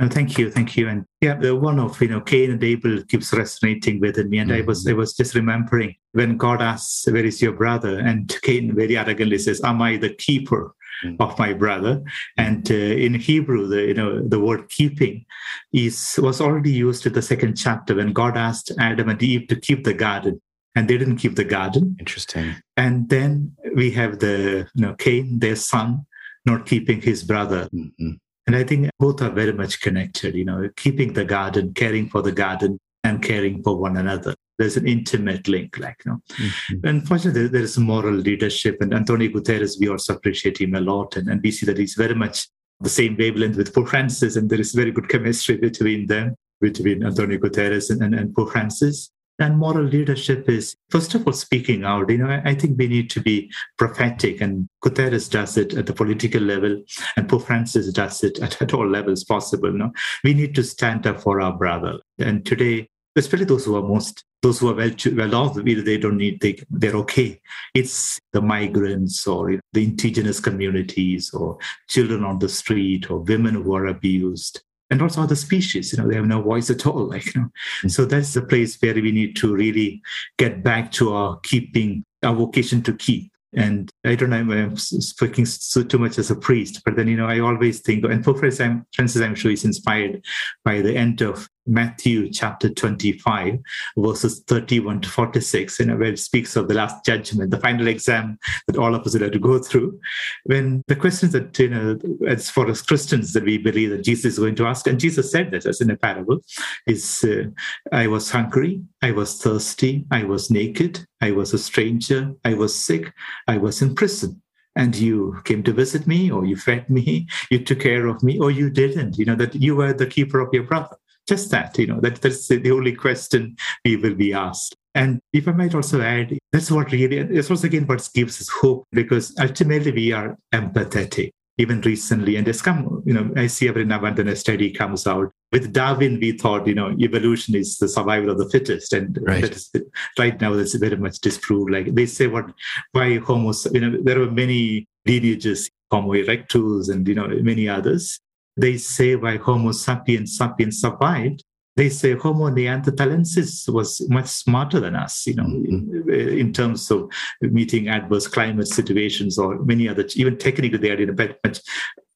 Oh, 0.00 0.08
thank 0.08 0.38
you, 0.38 0.50
thank 0.50 0.74
you. 0.74 0.88
And 0.88 1.04
yeah, 1.20 1.34
the 1.34 1.54
one 1.54 1.78
of 1.78 2.00
you 2.00 2.08
know 2.08 2.22
Cain 2.22 2.52
and 2.52 2.64
Abel 2.64 3.02
keeps 3.04 3.34
resonating 3.34 4.00
within 4.00 4.30
me, 4.30 4.38
and 4.38 4.50
mm-hmm. 4.50 4.62
I 4.62 4.66
was 4.66 4.88
I 4.88 4.94
was 4.94 5.14
just 5.14 5.34
remembering 5.34 5.94
when 6.12 6.38
God 6.38 6.62
asks, 6.62 7.06
Where 7.06 7.26
is 7.26 7.42
your 7.42 7.52
brother? 7.52 7.98
And 7.98 8.34
Cain 8.40 8.74
very 8.74 8.96
arrogantly 8.96 9.38
says, 9.38 9.62
Am 9.62 9.82
I 9.82 9.98
the 9.98 10.14
keeper? 10.14 10.74
Mm. 11.04 11.16
Of 11.18 11.36
my 11.40 11.52
brother, 11.52 12.04
and 12.38 12.70
uh, 12.70 12.74
in 12.74 13.14
Hebrew, 13.14 13.66
the 13.66 13.82
you 13.82 13.94
know 13.94 14.22
the 14.26 14.38
word 14.38 14.70
keeping 14.70 15.26
is 15.72 16.20
was 16.22 16.40
already 16.40 16.70
used 16.70 17.04
in 17.04 17.12
the 17.12 17.20
second 17.20 17.56
chapter 17.56 17.96
when 17.96 18.12
God 18.12 18.36
asked 18.36 18.70
Adam 18.78 19.08
and 19.08 19.20
Eve 19.20 19.48
to 19.48 19.56
keep 19.58 19.82
the 19.82 19.92
garden, 19.92 20.40
and 20.74 20.88
they 20.88 20.98
didn't 20.98 21.16
keep 21.16 21.36
the 21.36 21.44
garden. 21.44 21.96
Interesting. 21.98 22.56
And 22.76 23.08
then 23.08 23.56
we 23.74 23.90
have 23.92 24.18
the 24.18 24.68
you 24.74 24.82
know 24.82 24.94
Cain, 24.94 25.38
their 25.38 25.56
son, 25.56 26.06
not 26.44 26.66
keeping 26.66 27.00
his 27.00 27.22
brother. 27.22 27.68
Mm-hmm. 27.74 28.12
And 28.46 28.56
I 28.56 28.64
think 28.64 28.90
both 28.98 29.22
are 29.22 29.30
very 29.30 29.52
much 29.52 29.80
connected, 29.80 30.34
you 30.34 30.44
know, 30.44 30.68
keeping 30.76 31.14
the 31.14 31.24
garden, 31.24 31.72
caring 31.72 32.10
for 32.10 32.20
the 32.20 32.32
garden, 32.32 32.78
and 33.04 33.22
caring 33.22 33.62
for 33.62 33.76
one 33.76 33.96
another 33.96 34.34
there's 34.58 34.76
an 34.76 34.86
intimate 34.86 35.46
link 35.48 35.78
like 35.78 35.96
you 36.04 36.12
know 36.12 36.20
mm-hmm. 36.32 36.86
unfortunately 36.86 37.48
there 37.48 37.62
is 37.62 37.78
moral 37.78 38.14
leadership 38.14 38.76
and 38.80 38.94
antonio 38.94 39.28
guterres 39.30 39.78
we 39.80 39.88
also 39.88 40.14
appreciate 40.14 40.58
him 40.58 40.74
a 40.74 40.80
lot 40.80 41.16
and, 41.16 41.28
and 41.28 41.40
we 41.42 41.50
see 41.50 41.66
that 41.66 41.78
he's 41.78 41.94
very 41.94 42.14
much 42.14 42.48
the 42.80 42.88
same 42.88 43.16
wavelength 43.16 43.56
with 43.56 43.74
pope 43.74 43.88
francis 43.88 44.36
and 44.36 44.50
there 44.50 44.60
is 44.60 44.72
very 44.72 44.90
good 44.90 45.08
chemistry 45.08 45.56
between 45.56 46.06
them 46.06 46.34
between 46.60 47.04
antonio 47.04 47.38
guterres 47.38 47.90
and, 47.90 48.02
and, 48.02 48.14
and 48.14 48.34
pope 48.34 48.50
francis 48.50 49.10
and 49.38 49.58
moral 49.58 49.84
leadership 49.84 50.48
is 50.48 50.76
first 50.90 51.14
of 51.14 51.26
all 51.26 51.32
speaking 51.32 51.84
out. 51.84 52.10
You 52.10 52.18
know 52.18 52.42
I, 52.44 52.54
think 52.54 52.78
we 52.78 52.88
need 52.88 53.10
to 53.10 53.20
be 53.20 53.50
prophetic 53.78 54.40
and 54.40 54.68
guterres 54.84 55.30
does 55.30 55.56
it 55.56 55.74
at 55.74 55.86
the 55.86 55.92
political 55.92 56.40
level 56.40 56.82
and 57.16 57.28
pope 57.28 57.46
francis 57.46 57.92
does 57.92 58.22
it 58.22 58.38
at, 58.40 58.60
at 58.62 58.74
all 58.74 58.88
levels 58.88 59.24
possible 59.24 59.72
you 59.72 59.78
know 59.78 59.92
we 60.22 60.34
need 60.34 60.54
to 60.54 60.62
stand 60.62 61.06
up 61.06 61.20
for 61.20 61.40
our 61.40 61.52
brother. 61.56 61.98
And 62.18 62.44
today 62.46 62.88
especially 63.16 63.46
those 63.46 63.64
who 63.64 63.76
are 63.76 63.82
most 63.82 64.24
those 64.42 64.58
who 64.58 64.68
are 64.68 64.74
well 64.74 64.90
well 65.12 65.34
off 65.34 65.54
they 65.54 65.96
don't 65.96 66.18
need 66.18 66.40
they 66.40 66.62
they're 66.70 66.96
okay. 66.96 67.40
It's 67.74 68.18
the 68.32 68.42
migrants 68.42 69.26
or 69.26 69.58
the 69.72 69.84
indigenous 69.84 70.40
communities 70.40 71.32
or 71.32 71.58
children 71.88 72.24
on 72.24 72.38
the 72.38 72.48
street 72.48 73.10
or 73.10 73.20
women 73.20 73.54
who 73.54 73.74
are 73.74 73.86
abused 73.86 74.62
and 74.94 75.02
also 75.02 75.20
other 75.20 75.34
species 75.34 75.92
you 75.92 75.98
know 75.98 76.08
they 76.08 76.14
have 76.14 76.24
no 76.24 76.40
voice 76.40 76.70
at 76.70 76.86
all 76.86 77.08
like 77.08 77.26
you 77.34 77.40
know 77.40 77.48
mm-hmm. 77.48 77.88
so 77.88 78.04
that's 78.04 78.32
the 78.32 78.42
place 78.42 78.80
where 78.80 78.94
we 78.94 79.10
need 79.10 79.34
to 79.34 79.52
really 79.52 80.00
get 80.38 80.62
back 80.62 80.92
to 80.92 81.12
our 81.12 81.36
keeping 81.40 82.04
our 82.22 82.34
vocation 82.34 82.80
to 82.80 82.94
keep 82.94 83.30
and 83.56 83.88
I 84.04 84.16
don't 84.16 84.30
know, 84.30 84.36
I'm 84.36 84.76
speaking 84.76 85.46
so 85.46 85.84
too 85.84 85.98
much 85.98 86.18
as 86.18 86.28
a 86.28 86.34
priest, 86.34 86.82
but 86.84 86.96
then, 86.96 87.06
you 87.06 87.16
know, 87.16 87.28
I 87.28 87.38
always 87.38 87.78
think, 87.78 88.04
and 88.04 88.24
Pope 88.24 88.38
Francis, 88.38 88.60
I'm 88.60 89.34
sure, 89.36 89.52
is 89.52 89.64
inspired 89.64 90.24
by 90.64 90.80
the 90.80 90.96
end 90.96 91.20
of 91.20 91.48
Matthew 91.66 92.30
chapter 92.30 92.68
25, 92.68 93.58
verses 93.96 94.40
31 94.46 95.00
to 95.02 95.08
46, 95.08 95.80
you 95.80 95.86
know, 95.86 95.96
where 95.96 96.12
it 96.12 96.18
speaks 96.18 96.56
of 96.56 96.68
the 96.68 96.74
last 96.74 97.04
judgment, 97.04 97.50
the 97.50 97.58
final 97.58 97.86
exam 97.88 98.38
that 98.66 98.76
all 98.76 98.94
of 98.94 99.06
us 99.06 99.14
will 99.14 99.22
have 99.22 99.32
to 99.32 99.38
go 99.38 99.58
through. 99.58 99.98
When 100.44 100.82
the 100.88 100.96
questions 100.96 101.32
that, 101.32 101.58
you 101.58 101.68
know, 101.68 101.98
as 102.26 102.50
for 102.50 102.68
us 102.68 102.82
Christians 102.82 103.32
that 103.32 103.44
we 103.44 103.58
believe 103.58 103.90
that 103.90 104.04
Jesus 104.04 104.34
is 104.34 104.38
going 104.38 104.56
to 104.56 104.66
ask, 104.66 104.86
and 104.86 105.00
Jesus 105.00 105.30
said 105.30 105.50
that 105.52 105.66
as 105.66 105.80
in 105.80 105.90
a 105.90 105.96
parable, 105.96 106.40
is 106.86 107.24
uh, 107.24 107.44
I 107.92 108.06
was 108.06 108.30
hungry, 108.30 108.82
I 109.02 109.12
was 109.12 109.40
thirsty, 109.40 110.04
I 110.10 110.24
was 110.24 110.50
naked, 110.50 111.06
I 111.20 111.30
was 111.30 111.54
a 111.54 111.58
stranger, 111.58 112.34
I 112.44 112.54
was 112.54 112.74
sick, 112.74 113.12
I 113.48 113.58
was 113.58 113.82
in 113.82 113.94
prison 113.94 114.40
and 114.76 114.96
you 114.96 115.40
came 115.44 115.62
to 115.62 115.72
visit 115.72 116.06
me 116.06 116.30
or 116.30 116.44
you 116.44 116.56
fed 116.56 116.88
me 116.90 117.26
you 117.50 117.62
took 117.62 117.80
care 117.80 118.06
of 118.06 118.22
me 118.22 118.38
or 118.38 118.50
you 118.50 118.68
didn't 118.68 119.16
you 119.16 119.24
know 119.24 119.36
that 119.36 119.54
you 119.54 119.76
were 119.76 119.92
the 119.92 120.06
keeper 120.06 120.40
of 120.40 120.52
your 120.52 120.64
brother 120.64 120.96
just 121.26 121.50
that, 121.50 121.78
you 121.78 121.86
know, 121.86 122.00
that, 122.00 122.20
that's 122.20 122.48
the 122.48 122.70
only 122.70 122.94
question 122.94 123.56
we 123.84 123.96
will 123.96 124.14
be 124.14 124.32
asked. 124.32 124.76
And 124.94 125.20
if 125.32 125.48
I 125.48 125.52
might 125.52 125.74
also 125.74 126.00
add, 126.00 126.38
that's 126.52 126.70
what 126.70 126.92
really, 126.92 127.18
it's 127.18 127.50
also 127.50 127.66
again 127.66 127.86
what 127.86 128.08
gives 128.14 128.40
us 128.40 128.48
hope 128.48 128.84
because 128.92 129.34
ultimately 129.40 129.92
we 129.92 130.12
are 130.12 130.36
empathetic. 130.52 131.30
Even 131.56 131.80
recently, 131.82 132.34
and 132.34 132.48
it's 132.48 132.60
come, 132.60 133.00
you 133.06 133.14
know, 133.14 133.30
I 133.36 133.46
see 133.46 133.68
every 133.68 133.84
now 133.84 134.04
and 134.04 134.16
then 134.16 134.26
a 134.26 134.34
study 134.34 134.72
comes 134.72 135.06
out. 135.06 135.30
With 135.52 135.72
Darwin, 135.72 136.18
we 136.18 136.32
thought, 136.32 136.66
you 136.66 136.74
know, 136.74 136.96
evolution 136.98 137.54
is 137.54 137.78
the 137.78 137.88
survival 137.88 138.30
of 138.30 138.38
the 138.38 138.50
fittest. 138.50 138.92
And 138.92 139.16
right, 139.22 139.42
that 139.42 139.54
is, 139.54 139.70
right 140.18 140.40
now, 140.40 140.54
that's 140.54 140.74
very 140.74 140.96
much 140.96 141.20
disproved. 141.20 141.70
Like 141.70 141.94
they 141.94 142.06
say, 142.06 142.26
what, 142.26 142.46
why 142.90 143.18
Homo, 143.18 143.52
you 143.72 143.80
know, 143.80 144.02
there 144.02 144.20
are 144.20 144.32
many 144.32 144.88
lineages, 145.06 145.70
Homo 145.92 146.14
erectus 146.14 146.90
and, 146.90 147.06
you 147.06 147.14
know, 147.14 147.28
many 147.28 147.68
others 147.68 148.18
they 148.56 148.76
say 148.78 149.16
why 149.16 149.36
Homo 149.36 149.72
sapiens 149.72 150.36
sapiens 150.36 150.80
survived. 150.80 151.44
They 151.76 151.88
say 151.88 152.14
Homo 152.14 152.50
neanderthalensis 152.50 153.68
was 153.68 154.08
much 154.08 154.26
smarter 154.26 154.78
than 154.78 154.94
us, 154.94 155.26
you 155.26 155.34
know, 155.34 155.44
mm-hmm. 155.44 156.08
in, 156.08 156.38
in, 156.38 156.52
terms 156.52 156.88
of 156.92 157.10
meeting 157.40 157.88
adverse 157.88 158.28
climate 158.28 158.68
situations 158.68 159.38
or 159.38 159.58
many 159.64 159.88
other, 159.88 160.06
even 160.14 160.38
technically 160.38 160.78
they 160.78 160.90
had 160.90 161.18
much 161.44 161.60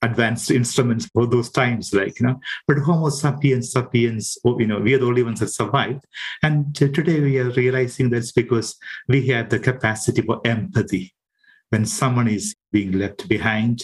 advanced 0.02 0.52
instruments 0.52 1.06
for 1.06 1.26
those 1.26 1.50
times, 1.50 1.92
like, 1.92 2.20
you 2.20 2.26
know, 2.26 2.38
but 2.68 2.78
Homo 2.78 3.08
sapiens 3.08 3.72
sapiens, 3.72 4.38
oh, 4.44 4.60
you 4.60 4.66
know, 4.66 4.78
we 4.78 4.94
are 4.94 4.98
the 4.98 5.06
only 5.06 5.24
ones 5.24 5.40
that 5.40 5.48
survived. 5.48 6.04
And 6.44 6.72
today 6.74 7.20
we 7.20 7.38
are 7.40 7.50
realizing 7.50 8.10
that's 8.10 8.30
because 8.30 8.76
we 9.08 9.26
have 9.28 9.48
the 9.48 9.58
capacity 9.58 10.22
for 10.22 10.40
empathy 10.44 11.14
when 11.70 11.84
someone 11.84 12.28
is 12.28 12.54
being 12.72 12.92
left 12.92 13.28
behind 13.28 13.82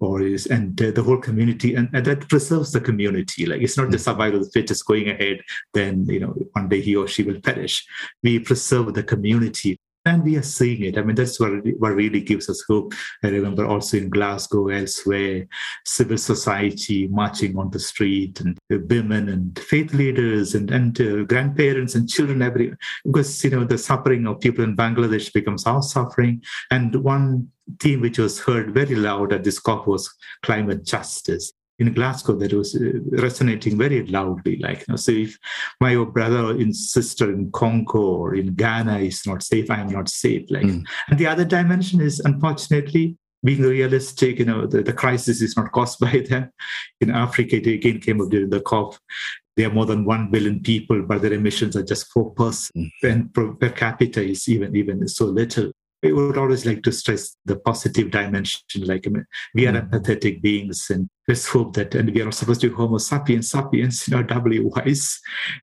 or 0.00 0.22
is 0.22 0.46
and 0.46 0.80
uh, 0.82 0.90
the 0.90 1.02
whole 1.02 1.18
community 1.18 1.74
and, 1.74 1.88
and, 1.92 2.04
that 2.04 2.28
preserves 2.28 2.72
the 2.72 2.80
community 2.80 3.46
like 3.46 3.62
it's 3.62 3.76
not 3.76 3.90
the 3.90 3.96
hmm. 3.96 4.02
survival 4.02 4.40
of 4.40 4.44
the 4.44 4.50
fittest 4.50 4.86
going 4.86 5.08
ahead 5.08 5.40
then 5.72 6.04
you 6.06 6.20
know 6.20 6.34
one 6.52 6.68
day 6.68 6.80
he 6.80 6.96
or 6.96 7.06
she 7.06 7.22
will 7.22 7.40
perish 7.40 7.86
we 8.22 8.38
preserve 8.38 8.92
the 8.94 9.02
community 9.02 9.78
and 10.06 10.22
we 10.22 10.36
are 10.36 10.42
seeing 10.42 10.82
it. 10.82 10.98
I 10.98 11.02
mean, 11.02 11.16
that's 11.16 11.40
what, 11.40 11.50
what 11.78 11.94
really 11.94 12.20
gives 12.20 12.48
us 12.50 12.62
hope. 12.68 12.92
I 13.22 13.28
remember 13.28 13.66
also 13.66 13.96
in 13.96 14.10
Glasgow, 14.10 14.68
elsewhere, 14.68 15.46
civil 15.84 16.18
society 16.18 17.08
marching 17.08 17.56
on 17.56 17.70
the 17.70 17.80
street, 17.80 18.40
and 18.40 18.58
women 18.68 19.28
and 19.30 19.58
faith 19.58 19.94
leaders 19.94 20.54
and, 20.54 20.70
and 20.70 21.00
uh, 21.00 21.24
grandparents 21.24 21.94
and 21.94 22.08
children, 22.08 22.42
every 22.42 22.74
because 23.04 23.42
you 23.42 23.50
know 23.50 23.64
the 23.64 23.78
suffering 23.78 24.26
of 24.26 24.40
people 24.40 24.64
in 24.64 24.76
Bangladesh 24.76 25.32
becomes 25.32 25.66
our 25.66 25.82
suffering. 25.82 26.42
And 26.70 26.94
one 26.96 27.48
theme 27.80 28.02
which 28.02 28.18
was 28.18 28.40
heard 28.40 28.74
very 28.74 28.94
loud 28.94 29.32
at 29.32 29.44
this 29.44 29.58
COP 29.58 29.86
was 29.86 30.14
climate 30.42 30.84
justice 30.84 31.52
in 31.78 31.92
Glasgow 31.92 32.36
that 32.36 32.52
was 32.52 32.74
uh, 32.76 33.00
resonating 33.10 33.76
very 33.76 34.06
loudly. 34.06 34.58
Like, 34.58 34.80
you 34.80 34.84
know, 34.90 34.96
so 34.96 35.12
if 35.12 35.38
my 35.80 35.96
brother 36.04 36.50
and 36.50 36.74
sister 36.74 37.32
in 37.32 37.50
Congo 37.50 37.98
or 37.98 38.34
in 38.34 38.54
Ghana 38.54 38.98
is 38.98 39.26
not 39.26 39.42
safe, 39.42 39.70
I 39.70 39.80
am 39.80 39.88
not 39.88 40.08
safe. 40.08 40.50
Like, 40.50 40.64
mm. 40.64 40.84
and 41.08 41.18
the 41.18 41.26
other 41.26 41.44
dimension 41.44 42.00
is 42.00 42.20
unfortunately 42.20 43.16
being 43.42 43.62
realistic. 43.62 44.38
You 44.38 44.44
know, 44.44 44.66
the, 44.66 44.82
the 44.82 44.92
crisis 44.92 45.42
is 45.42 45.56
not 45.56 45.72
caused 45.72 45.98
by 45.98 46.24
them. 46.28 46.50
In 47.00 47.10
Africa, 47.10 47.56
it 47.56 47.66
again 47.66 48.00
came 48.00 48.20
up 48.20 48.30
during 48.30 48.50
the 48.50 48.60
COP. 48.60 48.96
There 49.56 49.68
are 49.68 49.72
more 49.72 49.86
than 49.86 50.04
one 50.04 50.30
billion 50.30 50.60
people, 50.60 51.02
but 51.02 51.22
their 51.22 51.32
emissions 51.32 51.76
are 51.76 51.84
just 51.84 52.10
four 52.12 52.32
percent, 52.32 52.74
mm. 52.76 53.10
and 53.10 53.32
per, 53.32 53.52
per 53.54 53.70
capita 53.70 54.20
is 54.20 54.48
even 54.48 54.74
even 54.74 55.06
so 55.06 55.26
little 55.26 55.70
we 56.12 56.26
would 56.26 56.38
always 56.38 56.66
like 56.66 56.82
to 56.82 56.92
stress 56.92 57.36
the 57.44 57.56
positive 57.56 58.10
dimension. 58.10 58.60
Like 58.78 59.06
I 59.06 59.10
mean, 59.10 59.26
we 59.54 59.66
are 59.66 59.72
mm. 59.72 59.88
empathetic 59.88 60.42
beings, 60.42 60.90
and 60.90 61.08
let's 61.28 61.46
hope 61.46 61.74
that, 61.74 61.94
and 61.94 62.14
we 62.14 62.22
are 62.22 62.32
supposed 62.32 62.60
to 62.62 62.68
be 62.68 62.74
Homo 62.74 62.98
sapiens 62.98 63.50
sapiens, 63.50 64.06
you 64.06 64.16
know, 64.16 64.22
doubly 64.22 64.60
wise, 64.60 65.20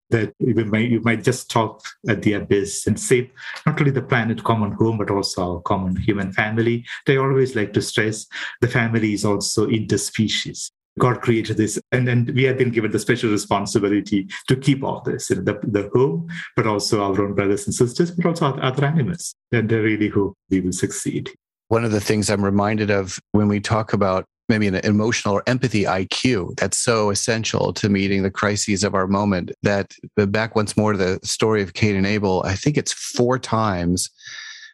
that 0.09 0.33
we 0.39 0.63
might, 0.63 0.89
you 0.89 1.01
might 1.01 1.23
just 1.23 1.43
stop 1.43 1.81
at 2.07 2.21
the 2.21 2.33
abyss 2.33 2.87
and 2.87 2.99
save 2.99 3.29
not 3.65 3.79
only 3.79 3.91
the 3.91 4.01
planet 4.01 4.43
common 4.43 4.71
home, 4.71 4.97
but 4.97 5.11
also 5.11 5.55
our 5.55 5.61
common 5.61 5.95
human 5.95 6.31
family. 6.33 6.85
They 7.05 7.17
always 7.17 7.55
like 7.55 7.73
to 7.73 7.81
stress 7.81 8.25
the 8.61 8.67
family 8.67 9.13
is 9.13 9.25
also 9.25 9.67
interspecies. 9.67 10.71
God 10.99 11.21
created 11.21 11.57
this, 11.57 11.79
and 11.91 12.07
then 12.07 12.31
we 12.35 12.43
have 12.43 12.57
been 12.57 12.69
given 12.69 12.91
the 12.91 12.99
special 12.99 13.31
responsibility 13.31 14.27
to 14.47 14.55
keep 14.55 14.83
all 14.83 15.01
this, 15.01 15.29
you 15.29 15.37
know, 15.37 15.43
the, 15.43 15.59
the 15.63 15.89
home, 15.93 16.27
but 16.55 16.67
also 16.67 17.01
our 17.01 17.21
own 17.21 17.33
brothers 17.33 17.65
and 17.65 17.73
sisters, 17.73 18.11
but 18.11 18.25
also 18.25 18.47
other 18.57 18.85
animals. 18.85 19.33
And 19.51 19.71
I 19.71 19.77
really 19.77 20.09
hope 20.09 20.35
we 20.49 20.59
will 20.61 20.73
succeed. 20.73 21.31
One 21.69 21.85
of 21.85 21.91
the 21.91 22.01
things 22.01 22.29
I'm 22.29 22.43
reminded 22.43 22.91
of 22.91 23.17
when 23.31 23.47
we 23.47 23.61
talk 23.61 23.93
about 23.93 24.25
maybe 24.49 24.67
an 24.67 24.75
emotional 24.75 25.35
or 25.35 25.43
empathy 25.47 25.83
IQ 25.85 26.57
that's 26.57 26.77
so 26.77 27.09
essential 27.09 27.71
to 27.71 27.87
meeting 27.87 28.21
the 28.21 28.29
crises 28.29 28.83
of 28.83 28.93
our 28.93 29.07
moment 29.07 29.51
that 29.63 29.93
back 30.17 30.57
once 30.57 30.75
more 30.75 30.91
to 30.91 30.97
the 30.97 31.19
story 31.23 31.61
of 31.61 31.73
Cain 31.73 31.95
and 31.95 32.05
Abel, 32.05 32.43
I 32.45 32.55
think 32.55 32.77
it's 32.77 32.91
four 32.91 33.39
times 33.39 34.09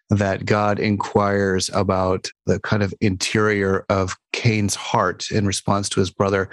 that 0.10 0.46
God 0.46 0.80
inquires 0.80 1.70
about 1.74 2.30
the 2.46 2.60
kind 2.60 2.84
of 2.84 2.94
interior 3.02 3.86
of 3.90 4.16
Cain's 4.34 4.76
heart 4.76 5.32
in 5.32 5.46
response 5.46 5.90
to 5.90 6.00
his 6.00 6.12
brother. 6.12 6.50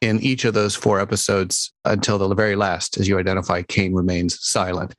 In 0.00 0.20
each 0.20 0.44
of 0.44 0.54
those 0.54 0.74
four 0.74 0.98
episodes, 0.98 1.72
until 1.84 2.18
the 2.18 2.34
very 2.34 2.56
last, 2.56 2.98
as 2.98 3.06
you 3.06 3.18
identify, 3.18 3.62
Cain 3.62 3.94
remains 3.94 4.36
silent. 4.40 4.96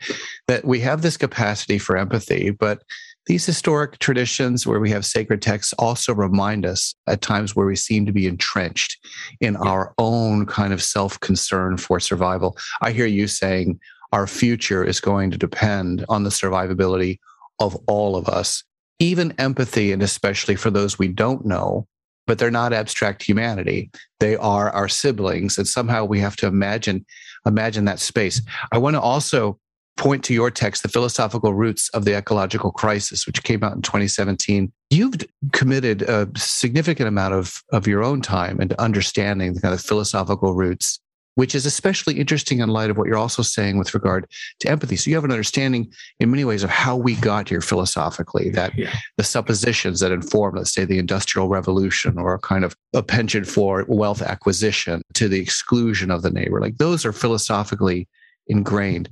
That 0.47 0.63
we 0.63 0.79
have 0.79 1.01
this 1.01 1.17
capacity 1.17 1.77
for 1.77 1.97
empathy, 1.97 2.51
but 2.51 2.83
these 3.25 3.45
historic 3.45 3.99
traditions 3.99 4.67
where 4.67 4.79
we 4.79 4.89
have 4.91 5.05
sacred 5.05 5.41
texts 5.41 5.73
also 5.79 6.13
remind 6.13 6.65
us 6.65 6.93
at 7.07 7.21
times 7.21 7.55
where 7.55 7.65
we 7.65 7.75
seem 7.75 8.05
to 8.05 8.11
be 8.11 8.27
entrenched 8.27 8.97
in 9.39 9.55
our 9.57 9.93
own 9.97 10.45
kind 10.45 10.73
of 10.73 10.83
self 10.83 11.19
concern 11.21 11.77
for 11.77 11.99
survival. 11.99 12.57
I 12.81 12.91
hear 12.91 13.05
you 13.05 13.27
saying, 13.27 13.79
our 14.11 14.27
future 14.27 14.83
is 14.83 14.99
going 14.99 15.31
to 15.31 15.37
depend 15.37 16.05
on 16.07 16.23
the 16.23 16.29
survivability 16.29 17.19
of 17.59 17.75
all 17.87 18.15
of 18.15 18.27
us, 18.27 18.63
even 18.99 19.33
empathy, 19.37 19.91
and 19.91 20.01
especially 20.01 20.55
for 20.55 20.69
those 20.69 20.97
we 20.97 21.07
don't 21.07 21.45
know, 21.45 21.87
but 22.27 22.39
they're 22.39 22.51
not 22.51 22.73
abstract 22.73 23.23
humanity. 23.23 23.91
They 24.19 24.35
are 24.37 24.69
our 24.71 24.87
siblings. 24.87 25.57
And 25.57 25.67
somehow 25.67 26.05
we 26.05 26.19
have 26.19 26.35
to 26.37 26.47
imagine, 26.47 27.05
imagine 27.45 27.85
that 27.85 27.99
space. 27.99 28.41
I 28.71 28.77
want 28.77 28.95
to 28.95 29.01
also 29.01 29.59
point 29.97 30.23
to 30.25 30.33
your 30.33 30.49
text, 30.49 30.81
The 30.81 30.89
Philosophical 30.89 31.53
Roots 31.53 31.89
of 31.89 32.05
the 32.05 32.15
Ecological 32.15 32.71
Crisis, 32.71 33.27
which 33.27 33.43
came 33.43 33.63
out 33.63 33.75
in 33.75 33.81
2017. 33.81 34.71
You've 34.89 35.15
committed 35.51 36.01
a 36.03 36.27
significant 36.35 37.07
amount 37.07 37.35
of, 37.35 37.61
of 37.71 37.87
your 37.87 38.03
own 38.03 38.21
time 38.21 38.59
into 38.59 38.79
understanding 38.81 39.53
the 39.53 39.61
kind 39.61 39.73
of 39.73 39.81
philosophical 39.81 40.55
roots 40.55 40.99
which 41.35 41.55
is 41.55 41.65
especially 41.65 42.19
interesting 42.19 42.59
in 42.59 42.69
light 42.69 42.89
of 42.89 42.97
what 42.97 43.07
you're 43.07 43.17
also 43.17 43.41
saying 43.41 43.77
with 43.77 43.93
regard 43.93 44.27
to 44.59 44.69
empathy. 44.69 44.95
So 44.95 45.09
you 45.09 45.15
have 45.15 45.23
an 45.23 45.31
understanding 45.31 45.91
in 46.19 46.29
many 46.29 46.45
ways 46.45 46.63
of 46.63 46.69
how 46.69 46.95
we 46.95 47.15
got 47.15 47.49
here 47.49 47.61
philosophically, 47.61 48.49
that 48.51 48.77
yeah. 48.77 48.93
the 49.17 49.23
suppositions 49.23 49.99
that 49.99 50.11
inform, 50.11 50.55
let's 50.55 50.73
say, 50.73 50.85
the 50.85 50.99
Industrial 50.99 51.47
Revolution 51.47 52.17
or 52.17 52.35
a 52.35 52.39
kind 52.39 52.63
of 52.63 52.75
a 52.93 53.01
penchant 53.01 53.47
for 53.47 53.85
wealth 53.87 54.21
acquisition 54.21 55.01
to 55.13 55.27
the 55.27 55.39
exclusion 55.39 56.11
of 56.11 56.21
the 56.21 56.31
neighbor, 56.31 56.61
like 56.61 56.77
those 56.77 57.05
are 57.05 57.13
philosophically 57.13 58.07
ingrained. 58.47 59.09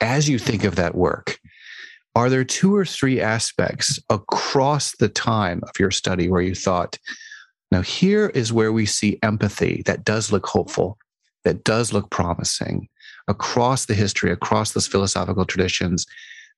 As 0.00 0.28
you 0.28 0.38
think 0.38 0.64
of 0.64 0.76
that 0.76 0.94
work, 0.94 1.38
are 2.14 2.30
there 2.30 2.44
two 2.44 2.74
or 2.74 2.84
three 2.84 3.20
aspects 3.20 3.98
across 4.10 4.94
the 4.96 5.08
time 5.08 5.60
of 5.64 5.70
your 5.80 5.90
study 5.90 6.28
where 6.28 6.42
you 6.42 6.54
thought, 6.54 6.98
now 7.72 7.82
here 7.82 8.28
is 8.28 8.52
where 8.52 8.72
we 8.72 8.86
see 8.86 9.18
empathy 9.22 9.82
that 9.86 10.04
does 10.04 10.30
look 10.30 10.46
hopeful 10.46 10.96
that 11.44 11.64
does 11.64 11.92
look 11.92 12.10
promising 12.10 12.88
across 13.28 13.86
the 13.86 13.94
history, 13.94 14.30
across 14.30 14.72
those 14.72 14.86
philosophical 14.86 15.44
traditions, 15.44 16.06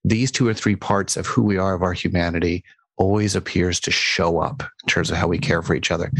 these 0.04 0.30
two 0.30 0.46
or 0.46 0.54
three 0.54 0.76
parts 0.76 1.16
of 1.16 1.26
who 1.26 1.42
we 1.42 1.58
are, 1.58 1.74
of 1.74 1.82
our 1.82 1.92
humanity, 1.92 2.64
always 2.96 3.36
appears 3.36 3.78
to 3.80 3.90
show 3.90 4.38
up 4.38 4.62
in 4.62 4.88
terms 4.88 5.10
of 5.10 5.16
how 5.16 5.28
we 5.28 5.38
care 5.38 5.62
for 5.62 5.74
each 5.74 5.90
other. 5.90 6.10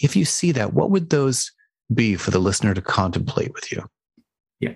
If 0.00 0.16
you 0.16 0.24
see 0.24 0.52
that, 0.52 0.72
what 0.72 0.90
would 0.90 1.10
those 1.10 1.52
be 1.92 2.16
for 2.16 2.30
the 2.30 2.38
listener 2.38 2.74
to 2.74 2.80
contemplate 2.80 3.52
with 3.52 3.70
you? 3.70 3.84
Yeah. 4.60 4.74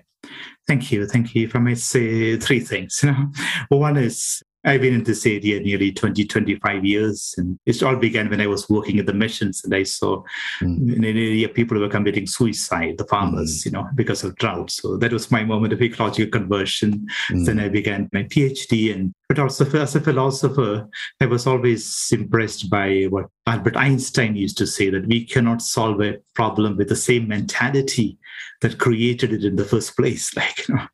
Thank 0.67 0.91
you. 0.91 1.07
Thank 1.07 1.33
you. 1.33 1.47
If 1.47 1.55
I 1.55 1.59
may 1.59 1.75
say 1.75 2.37
three 2.37 2.59
things. 2.59 3.01
You 3.03 3.11
know, 3.11 3.31
One 3.69 3.97
is 3.97 4.43
I've 4.65 4.81
been 4.81 4.93
in 4.93 5.03
this 5.03 5.25
area 5.25 5.59
nearly 5.59 5.91
20, 5.91 6.25
25 6.25 6.85
years. 6.85 7.33
And 7.37 7.57
it 7.65 7.81
all 7.81 7.95
began 7.95 8.29
when 8.29 8.41
I 8.41 8.47
was 8.47 8.69
working 8.69 8.99
at 8.99 9.05
the 9.05 9.13
missions 9.13 9.63
and 9.63 9.73
I 9.73 9.83
saw 9.83 10.23
mm. 10.61 10.95
in 10.95 11.03
an 11.03 11.17
area 11.17 11.47
people 11.47 11.79
were 11.79 11.89
committing 11.89 12.27
suicide, 12.27 12.97
the 12.97 13.05
farmers, 13.05 13.61
mm. 13.61 13.65
you 13.65 13.71
know, 13.71 13.87
because 13.95 14.23
of 14.23 14.35
drought. 14.35 14.71
So 14.71 14.97
that 14.97 15.13
was 15.13 15.31
my 15.31 15.43
moment 15.43 15.73
of 15.73 15.81
ecological 15.81 16.39
conversion. 16.39 17.07
Mm. 17.29 17.45
Then 17.45 17.59
I 17.59 17.69
began 17.69 18.09
my 18.11 18.23
PhD 18.23 18.93
and 18.93 19.13
but 19.29 19.37
also 19.37 19.63
as 19.79 19.95
a 19.95 20.01
philosopher, 20.01 20.89
I 21.21 21.27
was 21.27 21.45
always 21.45 22.09
impressed 22.11 22.67
by 22.67 23.03
what 23.11 23.27
Albert 23.45 23.77
Einstein 23.77 24.35
used 24.35 24.57
to 24.57 24.65
say 24.65 24.89
that 24.89 25.05
we 25.05 25.23
cannot 25.23 25.61
solve 25.61 26.01
a 26.01 26.17
problem 26.33 26.77
with 26.77 26.89
the 26.89 26.95
same 26.95 27.27
mentality 27.27 28.17
that 28.61 28.79
created 28.79 29.31
it 29.31 29.45
in 29.45 29.55
the 29.55 29.65
first 29.65 29.95
place. 29.95 30.31
Like, 30.39 30.67
you 30.67 30.75
know, 30.75 30.87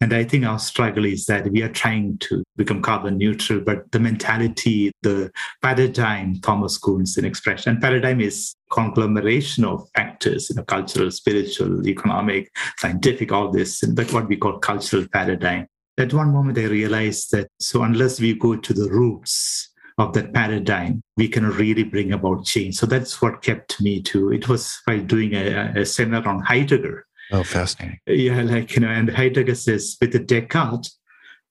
and 0.00 0.12
I 0.12 0.24
think 0.24 0.44
our 0.44 0.58
struggle 0.58 1.04
is 1.04 1.26
that 1.26 1.50
we 1.50 1.62
are 1.62 1.68
trying 1.68 2.18
to 2.18 2.42
become 2.56 2.82
carbon 2.82 3.18
neutral, 3.18 3.60
but 3.60 3.90
the 3.92 4.00
mentality, 4.00 4.92
the 5.02 5.30
paradigm, 5.62 6.40
Thomas 6.40 6.78
Kuhn's 6.78 7.16
an 7.16 7.24
expression, 7.24 7.72
and 7.72 7.80
paradigm 7.80 8.20
is 8.20 8.54
conglomeration 8.70 9.64
of 9.64 9.88
factors, 9.94 10.50
you 10.50 10.56
know, 10.56 10.64
cultural, 10.64 11.10
spiritual, 11.10 11.86
economic, 11.86 12.50
scientific, 12.78 13.32
all 13.32 13.50
this, 13.50 13.80
that's 13.80 14.12
what 14.12 14.28
we 14.28 14.36
call 14.36 14.58
cultural 14.58 15.06
paradigm. 15.12 15.66
At 15.96 16.12
one 16.12 16.32
moment, 16.32 16.58
I 16.58 16.64
realized 16.64 17.30
that 17.32 17.48
so 17.60 17.82
unless 17.82 18.20
we 18.20 18.34
go 18.34 18.56
to 18.56 18.72
the 18.72 18.90
roots 18.90 19.70
of 19.98 20.12
that 20.14 20.34
paradigm, 20.34 21.02
we 21.16 21.28
can 21.28 21.48
really 21.48 21.84
bring 21.84 22.12
about 22.12 22.44
change. 22.44 22.74
So 22.74 22.86
that's 22.86 23.22
what 23.22 23.42
kept 23.42 23.80
me 23.80 24.02
to 24.02 24.32
it 24.32 24.48
was 24.48 24.80
by 24.86 24.98
doing 24.98 25.34
a, 25.34 25.72
a 25.76 25.86
seminar 25.86 26.26
on 26.26 26.40
Heidegger 26.42 27.06
Oh, 27.32 27.42
fascinating. 27.42 27.98
Yeah, 28.06 28.42
like, 28.42 28.74
you 28.74 28.80
know, 28.80 28.88
and 28.88 29.10
Heidegger 29.10 29.54
says 29.54 29.96
with 30.00 30.12
the 30.12 30.18
Descartes, 30.18 30.98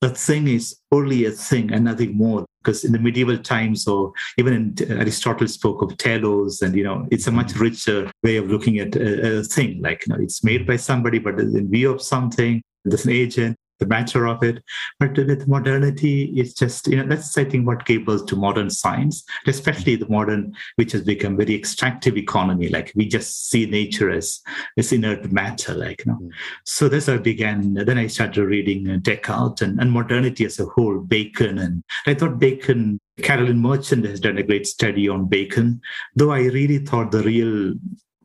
a 0.01 0.09
thing 0.09 0.47
is 0.47 0.77
only 0.91 1.25
a 1.25 1.31
thing 1.31 1.71
and 1.71 1.85
nothing 1.85 2.15
more. 2.15 2.45
Because 2.61 2.85
in 2.85 2.93
the 2.93 2.99
medieval 2.99 3.37
times, 3.37 3.87
or 3.87 4.13
even 4.37 4.53
in 4.53 4.75
uh, 4.89 4.95
Aristotle 4.95 5.47
spoke 5.49 5.81
of 5.81 5.97
telos, 5.97 6.61
and 6.61 6.73
you 6.75 6.83
know, 6.83 7.05
it's 7.11 7.27
a 7.27 7.31
much 7.31 7.47
mm-hmm. 7.47 7.63
richer 7.63 8.11
way 8.23 8.37
of 8.37 8.49
looking 8.49 8.79
at 8.79 8.95
a, 8.95 9.39
a 9.39 9.43
thing. 9.43 9.81
Like, 9.81 10.05
you 10.07 10.13
know, 10.13 10.21
it's 10.21 10.45
made 10.45 10.65
by 10.65 10.77
somebody, 10.77 11.19
but 11.19 11.39
in 11.39 11.69
view 11.69 11.91
of 11.91 12.01
something. 12.01 12.61
There's 12.85 13.05
an 13.05 13.11
agent 13.11 13.57
the 13.83 13.89
matter 13.89 14.25
of 14.27 14.43
it. 14.43 14.63
But 14.99 15.17
with 15.17 15.47
modernity, 15.47 16.33
it's 16.35 16.53
just, 16.53 16.87
you 16.87 16.97
know, 16.97 17.07
that's, 17.07 17.37
I 17.37 17.43
think, 17.43 17.67
what 17.67 17.85
gave 17.85 18.05
birth 18.05 18.25
to 18.27 18.35
modern 18.35 18.69
science, 18.69 19.23
especially 19.45 19.95
the 19.95 20.07
modern, 20.07 20.53
which 20.77 20.93
has 20.93 21.03
become 21.03 21.37
very 21.37 21.55
extractive 21.55 22.17
economy. 22.17 22.69
Like 22.69 22.93
we 22.95 23.07
just 23.07 23.49
see 23.49 23.65
nature 23.65 24.09
as 24.09 24.41
this 24.77 24.91
inert 24.91 25.31
matter, 25.31 25.73
like, 25.73 26.05
you 26.05 26.11
know. 26.11 26.19
Mm. 26.19 26.29
So 26.65 26.87
that's 26.87 27.07
how 27.07 27.15
I 27.15 27.17
began. 27.17 27.73
Then 27.73 27.97
I 27.97 28.07
started 28.07 28.45
reading 28.45 28.99
Descartes 29.01 29.61
and, 29.61 29.79
and 29.79 29.91
modernity 29.91 30.45
as 30.45 30.59
a 30.59 30.65
whole, 30.65 30.99
Bacon. 30.99 31.57
And 31.57 31.83
I 32.07 32.13
thought 32.13 32.39
Bacon 32.39 32.99
Carolyn 33.21 33.59
Merchant 33.59 34.05
has 34.05 34.19
done 34.19 34.37
a 34.37 34.43
great 34.43 34.65
study 34.65 35.07
on 35.07 35.27
Bacon, 35.27 35.81
though 36.15 36.31
I 36.31 36.43
really 36.45 36.79
thought 36.79 37.11
the 37.11 37.21
real 37.21 37.75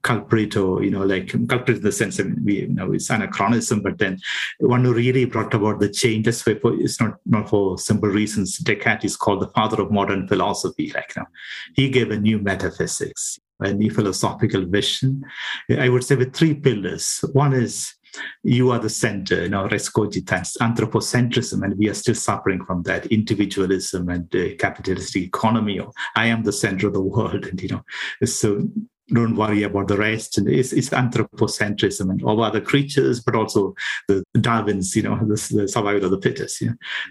culprit 0.03 0.57
or 0.57 0.83
you 0.83 0.91
know 0.91 1.05
like 1.05 1.29
culprit 1.49 1.79
in 1.79 1.83
the 1.83 1.93
sense 1.93 2.17
that 2.17 2.27
we 2.45 2.61
you 2.61 2.69
know 2.69 2.93
it's 2.93 3.11
anachronism 3.11 3.81
but 3.81 3.99
then 3.99 4.19
one 4.61 4.85
who 4.85 4.95
really 4.95 5.25
brought 5.25 5.53
about 5.55 5.81
the 5.81 5.89
change 5.89 6.25
that's 6.25 6.45
why 6.47 6.55
it's 6.65 7.01
not 7.01 7.17
not 7.27 7.49
for 7.49 7.79
simple 7.79 8.09
reasons. 8.09 8.59
Descartes 8.59 9.05
is 9.05 9.17
called 9.17 9.41
the 9.41 9.49
father 9.49 9.83
of 9.83 9.91
modern 9.91 10.27
philosophy 10.29 10.93
like 10.95 11.13
you 11.15 11.23
know, 11.23 11.29
he 11.75 11.89
gave 11.89 12.11
a 12.11 12.19
new 12.19 12.39
metaphysics 12.39 13.39
a 13.61 13.73
new 13.73 13.91
philosophical 13.91 14.65
vision. 14.65 15.25
I 15.77 15.89
would 15.89 16.05
say 16.05 16.15
with 16.15 16.33
three 16.33 16.55
pillars. 16.55 17.25
One 17.33 17.53
is 17.53 17.95
you 18.43 18.71
are 18.71 18.79
the 18.79 18.91
center, 18.91 19.43
you 19.43 19.49
know, 19.51 19.69
res 19.69 19.89
cogitans, 19.89 20.57
anthropocentrism, 20.61 21.63
and 21.63 21.77
we 21.79 21.89
are 21.89 21.95
still 21.95 22.15
suffering 22.15 22.65
from 22.65 22.83
that 22.85 23.07
individualism 23.07 24.09
and 24.09 24.35
uh, 24.35 24.55
capitalistic 24.59 25.23
economy. 25.25 25.79
Or 25.79 25.93
I 26.17 26.27
am 26.27 26.43
the 26.43 26.53
center 26.53 26.87
of 26.87 26.95
the 26.95 27.03
world, 27.03 27.47
and 27.51 27.61
you 27.61 27.69
know, 27.69 27.85
so 28.25 28.63
don't 29.13 29.37
worry 29.37 29.63
about 29.63 29.89
the 29.89 29.97
rest. 29.97 30.39
And 30.39 30.49
it's, 30.49 30.73
it's 30.73 30.91
anthropocentrism 30.91 32.11
and 32.11 32.23
all 32.23 32.43
other 32.43 32.61
creatures, 32.61 33.21
but 33.21 33.35
also 33.35 33.75
the 34.07 34.23
Darwin's, 34.41 34.95
you 34.95 35.03
know, 35.03 35.19
the, 35.19 35.55
the 35.55 35.69
survival 35.69 36.05
of 36.05 36.11
the 36.11 36.21
fittest. 36.21 36.63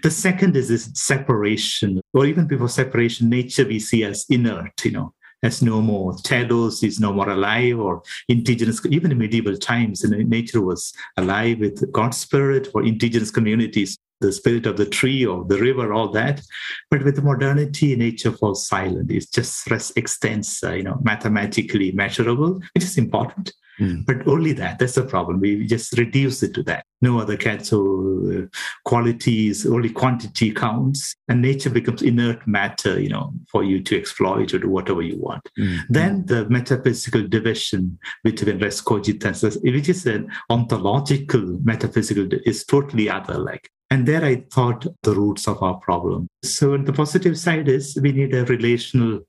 The 0.02 0.10
second 0.10 0.56
is 0.56 0.68
this 0.68 0.90
separation, 0.94 2.00
or 2.14 2.26
even 2.26 2.46
before 2.46 2.68
separation, 2.68 3.28
nature 3.28 3.66
we 3.66 3.78
see 3.78 4.04
as 4.04 4.26
inert, 4.28 4.84
you 4.84 4.92
know, 4.92 5.14
as 5.42 5.62
no 5.62 5.80
more. 5.80 6.16
Telos 6.16 6.82
is 6.82 7.00
no 7.00 7.12
more 7.12 7.30
alive, 7.30 7.78
or 7.78 8.02
indigenous, 8.28 8.84
even 8.86 9.12
in 9.12 9.18
medieval 9.18 9.56
times, 9.56 10.02
you 10.02 10.10
know, 10.10 10.18
nature 10.18 10.60
was 10.60 10.92
alive 11.16 11.58
with 11.60 11.90
God's 11.92 12.16
spirit, 12.16 12.68
or 12.74 12.84
indigenous 12.84 13.30
communities 13.30 13.98
the 14.20 14.32
spirit 14.32 14.66
of 14.66 14.76
the 14.76 14.86
tree 14.86 15.24
or 15.24 15.44
the 15.44 15.58
river, 15.58 15.92
all 15.92 16.10
that. 16.12 16.42
But 16.90 17.04
with 17.04 17.16
the 17.16 17.22
modernity, 17.22 17.94
nature 17.96 18.32
falls 18.32 18.66
silent. 18.66 19.10
It 19.10 19.26
just 19.32 19.70
extends, 19.96 20.62
uh, 20.62 20.72
you 20.72 20.82
know, 20.82 20.98
mathematically 21.02 21.92
measurable, 21.92 22.60
which 22.74 22.84
is 22.84 22.98
important. 22.98 23.52
Mm. 23.80 24.04
But 24.06 24.26
only 24.26 24.52
that. 24.54 24.78
That's 24.78 24.94
the 24.94 25.04
problem. 25.04 25.40
We 25.40 25.66
just 25.66 25.96
reduce 25.96 26.42
it 26.42 26.54
to 26.54 26.62
that. 26.64 26.84
No 27.00 27.20
other 27.20 27.36
cats 27.36 27.72
or 27.72 28.32
uh, 28.32 28.46
qualities, 28.84 29.66
only 29.66 29.90
quantity 29.90 30.52
counts. 30.52 31.14
And 31.28 31.42
nature 31.42 31.70
becomes 31.70 32.02
inert 32.02 32.46
matter, 32.46 33.00
you 33.00 33.08
know, 33.08 33.32
for 33.50 33.62
you 33.62 33.82
to 33.84 33.98
exploit 33.98 34.52
or 34.52 34.58
do 34.58 34.68
whatever 34.68 35.02
you 35.02 35.18
want. 35.18 35.48
Mm. 35.58 35.78
Then 35.88 36.26
the 36.26 36.48
metaphysical 36.48 37.26
division 37.26 37.98
between 38.24 38.58
res 38.58 38.80
cogitans, 38.80 39.42
which 39.62 39.88
is 39.88 40.06
an 40.06 40.30
ontological 40.50 41.58
metaphysical, 41.62 42.28
is 42.44 42.64
totally 42.64 43.08
other. 43.08 43.38
Like 43.38 43.70
and 43.90 44.06
there 44.06 44.24
I 44.24 44.44
thought 44.52 44.86
the 45.02 45.14
roots 45.14 45.48
of 45.48 45.62
our 45.62 45.76
problem. 45.78 46.28
So 46.44 46.76
the 46.76 46.92
positive 46.92 47.38
side 47.38 47.68
is 47.68 47.98
we 48.02 48.12
need 48.12 48.34
a 48.34 48.44
relational 48.44 49.20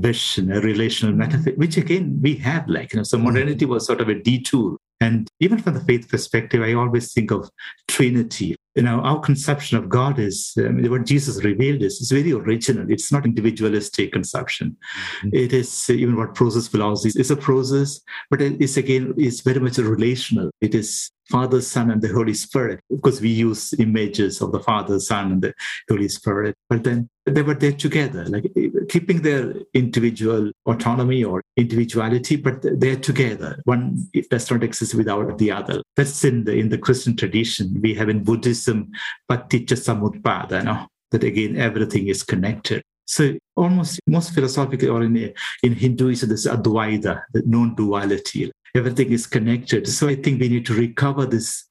vision, 0.00 0.52
a 0.52 0.60
relational 0.60 1.14
metaphor, 1.14 1.52
which 1.56 1.76
again 1.76 2.18
we 2.22 2.34
have 2.36 2.68
like, 2.68 2.92
you 2.92 2.98
know, 2.98 3.02
so 3.02 3.16
mm-hmm. 3.16 3.26
modernity 3.26 3.64
was 3.64 3.86
sort 3.86 4.00
of 4.00 4.08
a 4.08 4.14
detour. 4.14 4.76
And 5.02 5.28
even 5.40 5.58
from 5.58 5.72
the 5.72 5.80
faith 5.80 6.10
perspective, 6.10 6.60
I 6.60 6.74
always 6.74 7.14
think 7.14 7.30
of 7.30 7.48
Trinity. 7.88 8.54
You 8.74 8.82
know, 8.82 9.00
our 9.00 9.18
conception 9.18 9.78
of 9.78 9.88
God 9.88 10.18
is 10.18 10.52
um, 10.58 10.82
what 10.90 11.06
Jesus 11.06 11.42
revealed 11.42 11.82
is, 11.82 12.02
is 12.02 12.10
very 12.10 12.32
original. 12.32 12.84
It's 12.90 13.10
not 13.10 13.24
individualistic 13.24 14.12
conception. 14.12 14.76
Mm-hmm. 15.22 15.28
It 15.32 15.52
is 15.54 15.86
uh, 15.88 15.94
even 15.94 16.16
what 16.16 16.34
process 16.34 16.68
philosophy 16.68 17.18
is 17.18 17.30
a 17.30 17.36
process, 17.36 18.00
but 18.28 18.42
it's 18.42 18.76
again, 18.76 19.14
it's 19.16 19.40
very 19.40 19.58
much 19.58 19.78
relational. 19.78 20.50
It 20.60 20.74
is 20.74 21.10
Father, 21.30 21.60
Son, 21.60 21.90
and 21.90 22.02
the 22.02 22.08
Holy 22.08 22.34
Spirit. 22.34 22.80
Because 22.90 23.20
we 23.20 23.28
use 23.28 23.72
images 23.78 24.40
of 24.40 24.52
the 24.52 24.60
Father, 24.60 24.98
Son, 25.00 25.32
and 25.32 25.42
the 25.42 25.54
Holy 25.88 26.08
Spirit. 26.08 26.56
But 26.68 26.84
then 26.84 27.08
they 27.26 27.42
were 27.42 27.54
there 27.54 27.72
together, 27.72 28.24
like 28.26 28.50
keeping 28.88 29.22
their 29.22 29.54
individual 29.74 30.50
autonomy 30.66 31.22
or 31.22 31.42
individuality, 31.56 32.36
but 32.36 32.56
they're 32.62 32.96
together. 32.96 33.60
One 33.64 34.08
does 34.30 34.50
not 34.50 34.64
exist 34.64 34.94
without 34.94 35.38
the 35.38 35.50
other. 35.52 35.82
That's 35.96 36.24
in 36.24 36.44
the 36.44 36.54
in 36.54 36.68
the 36.70 36.78
Christian 36.78 37.16
tradition. 37.16 37.80
We 37.80 37.94
have 37.94 38.08
in 38.08 38.24
Buddhism, 38.24 38.90
paticca 39.30 39.76
samutpada, 39.76 40.64
no? 40.64 40.86
that 41.10 41.24
again 41.24 41.56
everything 41.56 42.08
is 42.08 42.22
connected. 42.22 42.82
So 43.06 43.34
almost 43.56 43.98
most 44.06 44.32
philosophically 44.32 44.86
or 44.88 45.02
in, 45.02 45.34
in 45.64 45.74
Hinduism, 45.74 46.28
there's 46.28 46.46
Advaita, 46.46 47.22
the 47.32 47.42
non-duality. 47.44 48.52
Everything 48.74 49.12
is 49.12 49.26
connected. 49.26 49.88
So 49.88 50.08
I 50.08 50.14
think 50.14 50.40
we 50.40 50.48
need 50.48 50.66
to 50.66 50.74
recover 50.74 51.26
this 51.26 51.66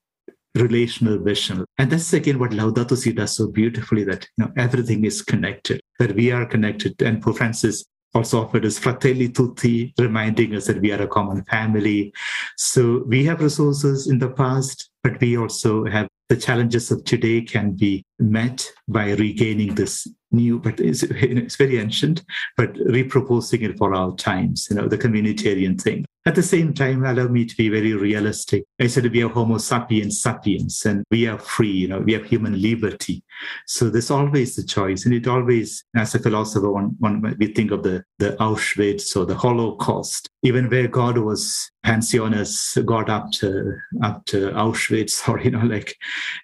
relational 0.56 1.20
vision. 1.20 1.66
And 1.78 1.92
that's 1.92 2.12
again 2.14 2.40
what 2.40 2.52
Laudato 2.52 2.98
Si 2.98 3.14
does 3.14 3.36
so 3.36 3.48
beautifully 3.48 4.04
that 4.06 4.28
you 4.38 4.46
know 4.46 4.52
everything 4.58 5.06
is 5.06 5.22
connected, 5.22 5.82
that 6.00 6.16
we 6.16 6.32
are 6.32 6.46
connected. 6.46 7.02
And 7.02 7.22
Pope 7.22 7.38
Francis 7.38 7.86
also 8.14 8.44
offered 8.44 8.66
us 8.66 8.80
Fratelli 8.80 9.30
Tutti, 9.30 9.94
reminding 9.98 10.56
us 10.56 10.68
that 10.68 10.82
we 10.82 10.92
are 10.92 11.02
a 11.02 11.08
common 11.08 11.44
family. 11.44 12.12
So 12.58 13.04
we 13.08 13.24
have 13.26 13.42
resources 13.42 14.08
in 14.08 14.20
the 14.20 14.30
past, 14.30 14.90
but 15.04 15.20
we 15.22 15.38
also 15.38 15.86
have 15.86 16.08
the 16.28 16.38
challenges 16.38 16.92
of 16.92 17.04
today 17.06 17.42
can 17.42 17.72
be 17.72 18.04
met 18.20 18.66
by 18.88 19.12
regaining 19.14 19.76
this 19.76 20.08
new, 20.32 20.60
but 20.60 20.80
it's, 20.80 21.04
it's 21.04 21.56
very 21.56 21.80
ancient, 21.80 22.24
but 22.58 22.74
reproposing 22.74 23.64
it 23.64 23.78
for 23.78 23.94
our 23.94 24.16
times, 24.16 24.68
you 24.70 24.76
know, 24.76 24.88
the 24.88 24.98
communitarian 24.98 25.80
thing. 25.80 26.06
At 26.26 26.36
the 26.36 26.44
same 26.44 26.74
time, 26.74 27.06
allow 27.06 27.28
me 27.28 27.46
to 27.46 27.56
be 27.56 27.70
very 27.70 27.94
realistic. 27.94 28.66
I 28.80 28.88
said 28.88 29.12
we 29.12 29.24
are 29.24 29.30
Homo 29.30 29.58
sapiens 29.58 30.22
sapiens, 30.22 30.86
and 30.86 31.04
we 31.10 31.28
are 31.28 31.40
free, 31.40 31.72
you 31.72 31.88
know, 31.88 32.00
we 32.02 32.14
have 32.14 32.26
human 32.26 32.62
liberty. 32.62 33.24
So 33.66 33.90
there's 33.90 34.12
always 34.12 34.56
the 34.56 34.64
choice. 34.64 35.06
And 35.06 35.14
it 35.14 35.28
always, 35.28 35.84
as 35.96 36.14
a 36.16 36.20
philosopher, 36.20 36.70
one, 36.70 36.96
one 37.00 37.36
we 37.40 37.54
think 37.54 37.72
of 37.72 37.84
the, 37.84 38.04
the 38.20 38.32
Auschwitz 38.40 39.16
or 39.16 39.26
the 39.26 39.36
Holocaust, 39.36 40.30
even 40.44 40.70
where 40.70 40.90
God 40.90 41.18
was 41.18 41.72
pensioners 41.84 42.78
got 42.86 43.10
up 43.10 43.32
to 43.32 43.76
up 44.04 44.26
to 44.26 44.52
Auschwitz, 44.52 45.28
or 45.30 45.40
you 45.40 45.52
know, 45.52 45.66
like 45.66 45.96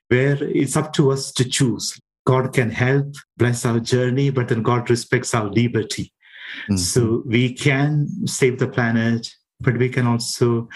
where 0.08 0.42
it's 0.42 0.78
up 0.78 0.94
to 0.94 1.12
us 1.12 1.32
to 1.34 1.44
choose. 1.44 2.00
God 2.26 2.54
can 2.54 2.72
help, 2.72 3.16
bless 3.38 3.66
our 3.66 3.80
journey, 3.80 4.30
but 4.30 4.48
then 4.48 4.64
God 4.64 4.90
respects 4.90 5.34
our 5.34 5.50
liberty. 5.50 6.12
Mm-hmm. 6.64 6.78
So 6.78 7.24
we 7.26 7.54
can 7.54 8.08
save 8.26 8.60
the 8.60 8.68
planet, 8.68 9.30
but 9.66 9.78
we 9.78 9.90
can 9.90 10.06
also 10.06 10.70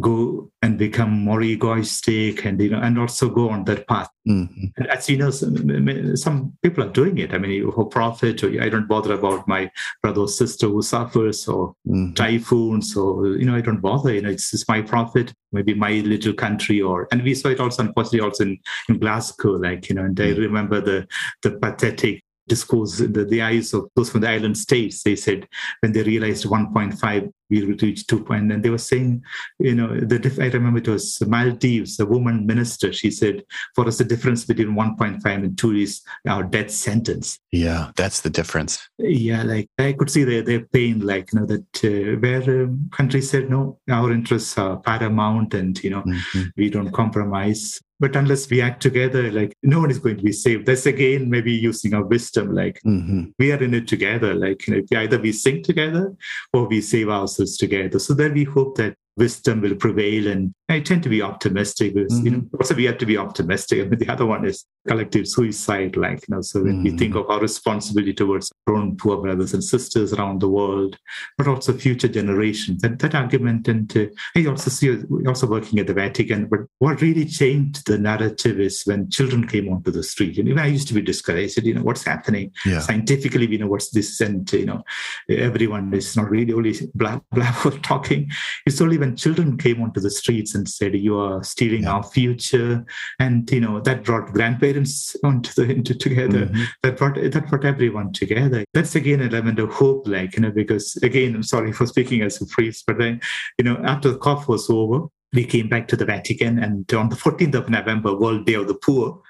go 0.00 0.50
and 0.60 0.76
become 0.76 1.10
more 1.10 1.42
egoistic 1.42 2.44
and 2.44 2.60
you 2.60 2.70
know 2.70 2.80
and 2.80 2.98
also 2.98 3.30
go 3.30 3.48
on 3.48 3.64
that 3.64 3.86
path 3.86 4.10
mm-hmm. 4.28 4.82
as 4.90 5.08
you 5.08 5.16
know 5.16 5.30
some, 5.30 6.16
some, 6.16 6.52
people 6.62 6.84
are 6.84 6.90
doing 6.90 7.16
it 7.18 7.32
i 7.32 7.38
mean 7.38 7.70
for 7.72 7.86
profit 7.86 8.42
or 8.42 8.48
i 8.60 8.68
don't 8.68 8.88
bother 8.88 9.14
about 9.14 9.46
my 9.46 9.70
brother 10.02 10.22
or 10.22 10.28
sister 10.28 10.66
who 10.66 10.82
suffers 10.82 11.46
or 11.46 11.74
mm-hmm. 11.86 12.12
typhoons 12.14 12.96
or 12.96 13.28
you 13.28 13.44
know 13.44 13.54
i 13.54 13.60
don't 13.60 13.80
bother 13.80 14.12
you 14.12 14.20
know 14.20 14.30
it's, 14.30 14.52
it's 14.52 14.68
my 14.68 14.82
profit 14.82 15.32
maybe 15.52 15.72
my 15.72 15.92
little 16.12 16.34
country 16.34 16.82
or 16.82 17.06
and 17.12 17.22
we 17.22 17.34
saw 17.34 17.48
it 17.48 17.60
also 17.60 17.82
unfortunately 17.82 18.20
also 18.20 18.44
in, 18.44 18.58
in 18.88 18.98
glasgow 18.98 19.52
like 19.52 19.88
you 19.88 19.94
know 19.94 20.04
and 20.04 20.16
mm-hmm. 20.16 20.40
i 20.40 20.44
remember 20.44 20.80
the 20.80 21.06
the 21.42 21.52
pathetic 21.52 22.22
discourse 22.48 22.98
the, 22.98 23.24
the 23.24 23.42
eyes 23.42 23.74
of 23.74 23.88
those 23.94 24.10
from 24.10 24.20
the 24.20 24.28
island 24.28 24.56
states. 24.56 25.02
They 25.02 25.16
said 25.16 25.48
when 25.80 25.92
they 25.92 26.02
realized 26.02 26.44
1.5, 26.44 27.32
we 27.50 27.64
will 27.64 27.76
reach 27.80 28.06
2. 28.06 28.24
Point, 28.24 28.50
and 28.50 28.62
they 28.62 28.70
were 28.70 28.78
saying, 28.78 29.22
you 29.58 29.74
know, 29.74 29.88
the 29.88 30.16
I 30.40 30.48
remember 30.48 30.78
it 30.78 30.88
was 30.88 31.20
Maldives, 31.26 32.00
a 32.00 32.06
woman 32.06 32.46
minister. 32.46 32.92
She 32.92 33.10
said, 33.10 33.44
for 33.74 33.86
us, 33.86 33.98
the 33.98 34.04
difference 34.04 34.44
between 34.44 34.74
1.5 34.74 35.24
and 35.24 35.56
2 35.56 35.72
is 35.74 36.02
our 36.26 36.42
death 36.42 36.70
sentence. 36.70 37.38
Yeah, 37.52 37.90
that's 37.96 38.22
the 38.22 38.30
difference. 38.30 38.88
Yeah, 38.98 39.42
like 39.42 39.68
I 39.78 39.92
could 39.92 40.10
see 40.10 40.24
their, 40.24 40.42
their 40.42 40.60
pain, 40.60 41.00
like, 41.00 41.32
you 41.32 41.40
know, 41.40 41.46
that 41.46 41.84
uh, 41.84 42.18
where 42.20 42.64
um, 42.64 42.90
countries 42.92 43.30
said, 43.30 43.50
no, 43.50 43.78
our 43.90 44.12
interests 44.12 44.58
are 44.58 44.78
paramount 44.78 45.54
and, 45.54 45.82
you 45.82 45.90
know, 45.90 46.02
mm-hmm. 46.02 46.42
we 46.56 46.70
don't 46.70 46.92
compromise. 46.92 47.80
But 47.98 48.14
unless 48.14 48.50
we 48.50 48.60
act 48.60 48.82
together, 48.82 49.32
like 49.32 49.56
no 49.62 49.80
one 49.80 49.90
is 49.90 49.98
going 49.98 50.18
to 50.18 50.22
be 50.22 50.32
saved. 50.32 50.66
That's 50.66 50.84
again 50.84 51.30
maybe 51.30 51.52
using 51.52 51.94
our 51.94 52.04
wisdom. 52.04 52.54
Like 52.54 52.78
mm-hmm. 52.84 53.30
we 53.38 53.52
are 53.52 53.62
in 53.62 53.72
it 53.72 53.88
together. 53.88 54.34
Like 54.34 54.66
you 54.66 54.84
know, 54.90 55.00
either 55.00 55.18
we 55.18 55.32
sing 55.32 55.62
together 55.62 56.14
or 56.52 56.68
we 56.68 56.82
save 56.82 57.08
ourselves 57.08 57.35
together. 57.44 57.98
So 57.98 58.14
that 58.14 58.32
we 58.32 58.44
hope 58.44 58.76
that 58.76 58.96
wisdom 59.16 59.60
will 59.60 59.76
prevail. 59.76 60.26
And 60.26 60.54
I 60.68 60.80
tend 60.80 61.02
to 61.04 61.08
be 61.08 61.22
optimistic 61.22 61.94
because, 61.94 62.12
mm-hmm. 62.12 62.24
you 62.24 62.30
know, 62.32 62.38
mm-hmm. 62.38 62.56
also 62.56 62.74
we 62.74 62.84
have 62.84 62.98
to 62.98 63.06
be 63.06 63.16
optimistic. 63.16 63.80
I 63.80 63.84
mean, 63.84 63.98
the 63.98 64.08
other 64.08 64.26
one 64.26 64.44
is 64.44 64.64
collective 64.86 65.28
suicide, 65.28 65.96
like, 65.96 66.26
you 66.28 66.34
know, 66.34 66.40
so 66.40 66.62
when 66.62 66.74
mm-hmm. 66.74 66.82
we 66.84 66.96
think 66.96 67.14
of 67.14 67.28
our 67.30 67.40
responsibility 67.40 68.12
towards 68.12 68.52
our 68.66 68.74
own 68.74 68.96
poor 68.96 69.18
brothers 69.18 69.54
and 69.54 69.62
sisters 69.62 70.12
around 70.12 70.40
the 70.40 70.48
world, 70.48 70.98
but 71.38 71.46
also 71.46 71.72
future 71.72 72.08
generations, 72.08 72.82
and 72.82 72.98
that 72.98 73.14
argument, 73.14 73.68
and 73.68 73.96
uh, 73.96 74.06
I 74.34 74.46
also 74.46 74.70
see, 74.70 75.02
also 75.26 75.46
working 75.46 75.78
at 75.78 75.86
the 75.86 75.94
Vatican, 75.94 76.46
but 76.46 76.60
what 76.78 77.00
really 77.00 77.26
changed 77.26 77.86
the 77.86 77.98
narrative 77.98 78.58
is 78.58 78.82
when 78.84 79.10
children 79.10 79.46
came 79.46 79.68
onto 79.68 79.90
the 79.90 80.02
street. 80.02 80.38
And 80.38 80.48
even 80.48 80.58
I 80.58 80.66
used 80.66 80.88
to 80.88 80.94
be 80.94 81.02
discouraged, 81.02 81.62
you 81.62 81.74
know, 81.74 81.82
what's 81.82 82.04
happening? 82.04 82.52
Yeah. 82.64 82.80
Scientifically, 82.80 83.46
we 83.46 83.58
know 83.58 83.68
what's 83.68 83.90
this, 83.90 84.20
and, 84.20 84.50
you 84.52 84.66
know, 84.66 84.82
everyone 85.28 85.94
is 85.94 86.16
not 86.16 86.28
really 86.28 86.52
only 86.52 86.74
blah, 86.94 87.20
blah, 87.32 87.52
talking. 87.82 88.30
It's 88.66 88.80
only 88.80 88.98
when 88.98 89.16
children 89.16 89.56
came 89.58 89.80
onto 89.80 90.00
the 90.00 90.10
streets 90.10 90.55
and 90.56 90.68
said, 90.68 90.96
"You 90.96 91.18
are 91.18 91.44
stealing 91.44 91.84
yeah. 91.84 91.92
our 91.92 92.02
future," 92.02 92.84
and 93.20 93.48
you 93.50 93.60
know 93.60 93.80
that 93.80 94.02
brought 94.02 94.32
grandparents 94.32 95.14
onto 95.22 95.52
the 95.52 95.70
into 95.72 95.94
together. 95.94 96.46
Mm-hmm. 96.46 96.64
That 96.82 96.96
brought 96.96 97.14
that 97.14 97.48
brought 97.48 97.64
everyone 97.64 98.12
together. 98.12 98.64
That's 98.74 98.96
again 98.96 99.20
an 99.20 99.32
element 99.32 99.60
of 99.60 99.70
hope, 99.70 100.08
like 100.08 100.34
you 100.34 100.42
know, 100.42 100.50
because 100.50 100.96
again, 101.02 101.34
I'm 101.34 101.42
sorry 101.42 101.72
for 101.72 101.86
speaking 101.86 102.22
as 102.22 102.40
a 102.40 102.46
priest, 102.46 102.84
but 102.86 102.98
then 102.98 103.20
you 103.58 103.64
know, 103.64 103.76
after 103.84 104.10
the 104.10 104.18
COP 104.18 104.48
was 104.48 104.68
over, 104.68 105.06
we 105.32 105.44
came 105.44 105.68
back 105.68 105.86
to 105.88 105.96
the 105.96 106.04
Vatican, 106.04 106.58
and 106.58 106.92
on 106.92 107.10
the 107.10 107.16
14th 107.16 107.54
of 107.54 107.68
November, 107.68 108.16
World 108.16 108.46
Day 108.46 108.54
of 108.54 108.66
the 108.66 108.74
Poor, 108.74 109.22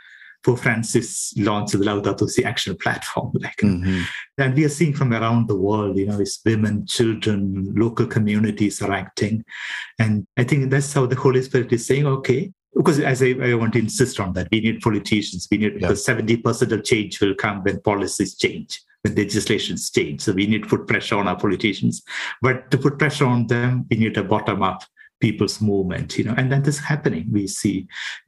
Pope 0.44 0.60
Francis 0.60 1.34
launched 1.36 1.72
the 1.72 1.78
Laudato 1.78 2.28
Si 2.28 2.44
Action 2.44 2.76
Platform. 2.76 3.32
Like, 3.34 3.56
mm-hmm. 3.56 4.02
And 4.38 4.54
we 4.54 4.64
are 4.64 4.70
seeing 4.70 4.92
from 4.92 5.12
around 5.12 5.48
the 5.48 5.56
world, 5.56 5.96
you 5.96 6.06
know, 6.06 6.20
it's 6.20 6.40
women, 6.44 6.86
children, 6.86 7.72
local 7.74 8.06
communities 8.06 8.80
are 8.82 8.92
acting. 8.92 9.44
And 9.98 10.26
I 10.36 10.44
think 10.44 10.70
that's 10.70 10.92
how 10.92 11.06
the 11.06 11.16
Holy 11.16 11.42
Spirit 11.42 11.72
is 11.72 11.86
saying, 11.86 12.06
okay, 12.06 12.52
because 12.74 13.00
as 13.00 13.22
I, 13.22 13.34
I 13.42 13.54
want 13.54 13.72
to 13.72 13.78
insist 13.78 14.20
on 14.20 14.34
that, 14.34 14.48
we 14.52 14.60
need 14.60 14.80
politicians. 14.80 15.48
We 15.50 15.58
need 15.58 15.74
yeah. 15.74 15.88
because 15.88 16.06
70% 16.06 16.72
of 16.72 16.84
change 16.84 17.20
will 17.20 17.34
come 17.34 17.62
when 17.62 17.80
policies 17.80 18.36
change 18.36 18.80
when 19.02 19.14
legislations 19.14 19.90
change. 19.90 20.22
So 20.22 20.32
we 20.32 20.46
need 20.46 20.64
to 20.64 20.68
put 20.68 20.86
pressure 20.86 21.16
on 21.16 21.28
our 21.28 21.38
politicians. 21.38 22.02
But 22.42 22.70
to 22.70 22.78
put 22.78 22.98
pressure 22.98 23.26
on 23.26 23.46
them, 23.46 23.86
we 23.90 23.96
need 23.98 24.16
a 24.16 24.24
bottom 24.24 24.62
up 24.62 24.82
people's 25.20 25.60
movement, 25.60 26.18
you 26.18 26.24
know, 26.24 26.34
and 26.36 26.52
that 26.52 26.66
is 26.66 26.78
happening. 26.78 27.26
We 27.32 27.46
see 27.46 27.86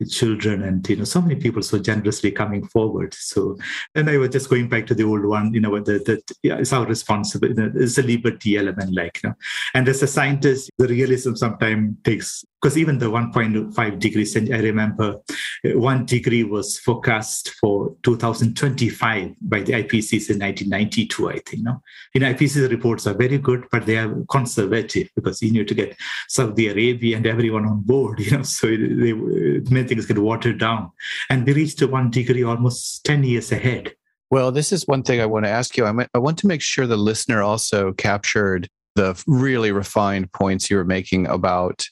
children 0.08 0.62
and, 0.62 0.88
you 0.88 0.96
know, 0.96 1.04
so 1.04 1.20
many 1.20 1.36
people 1.36 1.62
so 1.62 1.78
generously 1.78 2.30
coming 2.30 2.66
forward. 2.66 3.14
So, 3.14 3.56
and 3.94 4.08
I 4.08 4.16
was 4.16 4.30
just 4.30 4.48
going 4.48 4.68
back 4.68 4.86
to 4.86 4.94
the 4.94 5.04
old 5.04 5.24
one, 5.24 5.52
you 5.52 5.60
know, 5.60 5.78
that, 5.78 6.04
that 6.06 6.30
yeah, 6.42 6.56
it's 6.56 6.72
our 6.72 6.86
responsibility, 6.86 7.78
it's 7.78 7.98
a 7.98 8.02
liberty 8.02 8.56
element, 8.56 8.94
like, 8.94 9.20
you 9.22 9.30
know, 9.30 9.34
and 9.74 9.88
as 9.88 10.02
a 10.02 10.06
scientist, 10.06 10.70
the 10.78 10.88
realism 10.88 11.34
sometimes 11.34 11.96
takes, 12.04 12.44
because 12.60 12.76
even 12.76 12.98
the 12.98 13.06
1.5 13.06 13.98
degrees, 13.98 14.36
I 14.36 14.40
remember 14.40 15.20
uh, 15.64 15.78
one 15.78 16.04
degree 16.06 16.42
was 16.42 16.78
forecast 16.78 17.50
for 17.60 17.94
2025 18.02 19.34
by 19.42 19.60
the 19.60 19.74
IPCC 19.74 20.30
in 20.30 20.40
1992, 20.40 21.28
I 21.28 21.32
think, 21.34 21.52
you 21.52 21.62
know, 21.62 21.82
you 22.14 22.20
know, 22.20 22.32
IPCC 22.32 22.68
reports 22.68 23.06
are 23.06 23.14
very 23.14 23.38
good, 23.38 23.66
but 23.70 23.86
they 23.86 23.96
are 23.96 24.12
conservative 24.28 25.08
because 25.14 25.40
you 25.40 25.52
need 25.52 25.68
to 25.68 25.74
get 25.74 25.96
Saudi 26.28 26.68
Arabia 26.68 27.16
and 27.16 27.26
everyone 27.26 27.64
on 27.64 27.80
board, 27.82 28.18
you 28.20 28.36
know, 28.36 28.42
so 28.42 28.66
they, 28.66 29.12
many 29.12 29.86
things 29.86 30.06
get 30.06 30.18
watered 30.18 30.58
down. 30.58 30.90
And 31.30 31.46
we 31.46 31.52
reached 31.52 31.82
one 31.82 32.10
degree 32.10 32.42
almost 32.42 33.04
10 33.04 33.22
years 33.22 33.52
ahead. 33.52 33.94
Well, 34.30 34.52
this 34.52 34.72
is 34.72 34.86
one 34.86 35.04
thing 35.04 35.20
I 35.20 35.26
want 35.26 35.46
to 35.46 35.50
ask 35.50 35.76
you. 35.76 35.86
I 35.86 36.18
want 36.18 36.38
to 36.38 36.46
make 36.46 36.60
sure 36.60 36.86
the 36.86 36.98
listener 36.98 37.42
also 37.42 37.92
captured 37.92 38.68
the 38.94 39.22
really 39.26 39.70
refined 39.70 40.32
points 40.32 40.68
you 40.68 40.76
were 40.76 40.84
making 40.84 41.26
about 41.28 41.86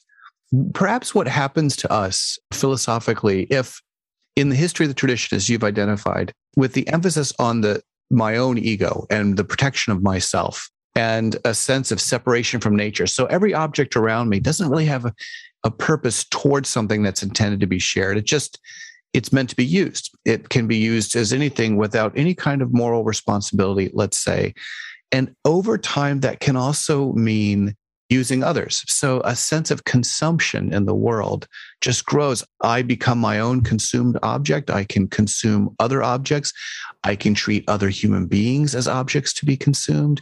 perhaps 0.73 1.13
what 1.13 1.27
happens 1.27 1.75
to 1.75 1.91
us 1.91 2.39
philosophically 2.53 3.43
if 3.43 3.81
in 4.35 4.49
the 4.49 4.55
history 4.55 4.85
of 4.85 4.89
the 4.89 4.95
tradition 4.95 5.35
as 5.35 5.49
you've 5.49 5.63
identified 5.63 6.31
with 6.55 6.73
the 6.73 6.87
emphasis 6.87 7.33
on 7.39 7.61
the 7.61 7.81
my 8.09 8.37
own 8.37 8.57
ego 8.57 9.05
and 9.09 9.35
the 9.35 9.43
protection 9.43 9.91
of 9.91 10.01
myself 10.01 10.69
and 10.95 11.35
a 11.45 11.53
sense 11.53 11.91
of 11.91 12.01
separation 12.01 12.59
from 12.59 12.75
nature. 12.75 13.05
So 13.05 13.25
every 13.25 13.53
object 13.53 13.95
around 13.95 14.29
me 14.29 14.39
doesn't 14.39 14.69
really 14.69 14.85
have 14.85 15.05
a, 15.05 15.13
a 15.63 15.71
purpose 15.71 16.23
towards 16.23 16.69
something 16.69 17.03
that's 17.03 17.21
intended 17.21 17.59
to 17.59 17.67
be 17.67 17.79
shared. 17.79 18.17
It 18.17 18.25
just 18.25 18.59
it's 19.13 19.33
meant 19.33 19.49
to 19.49 19.55
be 19.55 19.65
used. 19.65 20.15
It 20.25 20.49
can 20.49 20.67
be 20.67 20.77
used 20.77 21.15
as 21.15 21.33
anything 21.33 21.77
without 21.77 22.13
any 22.15 22.33
kind 22.33 22.61
of 22.61 22.73
moral 22.73 23.03
responsibility, 23.03 23.89
let's 23.93 24.17
say. 24.17 24.53
And 25.11 25.33
over 25.45 25.77
time, 25.77 26.19
that 26.21 26.39
can 26.39 26.55
also 26.55 27.13
mean 27.13 27.75
using 28.09 28.43
others. 28.43 28.83
So 28.87 29.21
a 29.25 29.35
sense 29.35 29.71
of 29.71 29.83
consumption 29.83 30.73
in 30.73 30.85
the 30.85 30.95
world 30.95 31.47
just 31.81 32.05
grows. 32.05 32.43
I 32.61 32.81
become 32.81 33.19
my 33.19 33.39
own 33.39 33.61
consumed 33.61 34.17
object. 34.23 34.69
I 34.69 34.85
can 34.85 35.07
consume 35.07 35.75
other 35.79 36.01
objects. 36.01 36.53
I 37.03 37.15
can 37.15 37.33
treat 37.33 37.65
other 37.67 37.89
human 37.89 38.27
beings 38.27 38.75
as 38.75 38.87
objects 38.87 39.33
to 39.33 39.45
be 39.45 39.57
consumed. 39.57 40.21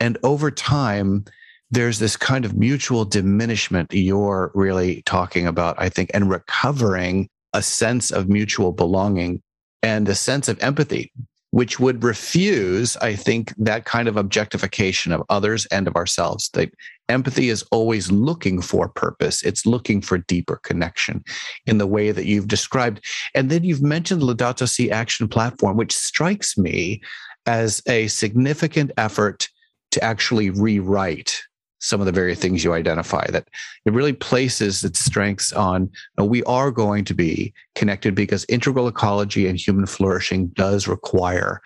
And 0.00 0.16
over 0.22 0.50
time, 0.50 1.24
there's 1.70 1.98
this 1.98 2.16
kind 2.16 2.44
of 2.44 2.56
mutual 2.56 3.04
diminishment 3.04 3.92
you're 3.92 4.50
really 4.54 5.02
talking 5.02 5.46
about, 5.46 5.76
I 5.78 5.88
think, 5.88 6.10
and 6.14 6.30
recovering 6.30 7.28
a 7.52 7.62
sense 7.62 8.10
of 8.10 8.28
mutual 8.28 8.72
belonging 8.72 9.42
and 9.82 10.08
a 10.08 10.14
sense 10.14 10.48
of 10.48 10.58
empathy 10.62 11.12
which 11.58 11.80
would 11.80 12.04
refuse, 12.04 12.96
I 12.98 13.16
think, 13.16 13.52
that 13.58 13.84
kind 13.84 14.06
of 14.06 14.16
objectification 14.16 15.10
of 15.10 15.24
others 15.28 15.66
and 15.72 15.88
of 15.88 15.96
ourselves. 15.96 16.50
That 16.50 16.72
empathy 17.08 17.48
is 17.48 17.64
always 17.72 18.12
looking 18.12 18.62
for 18.62 18.88
purpose. 18.88 19.42
It's 19.42 19.66
looking 19.66 20.00
for 20.00 20.18
deeper 20.18 20.60
connection 20.62 21.24
in 21.66 21.78
the 21.78 21.86
way 21.88 22.12
that 22.12 22.26
you've 22.26 22.46
described. 22.46 23.04
And 23.34 23.50
then 23.50 23.64
you've 23.64 23.82
mentioned 23.82 24.22
Laudato 24.22 24.68
Si 24.68 24.88
Action 24.92 25.26
Platform, 25.26 25.76
which 25.76 25.92
strikes 25.92 26.56
me 26.56 27.02
as 27.44 27.82
a 27.88 28.06
significant 28.06 28.92
effort 28.96 29.48
to 29.90 30.04
actually 30.04 30.50
rewrite 30.50 31.42
some 31.80 32.00
of 32.00 32.06
the 32.06 32.12
very 32.12 32.34
things 32.34 32.64
you 32.64 32.72
identify 32.72 33.24
that 33.30 33.48
it 33.84 33.92
really 33.92 34.12
places 34.12 34.82
its 34.84 35.00
strengths 35.00 35.52
on 35.52 35.90
know, 36.16 36.24
we 36.24 36.42
are 36.44 36.70
going 36.70 37.04
to 37.04 37.14
be 37.14 37.52
connected 37.74 38.14
because 38.14 38.44
integral 38.48 38.88
ecology 38.88 39.46
and 39.46 39.58
human 39.58 39.86
flourishing 39.86 40.48
does 40.48 40.88
require 40.88 41.60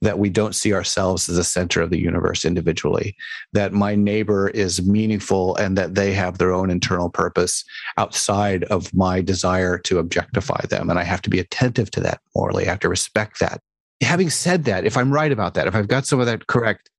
that 0.00 0.18
we 0.18 0.30
don't 0.30 0.54
see 0.54 0.72
ourselves 0.72 1.28
as 1.28 1.36
the 1.36 1.44
center 1.44 1.80
of 1.80 1.90
the 1.90 1.98
universe 1.98 2.44
individually 2.44 3.16
that 3.52 3.72
my 3.72 3.94
neighbor 3.94 4.48
is 4.48 4.86
meaningful 4.86 5.56
and 5.56 5.76
that 5.76 5.94
they 5.94 6.12
have 6.12 6.38
their 6.38 6.52
own 6.52 6.70
internal 6.70 7.10
purpose 7.10 7.64
outside 7.96 8.64
of 8.64 8.92
my 8.94 9.20
desire 9.20 9.78
to 9.78 9.98
objectify 9.98 10.60
them 10.66 10.88
and 10.88 10.98
i 10.98 11.04
have 11.04 11.22
to 11.22 11.30
be 11.30 11.38
attentive 11.38 11.90
to 11.90 12.00
that 12.00 12.20
morally 12.34 12.66
i 12.66 12.70
have 12.70 12.80
to 12.80 12.88
respect 12.88 13.40
that. 13.40 13.60
Having 14.02 14.30
said 14.30 14.64
that 14.64 14.84
if 14.84 14.96
i'm 14.96 15.12
right 15.12 15.32
about 15.32 15.54
that 15.54 15.66
if 15.66 15.74
i've 15.74 15.88
got 15.88 16.06
some 16.06 16.20
of 16.20 16.26
that 16.26 16.46
correct 16.46 16.90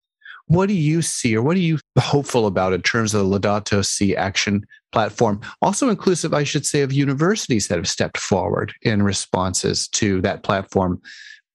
what 0.50 0.68
do 0.68 0.74
you 0.74 1.04
see 1.04 1.38
or 1.38 1.44
what 1.44 1.56
are 1.56 1.62
you 1.62 1.78
hopeful 2.00 2.48
about 2.48 2.74
in 2.74 2.82
terms 2.82 3.14
of 3.14 3.24
the 3.24 3.40
Laudato 3.40 3.86
Si 3.86 4.16
action 4.16 4.66
platform? 4.92 5.40
Also 5.62 5.90
inclusive, 5.90 6.34
I 6.34 6.44
should 6.44 6.66
say, 6.66 6.82
of 6.82 6.92
universities 6.92 7.68
that 7.68 7.78
have 7.78 7.88
stepped 7.88 8.18
forward 8.18 8.74
in 8.82 9.04
responses 9.04 9.88
to 9.90 10.22
that 10.22 10.42
platform. 10.42 11.00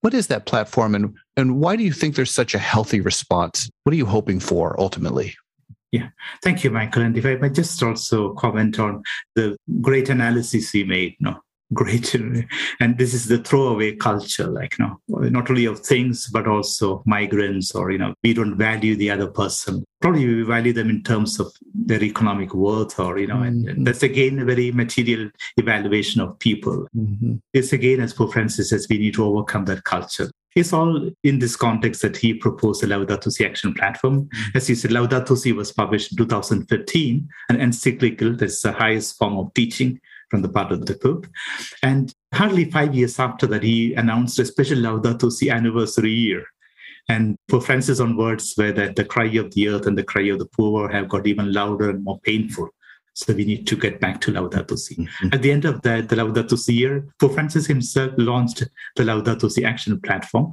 What 0.03 0.15
is 0.15 0.29
that 0.29 0.47
platform 0.47 0.95
and, 0.95 1.13
and 1.37 1.61
why 1.61 1.75
do 1.75 1.83
you 1.83 1.93
think 1.93 2.15
there's 2.15 2.31
such 2.31 2.55
a 2.55 2.59
healthy 2.59 3.01
response? 3.01 3.69
What 3.83 3.93
are 3.93 3.97
you 3.97 4.07
hoping 4.07 4.39
for 4.39 4.81
ultimately? 4.81 5.35
Yeah, 5.91 6.09
thank 6.43 6.63
you, 6.63 6.71
Michael. 6.71 7.03
And 7.03 7.17
if 7.19 7.27
I 7.27 7.35
might 7.35 7.55
just 7.55 7.83
also 7.83 8.33
comment 8.35 8.79
on 8.79 9.03
the 9.35 9.57
great 9.81 10.09
analysis 10.09 10.71
he 10.71 10.85
made, 10.85 11.17
no, 11.19 11.41
great 11.73 12.15
and 12.15 12.99
this 12.99 13.15
is 13.15 13.27
the 13.27 13.39
throwaway 13.39 13.95
culture 13.95 14.47
like 14.47 14.77
you 14.79 14.85
know 14.85 15.01
not 15.29 15.49
only 15.49 15.65
of 15.65 15.81
things 15.81 16.27
but 16.29 16.47
also 16.47 17.03
migrants 17.07 17.75
or 17.75 17.91
you 17.91 17.99
know 17.99 18.13
we 18.23 18.35
don't 18.35 18.57
value 18.57 18.95
the 18.97 19.11
other 19.11 19.27
person 19.27 19.83
probably 20.01 20.27
we 20.27 20.43
value 20.43 20.73
them 20.73 20.91
in 20.91 21.03
terms 21.03 21.41
of 21.41 21.53
their 21.75 22.03
economic 22.03 22.53
worth 22.55 22.99
or 23.01 23.19
you 23.19 23.27
know 23.27 23.37
mm-hmm. 23.37 23.69
and, 23.69 23.87
that's 23.87 24.03
again 24.03 24.39
a 24.39 24.45
very 24.45 24.71
material 24.73 25.31
evaluation 25.57 26.21
of 26.21 26.39
people 26.39 26.87
mm-hmm. 26.97 27.37
it's 27.55 27.73
again 27.73 28.01
as 28.01 28.13
pope 28.13 28.33
francis 28.33 28.71
says 28.71 28.87
we 28.91 28.99
need 28.99 29.15
to 29.15 29.25
overcome 29.25 29.65
that 29.65 29.85
culture 29.85 30.31
it's 30.55 30.73
all 30.73 31.11
in 31.25 31.41
this 31.41 31.57
context 31.57 32.03
that 32.03 32.17
he 32.17 32.33
proposed 32.33 32.81
the 32.81 32.87
Laudato 32.87 33.29
Si 33.29 33.45
action 33.45 33.75
platform. 33.75 34.27
Mm-hmm. 34.27 34.57
As 34.57 34.69
you 34.69 34.77
said, 34.77 34.93
Laudato 34.93 35.37
Si 35.37 35.51
was 35.51 35.73
published 35.73 36.13
in 36.13 36.19
2015, 36.19 37.29
an 37.49 37.57
encyclical 37.57 38.37
that's 38.37 38.63
the 38.63 38.71
highest 38.71 39.19
form 39.19 39.37
of 39.37 39.53
teaching 39.55 40.01
from 40.31 40.43
the 40.43 40.49
part 40.49 40.73
of 40.73 40.87
the 40.87 40.95
Pope. 40.95 41.27
And 41.83 42.13
hardly 42.33 42.71
five 42.71 42.95
years 42.95 43.19
after 43.19 43.47
that, 43.49 43.63
he 43.63 43.95
announced 43.95 44.39
a 44.39 44.45
special 44.45 44.79
Laudato 44.79 45.31
Si 45.31 45.51
anniversary 45.51 46.13
year. 46.13 46.45
And 47.09 47.37
for 47.49 47.61
Francis 47.61 48.01
on 48.01 48.17
words 48.17 48.55
where 48.57 48.73
that 48.73 48.97
the 48.97 49.05
cry 49.05 49.27
of 49.27 49.53
the 49.55 49.69
earth 49.69 49.87
and 49.87 49.97
the 49.97 50.05
cry 50.05 50.23
of 50.29 50.39
the 50.39 50.47
poor 50.47 50.89
have 50.89 51.09
got 51.09 51.27
even 51.27 51.53
louder 51.53 51.91
and 51.91 52.03
more 52.03 52.19
painful. 52.21 52.71
So 53.17 53.33
we 53.33 53.45
need 53.45 53.67
to 53.69 53.77
get 53.77 54.01
back 54.01 54.21
to 54.23 54.33
Laudato 54.33 54.77
Si. 54.77 54.97
Mm-hmm. 54.97 55.29
At 55.33 55.43
the 55.43 55.53
end 55.53 55.65
of 55.67 55.83
that, 55.83 56.09
the 56.09 56.17
Laudato 56.17 56.59
Si 56.59 56.73
year, 56.73 57.07
Pope 57.21 57.35
Francis 57.35 57.67
himself 57.67 58.13
launched 58.17 58.65
the 58.97 59.05
Laudato 59.05 59.49
Si 59.49 59.65
action 59.65 60.01
platform. 60.01 60.53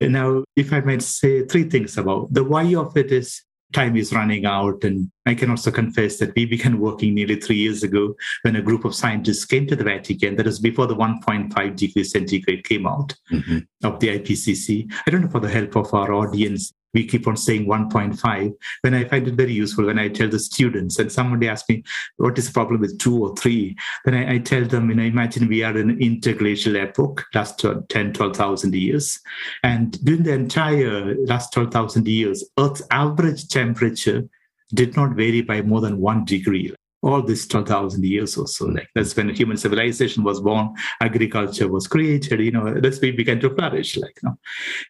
Now, 0.00 0.44
if 0.54 0.72
I 0.72 0.80
might 0.80 1.02
say 1.02 1.44
three 1.46 1.64
things 1.64 1.98
about 1.98 2.32
the 2.32 2.44
why 2.44 2.74
of 2.76 2.96
it 2.96 3.10
is 3.10 3.42
time 3.76 3.94
is 3.96 4.12
running 4.12 4.46
out. 4.46 4.82
And 4.84 5.10
I 5.26 5.34
can 5.34 5.50
also 5.50 5.70
confess 5.70 6.18
that 6.18 6.34
we 6.34 6.46
began 6.46 6.80
working 6.80 7.14
nearly 7.14 7.36
three 7.36 7.56
years 7.56 7.82
ago 7.82 8.14
when 8.42 8.56
a 8.56 8.62
group 8.62 8.84
of 8.86 8.94
scientists 8.94 9.44
came 9.44 9.66
to 9.66 9.76
the 9.76 9.84
Vatican. 9.84 10.36
That 10.36 10.46
was 10.46 10.58
before 10.58 10.86
the 10.86 10.96
1.5 10.96 11.76
degree 11.76 12.04
centigrade 12.04 12.64
came 12.64 12.86
out 12.86 13.14
mm-hmm. 13.30 13.58
of 13.84 14.00
the 14.00 14.08
IPCC. 14.18 14.90
I 15.06 15.10
don't 15.10 15.22
know 15.22 15.28
for 15.28 15.40
the 15.40 15.56
help 15.58 15.76
of 15.76 15.92
our 15.92 16.12
audience 16.12 16.72
we 16.96 17.06
keep 17.06 17.28
on 17.28 17.36
saying 17.36 17.66
1.5 17.66 18.54
when 18.80 18.94
i 18.94 19.04
find 19.04 19.28
it 19.28 19.34
very 19.34 19.52
useful 19.52 19.86
when 19.86 19.98
i 19.98 20.08
tell 20.08 20.28
the 20.28 20.38
students 20.38 20.98
and 20.98 21.12
somebody 21.12 21.48
asks 21.48 21.68
me 21.68 21.82
what 22.16 22.38
is 22.38 22.46
the 22.46 22.52
problem 22.52 22.80
with 22.80 22.98
two 22.98 23.16
or 23.24 23.34
three? 23.36 23.76
Then 24.04 24.14
i, 24.14 24.34
I 24.34 24.38
tell 24.38 24.64
them 24.64 24.88
you 24.88 24.96
know 24.96 25.02
imagine 25.02 25.48
we 25.48 25.62
are 25.62 25.76
in 25.76 25.90
an 25.90 25.98
interglacial 25.98 26.76
epoch 26.76 27.24
last 27.34 27.58
10 27.60 28.12
12000 28.12 28.74
years. 28.74 29.20
And 29.62 30.02
during 30.04 30.22
the 30.22 30.32
entire 30.32 31.14
last 31.26 31.52
12000 31.52 32.08
years 32.08 32.44
earth's 32.58 32.82
average 32.90 33.48
temperature 33.48 34.28
did 34.74 34.96
not 34.96 35.10
vary 35.10 35.42
by 35.42 35.62
more 35.62 35.80
than 35.80 36.00
one 36.00 36.24
degree 36.24 36.74
all 37.02 37.22
this 37.22 37.46
12,000 37.46 38.04
years 38.04 38.36
or 38.36 38.46
so. 38.46 38.66
Like 38.66 38.88
that's 38.94 39.16
when 39.16 39.28
human 39.28 39.56
civilization 39.56 40.24
was 40.24 40.40
born, 40.40 40.74
agriculture 41.00 41.68
was 41.68 41.86
created, 41.86 42.40
you 42.40 42.50
know, 42.50 42.80
that's 42.80 43.00
when 43.00 43.10
we 43.10 43.16
began 43.16 43.40
to 43.40 43.54
flourish. 43.54 43.96
Like, 43.96 44.18
you 44.22 44.30
know. 44.30 44.38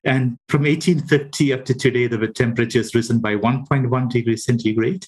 And 0.05 0.39
from 0.49 0.63
1850 0.63 1.53
up 1.53 1.65
to 1.67 1.75
today, 1.75 2.07
the 2.07 2.27
temperature 2.29 2.79
has 2.79 2.95
risen 2.95 3.21
by 3.21 3.37
1.1 3.37 4.11
degrees 4.11 4.45
centigrade. 4.45 5.07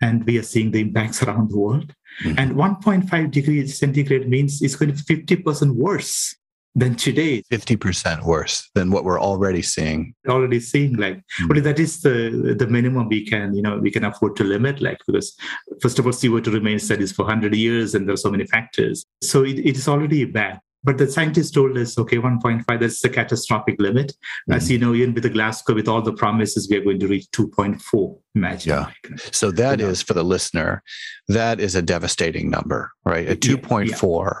And 0.00 0.24
we 0.24 0.38
are 0.38 0.42
seeing 0.42 0.70
the 0.70 0.80
impacts 0.80 1.22
around 1.22 1.50
the 1.50 1.58
world. 1.58 1.94
Mm-hmm. 2.24 2.38
And 2.38 2.52
1.5 2.52 3.30
degrees 3.30 3.78
centigrade 3.78 4.28
means 4.28 4.62
it's 4.62 4.74
going 4.74 4.94
to 4.94 5.04
be 5.04 5.24
50% 5.24 5.74
worse 5.74 6.34
than 6.76 6.94
today. 6.94 7.42
50% 7.50 8.24
worse 8.24 8.70
than 8.74 8.90
what 8.90 9.04
we're 9.04 9.20
already 9.20 9.62
seeing. 9.62 10.14
Already 10.28 10.60
seeing 10.60 10.94
like, 10.96 11.16
mm-hmm. 11.16 11.48
but 11.48 11.64
that 11.64 11.80
is 11.80 12.02
the 12.02 12.54
the 12.56 12.66
minimum 12.66 13.08
we 13.08 13.26
can, 13.26 13.56
you 13.56 13.62
know, 13.62 13.78
we 13.78 13.90
can 13.90 14.04
afford 14.04 14.36
to 14.36 14.44
limit, 14.44 14.80
like, 14.80 14.98
because 15.06 15.34
first 15.80 15.98
of 15.98 16.06
all, 16.06 16.12
CO2 16.12 16.52
remains 16.52 16.84
steady 16.84 17.06
for 17.06 17.24
100 17.24 17.54
years 17.54 17.94
and 17.94 18.06
there 18.06 18.14
are 18.14 18.18
so 18.18 18.30
many 18.30 18.46
factors. 18.46 19.04
So 19.22 19.42
it, 19.42 19.58
it 19.58 19.76
is 19.76 19.88
already 19.88 20.24
bad. 20.26 20.60
But 20.84 20.98
the 20.98 21.10
scientists 21.10 21.50
told 21.50 21.76
us, 21.78 21.98
okay, 21.98 22.18
1.5, 22.18 22.64
that's 22.78 23.00
the 23.00 23.08
catastrophic 23.08 23.80
limit. 23.80 24.08
Mm-hmm. 24.08 24.52
As 24.52 24.70
you 24.70 24.78
know, 24.78 24.94
even 24.94 25.14
with 25.14 25.24
the 25.24 25.30
Glasgow, 25.30 25.74
with 25.74 25.88
all 25.88 26.02
the 26.02 26.12
promises, 26.12 26.68
we 26.70 26.76
are 26.76 26.84
going 26.84 27.00
to 27.00 27.08
reach 27.08 27.26
2.4. 27.32 28.20
Imagine. 28.36 28.70
Yeah. 28.70 28.90
So 29.32 29.50
that 29.52 29.80
you 29.80 29.86
know. 29.86 29.90
is 29.90 30.02
for 30.02 30.14
the 30.14 30.22
listener, 30.22 30.82
that 31.28 31.58
is 31.58 31.74
a 31.74 31.82
devastating 31.82 32.50
number, 32.50 32.92
right? 33.04 33.26
At 33.26 33.40
2.4, 33.40 33.88
yeah, 33.88 33.94
yeah. 33.94 34.32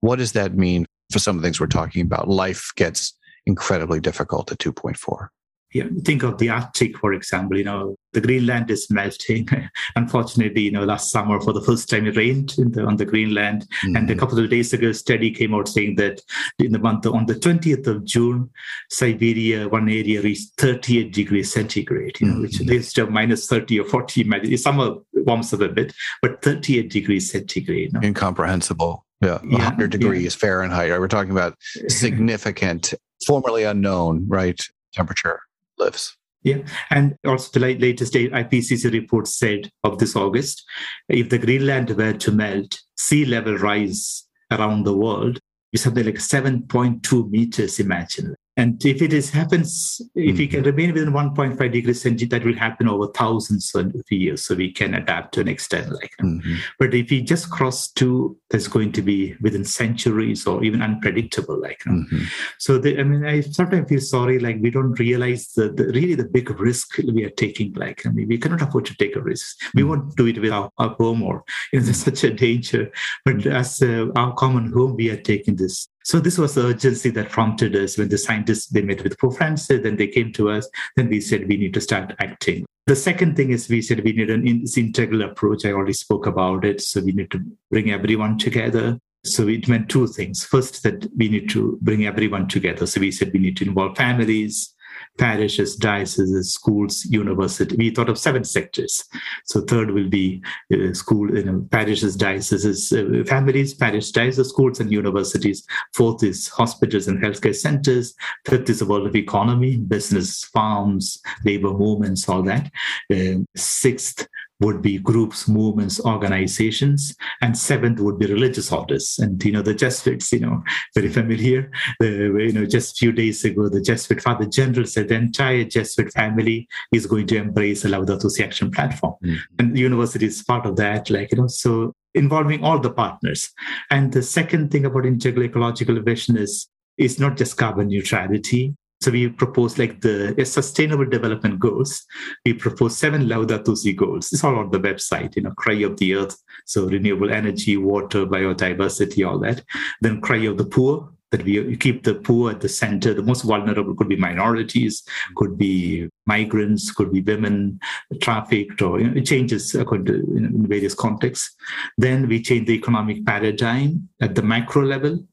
what 0.00 0.16
does 0.16 0.32
that 0.32 0.54
mean 0.54 0.86
for 1.10 1.18
some 1.18 1.36
of 1.36 1.42
the 1.42 1.46
things 1.46 1.60
we're 1.60 1.66
talking 1.66 2.02
about, 2.02 2.28
life 2.28 2.70
gets 2.76 3.14
incredibly 3.46 4.00
difficult 4.00 4.52
at 4.52 4.58
2.4. 4.58 5.28
Yeah, 5.74 5.84
think 6.02 6.22
of 6.22 6.38
the 6.38 6.48
Arctic, 6.48 6.96
for 6.96 7.12
example. 7.12 7.58
You 7.58 7.64
know, 7.64 7.96
the 8.14 8.22
Greenland 8.22 8.70
is 8.70 8.90
melting. 8.90 9.46
Unfortunately, 9.96 10.62
you 10.62 10.70
know, 10.70 10.84
last 10.84 11.12
summer 11.12 11.38
for 11.42 11.52
the 11.52 11.60
first 11.60 11.90
time 11.90 12.06
it 12.06 12.16
rained 12.16 12.54
the, 12.56 12.84
on 12.84 12.96
the 12.96 13.04
Greenland, 13.04 13.66
mm-hmm. 13.84 13.96
and 13.96 14.10
a 14.10 14.14
couple 14.14 14.38
of 14.38 14.48
days 14.48 14.72
ago, 14.72 14.88
a 14.88 14.94
study 14.94 15.30
came 15.30 15.54
out 15.54 15.68
saying 15.68 15.96
that 15.96 16.22
in 16.58 16.72
the 16.72 16.78
month 16.78 17.04
on 17.04 17.26
the 17.26 17.34
20th 17.34 17.86
of 17.86 18.06
June, 18.06 18.48
Siberia, 18.88 19.68
one 19.68 19.90
area 19.90 20.22
reached 20.22 20.56
38 20.56 21.12
degrees 21.12 21.52
centigrade. 21.52 22.18
You 22.18 22.28
know, 22.28 22.32
mm-hmm. 22.34 22.42
which 22.42 22.60
is 22.62 22.94
just 22.94 23.10
minus 23.10 23.46
30 23.46 23.80
or 23.80 23.84
40. 23.84 24.56
Summer 24.56 24.94
warms 25.12 25.52
up 25.52 25.60
a 25.60 25.68
bit, 25.68 25.92
but 26.22 26.40
38 26.40 26.88
degrees 26.88 27.30
centigrade. 27.30 27.92
You 27.92 28.00
know? 28.00 28.06
Incomprehensible. 28.06 29.04
Yeah, 29.20 29.38
yeah 29.44 29.58
100 29.58 29.90
degrees 29.90 30.34
yeah. 30.34 30.38
Fahrenheit. 30.38 30.90
Right? 30.90 31.00
We're 31.00 31.08
talking 31.08 31.32
about 31.32 31.56
significant, 31.88 32.94
formerly 33.26 33.64
unknown, 33.64 34.26
right, 34.28 34.60
temperature 34.92 35.40
lifts. 35.78 36.16
Yeah, 36.44 36.58
and 36.90 37.16
also 37.26 37.58
the 37.58 37.74
latest 37.74 38.14
IPCC 38.14 38.92
report 38.92 39.26
said 39.26 39.70
of 39.82 39.98
this 39.98 40.14
August, 40.14 40.64
if 41.08 41.30
the 41.30 41.38
Greenland 41.38 41.90
were 41.90 42.12
to 42.12 42.32
melt, 42.32 42.80
sea 42.96 43.24
level 43.24 43.56
rise 43.56 44.24
around 44.50 44.84
the 44.84 44.96
world 44.96 45.40
is 45.72 45.82
something 45.82 46.04
like 46.04 46.14
7.2 46.14 47.30
meters. 47.30 47.80
Imagine 47.80 48.36
And 48.58 48.84
if 48.84 49.00
it 49.00 49.12
is 49.12 49.30
happens, 49.30 50.02
if 50.16 50.36
we 50.36 50.48
can 50.48 50.64
remain 50.64 50.92
within 50.92 51.12
1.5 51.12 51.72
degrees 51.72 52.02
centigrade, 52.02 52.30
that 52.30 52.44
will 52.44 52.58
happen 52.58 52.88
over 52.88 53.06
thousands 53.06 53.72
of 53.76 53.94
years. 54.10 54.44
So 54.44 54.56
we 54.56 54.72
can 54.72 54.94
adapt 54.94 55.34
to 55.34 55.40
an 55.42 55.48
extent 55.48 55.92
like 55.92 56.10
mm-hmm. 56.20 56.56
But 56.76 56.92
if 56.92 57.08
we 57.08 57.22
just 57.22 57.50
cross 57.50 57.88
two, 57.88 58.36
that's 58.50 58.66
going 58.66 58.90
to 58.92 59.02
be 59.02 59.36
within 59.40 59.64
centuries 59.64 60.44
or 60.44 60.64
even 60.64 60.82
unpredictable. 60.82 61.60
Like 61.60 61.78
mm-hmm. 61.86 62.24
so, 62.58 62.78
the, 62.78 62.98
I 62.98 63.04
mean, 63.04 63.24
I 63.24 63.42
sometimes 63.42 63.88
feel 63.88 64.00
sorry. 64.00 64.40
Like 64.40 64.56
we 64.60 64.70
don't 64.70 64.98
realize 64.98 65.52
the, 65.52 65.68
the, 65.68 65.84
really 65.92 66.16
the 66.16 66.24
big 66.24 66.50
risk 66.58 66.98
we 66.98 67.22
are 67.22 67.30
taking. 67.30 67.72
Like 67.74 68.04
I 68.06 68.10
mean, 68.10 68.26
we 68.26 68.38
cannot 68.38 68.62
afford 68.62 68.86
to 68.86 68.96
take 68.96 69.14
a 69.14 69.22
risk. 69.22 69.56
We 69.72 69.82
mm-hmm. 69.82 69.90
won't 69.90 70.16
do 70.16 70.26
it 70.26 70.40
with 70.40 70.50
our, 70.50 70.72
our 70.78 70.96
home 70.96 71.22
or 71.22 71.44
you 71.72 71.78
know, 71.78 71.84
there's 71.84 72.02
such 72.02 72.24
a 72.24 72.34
danger. 72.34 72.90
But 73.24 73.46
as 73.46 73.80
uh, 73.80 74.06
our 74.16 74.34
common 74.34 74.72
home, 74.72 74.96
we 74.96 75.10
are 75.10 75.16
taking 75.16 75.54
this 75.54 75.88
so 76.08 76.18
this 76.20 76.38
was 76.38 76.54
the 76.54 76.64
urgency 76.64 77.10
that 77.10 77.28
prompted 77.28 77.76
us 77.76 77.98
when 77.98 78.08
the 78.08 78.16
scientists 78.16 78.68
they 78.68 78.80
met 78.80 79.04
with 79.04 79.18
Pope 79.18 79.36
Francis, 79.36 79.82
then 79.82 79.96
they 79.96 80.08
came 80.08 80.32
to 80.32 80.48
us, 80.48 80.66
then 80.96 81.10
we 81.10 81.20
said 81.20 81.46
we 81.46 81.58
need 81.58 81.74
to 81.74 81.82
start 81.82 82.14
acting. 82.18 82.64
The 82.86 82.96
second 82.96 83.36
thing 83.36 83.50
is 83.50 83.68
we 83.68 83.82
said 83.82 84.02
we 84.02 84.14
need 84.14 84.30
an 84.30 84.46
integral 84.46 85.20
approach. 85.20 85.66
I 85.66 85.72
already 85.72 85.92
spoke 85.92 86.24
about 86.24 86.64
it. 86.64 86.80
So 86.80 87.02
we 87.02 87.12
need 87.12 87.30
to 87.32 87.44
bring 87.70 87.90
everyone 87.90 88.38
together. 88.38 88.98
So 89.26 89.48
it 89.48 89.68
meant 89.68 89.90
two 89.90 90.06
things. 90.06 90.46
First, 90.46 90.82
that 90.84 91.06
we 91.14 91.28
need 91.28 91.50
to 91.50 91.78
bring 91.82 92.06
everyone 92.06 92.48
together. 92.48 92.86
So 92.86 93.00
we 93.00 93.10
said 93.10 93.30
we 93.34 93.40
need 93.40 93.58
to 93.58 93.66
involve 93.66 93.98
families, 93.98 94.74
parishes, 95.18 95.76
dioceses, 95.76 96.54
schools, 96.54 97.04
university. 97.06 97.76
We 97.76 97.90
thought 97.90 98.08
of 98.08 98.18
seven 98.18 98.44
sectors. 98.44 99.04
So 99.44 99.60
third 99.60 99.90
will 99.90 100.08
be 100.08 100.42
uh, 100.72 100.94
school, 100.94 101.36
you 101.36 101.44
know, 101.44 101.66
parishes, 101.70 102.16
dioceses, 102.16 102.92
uh, 102.92 103.24
families, 103.26 103.74
parish, 103.74 104.10
dioceses, 104.10 104.50
schools, 104.50 104.80
and 104.80 104.90
universities. 104.90 105.66
Fourth 105.94 106.22
is 106.22 106.48
hospitals 106.48 107.08
and 107.08 107.22
healthcare 107.22 107.54
centers. 107.54 108.14
Fifth 108.46 108.70
is 108.70 108.78
the 108.78 108.86
world 108.86 109.06
of 109.06 109.16
economy, 109.16 109.76
business, 109.76 110.44
farms, 110.44 111.20
labor 111.44 111.72
movements, 111.72 112.28
all 112.28 112.42
that. 112.42 112.70
Uh, 113.12 113.40
sixth 113.56 114.28
would 114.60 114.82
be 114.82 114.98
groups, 114.98 115.48
movements, 115.48 116.00
organizations, 116.04 117.14
and 117.42 117.56
seventh 117.56 118.00
would 118.00 118.18
be 118.18 118.26
religious 118.26 118.72
orders. 118.72 119.18
And 119.20 119.42
you 119.44 119.52
know, 119.52 119.62
the 119.62 119.74
Jesuits, 119.74 120.32
you 120.32 120.40
know, 120.40 120.62
very 120.94 121.08
familiar. 121.08 121.70
The, 122.00 122.36
you 122.38 122.52
know, 122.52 122.66
just 122.66 122.96
a 122.96 122.98
few 122.98 123.12
days 123.12 123.44
ago, 123.44 123.68
the 123.68 123.80
Jesuit 123.80 124.20
Father 124.20 124.46
General 124.46 124.86
said 124.86 125.08
the 125.08 125.14
entire 125.14 125.64
Jesuit 125.64 126.12
family 126.12 126.68
is 126.92 127.06
going 127.06 127.26
to 127.28 127.36
embrace 127.36 127.82
the 127.82 127.88
Laudato 127.88 128.30
Si 128.30 128.42
Action 128.42 128.70
platform, 128.70 129.14
mm-hmm. 129.22 129.36
and 129.58 129.74
the 129.74 129.80
university 129.80 130.26
is 130.26 130.42
part 130.42 130.66
of 130.66 130.76
that. 130.76 131.10
Like 131.10 131.32
you 131.32 131.38
know, 131.38 131.46
so 131.46 131.92
involving 132.14 132.64
all 132.64 132.78
the 132.80 132.90
partners. 132.90 133.50
And 133.90 134.12
the 134.12 134.22
second 134.22 134.70
thing 134.70 134.84
about 134.84 135.06
integral 135.06 135.44
ecological 135.44 136.00
vision 136.02 136.36
is 136.36 136.68
is 136.96 137.20
not 137.20 137.36
just 137.36 137.56
carbon 137.56 137.88
neutrality 137.88 138.74
so 139.00 139.10
we 139.10 139.28
propose 139.28 139.78
like 139.78 140.00
the 140.00 140.34
sustainable 140.44 141.06
development 141.06 141.60
goals. 141.60 142.04
We 142.44 142.54
propose 142.54 142.98
seven 142.98 143.26
Laudato 143.26 143.76
Si 143.76 143.92
goals. 143.92 144.32
It's 144.32 144.42
all 144.42 144.58
on 144.58 144.70
the 144.70 144.80
website, 144.80 145.36
you 145.36 145.42
know, 145.42 145.52
cry 145.52 145.74
of 145.82 145.96
the 145.98 146.14
earth. 146.16 146.36
So 146.66 146.86
renewable 146.86 147.30
energy, 147.30 147.76
water, 147.76 148.26
biodiversity, 148.26 149.28
all 149.28 149.38
that. 149.40 149.62
Then 150.00 150.20
cry 150.20 150.38
of 150.46 150.58
the 150.58 150.64
poor, 150.64 151.12
that 151.30 151.44
we 151.44 151.76
keep 151.76 152.04
the 152.04 152.14
poor 152.14 152.50
at 152.50 152.60
the 152.60 152.68
center. 152.68 153.12
The 153.12 153.22
most 153.22 153.42
vulnerable 153.42 153.94
could 153.94 154.08
be 154.08 154.16
minorities, 154.16 155.04
could 155.36 155.58
be 155.58 156.08
migrants, 156.26 156.90
could 156.90 157.12
be 157.12 157.20
women, 157.20 157.78
trafficked, 158.22 158.80
or 158.82 159.00
you 159.00 159.08
know, 159.08 159.16
it 159.16 159.26
changes 159.26 159.74
according 159.74 160.06
to 160.06 160.14
in 160.36 160.66
various 160.66 160.94
contexts. 160.94 161.54
Then 161.98 162.28
we 162.28 162.42
change 162.42 162.66
the 162.66 162.74
economic 162.74 163.24
paradigm 163.26 164.08
at 164.20 164.34
the 164.34 164.42
macro 164.42 164.84
level. 164.84 165.24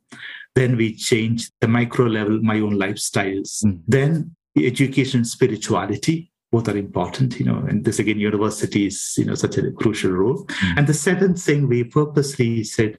Then 0.55 0.77
we 0.77 0.95
change 0.95 1.51
the 1.61 1.67
micro 1.67 2.05
level, 2.05 2.41
my 2.41 2.59
own 2.59 2.75
lifestyles. 2.75 3.63
Mm. 3.63 3.81
Then 3.87 4.35
education, 4.57 5.25
spirituality, 5.25 6.31
both 6.51 6.69
are 6.69 6.77
important, 6.77 7.37
you 7.39 7.45
know, 7.45 7.57
and 7.67 7.83
this 7.83 7.99
again, 7.99 8.19
universities, 8.19 9.13
you 9.17 9.25
know, 9.25 9.35
such 9.35 9.57
a 9.57 9.71
crucial 9.71 10.11
role. 10.11 10.45
Mm. 10.45 10.77
And 10.77 10.87
the 10.87 10.93
seventh 10.93 11.41
thing 11.41 11.67
we 11.67 11.83
purposely 11.83 12.63
said, 12.63 12.97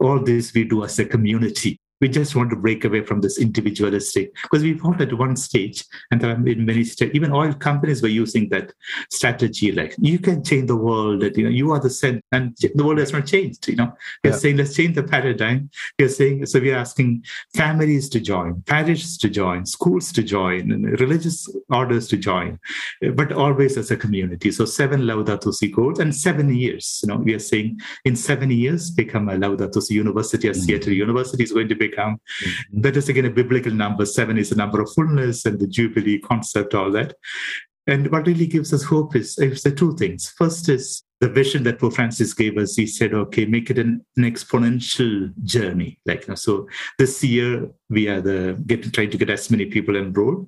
all 0.00 0.20
this 0.20 0.52
we 0.52 0.64
do 0.64 0.84
as 0.84 0.98
a 0.98 1.04
community 1.04 1.80
we 2.00 2.08
just 2.08 2.36
want 2.36 2.50
to 2.50 2.56
break 2.56 2.84
away 2.84 3.02
from 3.02 3.20
this 3.20 3.38
individualistic 3.38 4.34
because 4.42 4.62
we 4.62 4.78
found 4.78 5.00
at 5.00 5.12
one 5.12 5.36
stage 5.36 5.84
and 6.10 6.20
there 6.20 6.30
have 6.30 6.44
been 6.44 6.64
many 6.64 6.84
states 6.84 7.14
even 7.14 7.32
oil 7.32 7.52
companies 7.54 8.02
were 8.02 8.08
using 8.08 8.48
that 8.48 8.72
strategy 9.10 9.72
like 9.72 9.94
you 9.98 10.18
can 10.18 10.42
change 10.44 10.68
the 10.68 10.76
world 10.76 11.20
that 11.20 11.36
you 11.36 11.44
know 11.44 11.50
you 11.50 11.72
are 11.72 11.80
the 11.80 11.90
center 11.90 12.22
and 12.32 12.56
the 12.74 12.84
world 12.84 12.98
has 12.98 13.12
not 13.12 13.26
changed 13.26 13.68
you 13.68 13.76
know 13.76 13.92
we're 14.22 14.30
yeah. 14.30 14.36
saying 14.36 14.56
let's 14.56 14.74
change 14.74 14.94
the 14.94 15.02
paradigm 15.02 15.68
we're 15.98 16.08
saying 16.08 16.44
so 16.46 16.60
we're 16.60 16.76
asking 16.76 17.22
families 17.54 18.08
to 18.08 18.20
join 18.20 18.60
parishes 18.62 19.16
to 19.18 19.28
join 19.28 19.64
schools 19.66 20.12
to 20.12 20.22
join 20.22 20.70
and 20.70 21.00
religious 21.00 21.48
orders 21.70 22.08
to 22.08 22.16
join 22.16 22.58
but 23.14 23.32
always 23.32 23.76
as 23.76 23.90
a 23.90 23.96
community 23.96 24.50
so 24.50 24.64
seven 24.64 25.02
laudato 25.02 25.52
si 25.52 25.68
goals 25.68 25.98
and 25.98 26.14
seven 26.14 26.54
years 26.54 27.00
you 27.02 27.08
know 27.08 27.16
we 27.16 27.34
are 27.34 27.38
saying 27.38 27.78
in 28.04 28.14
seven 28.14 28.50
years 28.50 28.90
become 28.90 29.28
a 29.28 29.34
laudato 29.34 29.82
si 29.82 29.94
university 29.94 30.48
as 30.48 30.58
mm-hmm. 30.58 30.66
seattle 30.66 30.92
university 30.92 31.42
is 31.42 31.52
going 31.52 31.68
to 31.68 31.74
be 31.74 31.87
become. 31.88 32.14
Mm-hmm. 32.14 32.80
That 32.82 32.96
is 32.96 33.08
again 33.08 33.26
a 33.26 33.30
biblical 33.30 33.72
number. 33.72 34.06
Seven 34.06 34.38
is 34.38 34.50
the 34.50 34.56
number 34.56 34.80
of 34.80 34.92
fullness 34.92 35.44
and 35.44 35.58
the 35.58 35.66
Jubilee 35.66 36.18
concept, 36.18 36.74
all 36.74 36.90
that. 36.92 37.14
And 37.88 38.10
what 38.12 38.26
really 38.26 38.46
gives 38.46 38.72
us 38.74 38.84
hope 38.84 39.16
is, 39.16 39.38
is 39.38 39.62
the 39.62 39.72
two 39.72 39.96
things. 39.96 40.28
First 40.36 40.68
is 40.68 41.02
the 41.20 41.28
vision 41.28 41.64
that 41.64 41.78
Pope 41.78 41.94
Francis 41.94 42.34
gave 42.34 42.58
us. 42.58 42.76
He 42.76 42.86
said, 42.86 43.12
okay, 43.14 43.46
make 43.46 43.70
it 43.70 43.78
an, 43.78 44.04
an 44.16 44.24
exponential 44.24 45.32
journey. 45.42 45.98
Like 46.06 46.22
you 46.22 46.28
know, 46.28 46.34
so 46.34 46.68
this 46.98 47.24
year 47.24 47.68
we 47.88 48.08
are 48.08 48.20
the 48.20 48.62
get 48.66 48.92
trying 48.92 49.10
to 49.10 49.16
get 49.16 49.30
as 49.30 49.50
many 49.50 49.66
people 49.66 49.96
enrolled. 49.96 50.46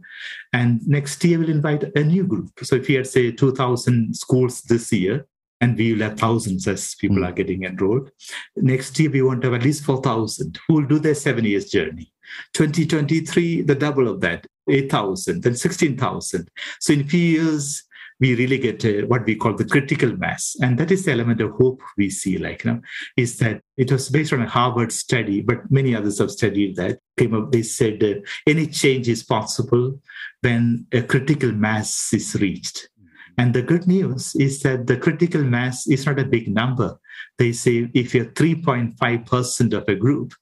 And 0.53 0.87
next 0.87 1.25
year 1.25 1.39
we'll 1.39 1.51
invite 1.51 1.85
a 1.97 2.05
new 2.05 2.25
group. 2.25 2.51
So 2.63 2.77
if 2.77 2.89
we 2.89 2.95
had 2.95 3.07
say 3.07 3.33
2000 3.33 4.15
schools 4.15 4.63
this 4.63 4.93
year, 4.93 5.27
and 5.61 5.77
we 5.77 5.93
will 5.93 6.09
have 6.09 6.19
thousands 6.19 6.67
as 6.67 6.95
people 6.95 7.19
mm. 7.19 7.29
are 7.29 7.33
getting 7.33 7.65
enrolled. 7.65 8.11
Next 8.57 8.99
year, 8.99 9.11
we 9.11 9.23
want 9.23 9.43
to 9.43 9.51
have 9.51 9.61
at 9.61 9.65
least 9.65 9.85
4,000 9.85 10.59
who 10.67 10.75
will 10.75 10.87
do 10.87 10.99
their 10.99 11.15
seven 11.15 11.45
years 11.45 11.71
journey. 11.71 12.13
2023, 12.55 13.63
the 13.63 13.75
double 13.75 14.09
of 14.09 14.21
that, 14.21 14.47
8,000, 14.69 15.43
then 15.43 15.55
16,000. 15.55 16.49
So 16.79 16.93
in 16.93 17.09
few 17.09 17.21
years, 17.21 17.85
we 18.21 18.35
really 18.35 18.59
get 18.59 19.09
what 19.09 19.25
we 19.25 19.35
call 19.35 19.55
the 19.55 19.65
critical 19.65 20.15
mass. 20.17 20.55
And 20.61 20.79
that 20.79 20.91
is 20.91 21.05
the 21.05 21.13
element 21.13 21.41
of 21.41 21.53
hope 21.53 21.81
we 21.97 22.11
see, 22.11 22.37
like, 22.37 22.65
you 22.65 22.73
know, 22.73 22.81
is 23.17 23.39
that 23.39 23.63
it 23.79 23.91
was 23.91 24.11
based 24.11 24.33
on 24.35 24.43
a 24.43 24.49
Harvard 24.49 24.93
study, 24.93 25.41
but 25.41 25.71
many 25.71 25.97
others 25.97 26.19
have 26.19 26.31
studied 26.31 26.77
that. 26.77 26.99
Came 27.17 27.35
up, 27.35 27.51
they 27.51 27.63
said 27.63 28.05
uh, 28.05 28.21
any 28.47 28.67
change 28.67 29.09
is 29.09 29.23
possible 29.23 29.99
when 30.43 30.87
a 30.93 31.03
critical 31.03 31.51
mass 31.51 32.13
is 32.13 32.35
reached. 32.35 32.91
And 33.39 33.55
the 33.55 33.63
good 33.63 33.87
news 33.87 34.35
is 34.37 34.61
that 34.63 34.87
the 34.87 34.97
critical 34.97 35.43
mass 35.43 35.87
is 35.87 36.07
not 36.07 36.19
a 36.19 36.25
big 36.25 36.49
number. 36.49 36.99
They 37.39 37.53
say 37.53 37.91
if 37.95 38.15
you're 38.15 38.27
3.5% 38.27 39.73
of 39.73 39.89
a 39.89 39.95
group, 39.95 40.35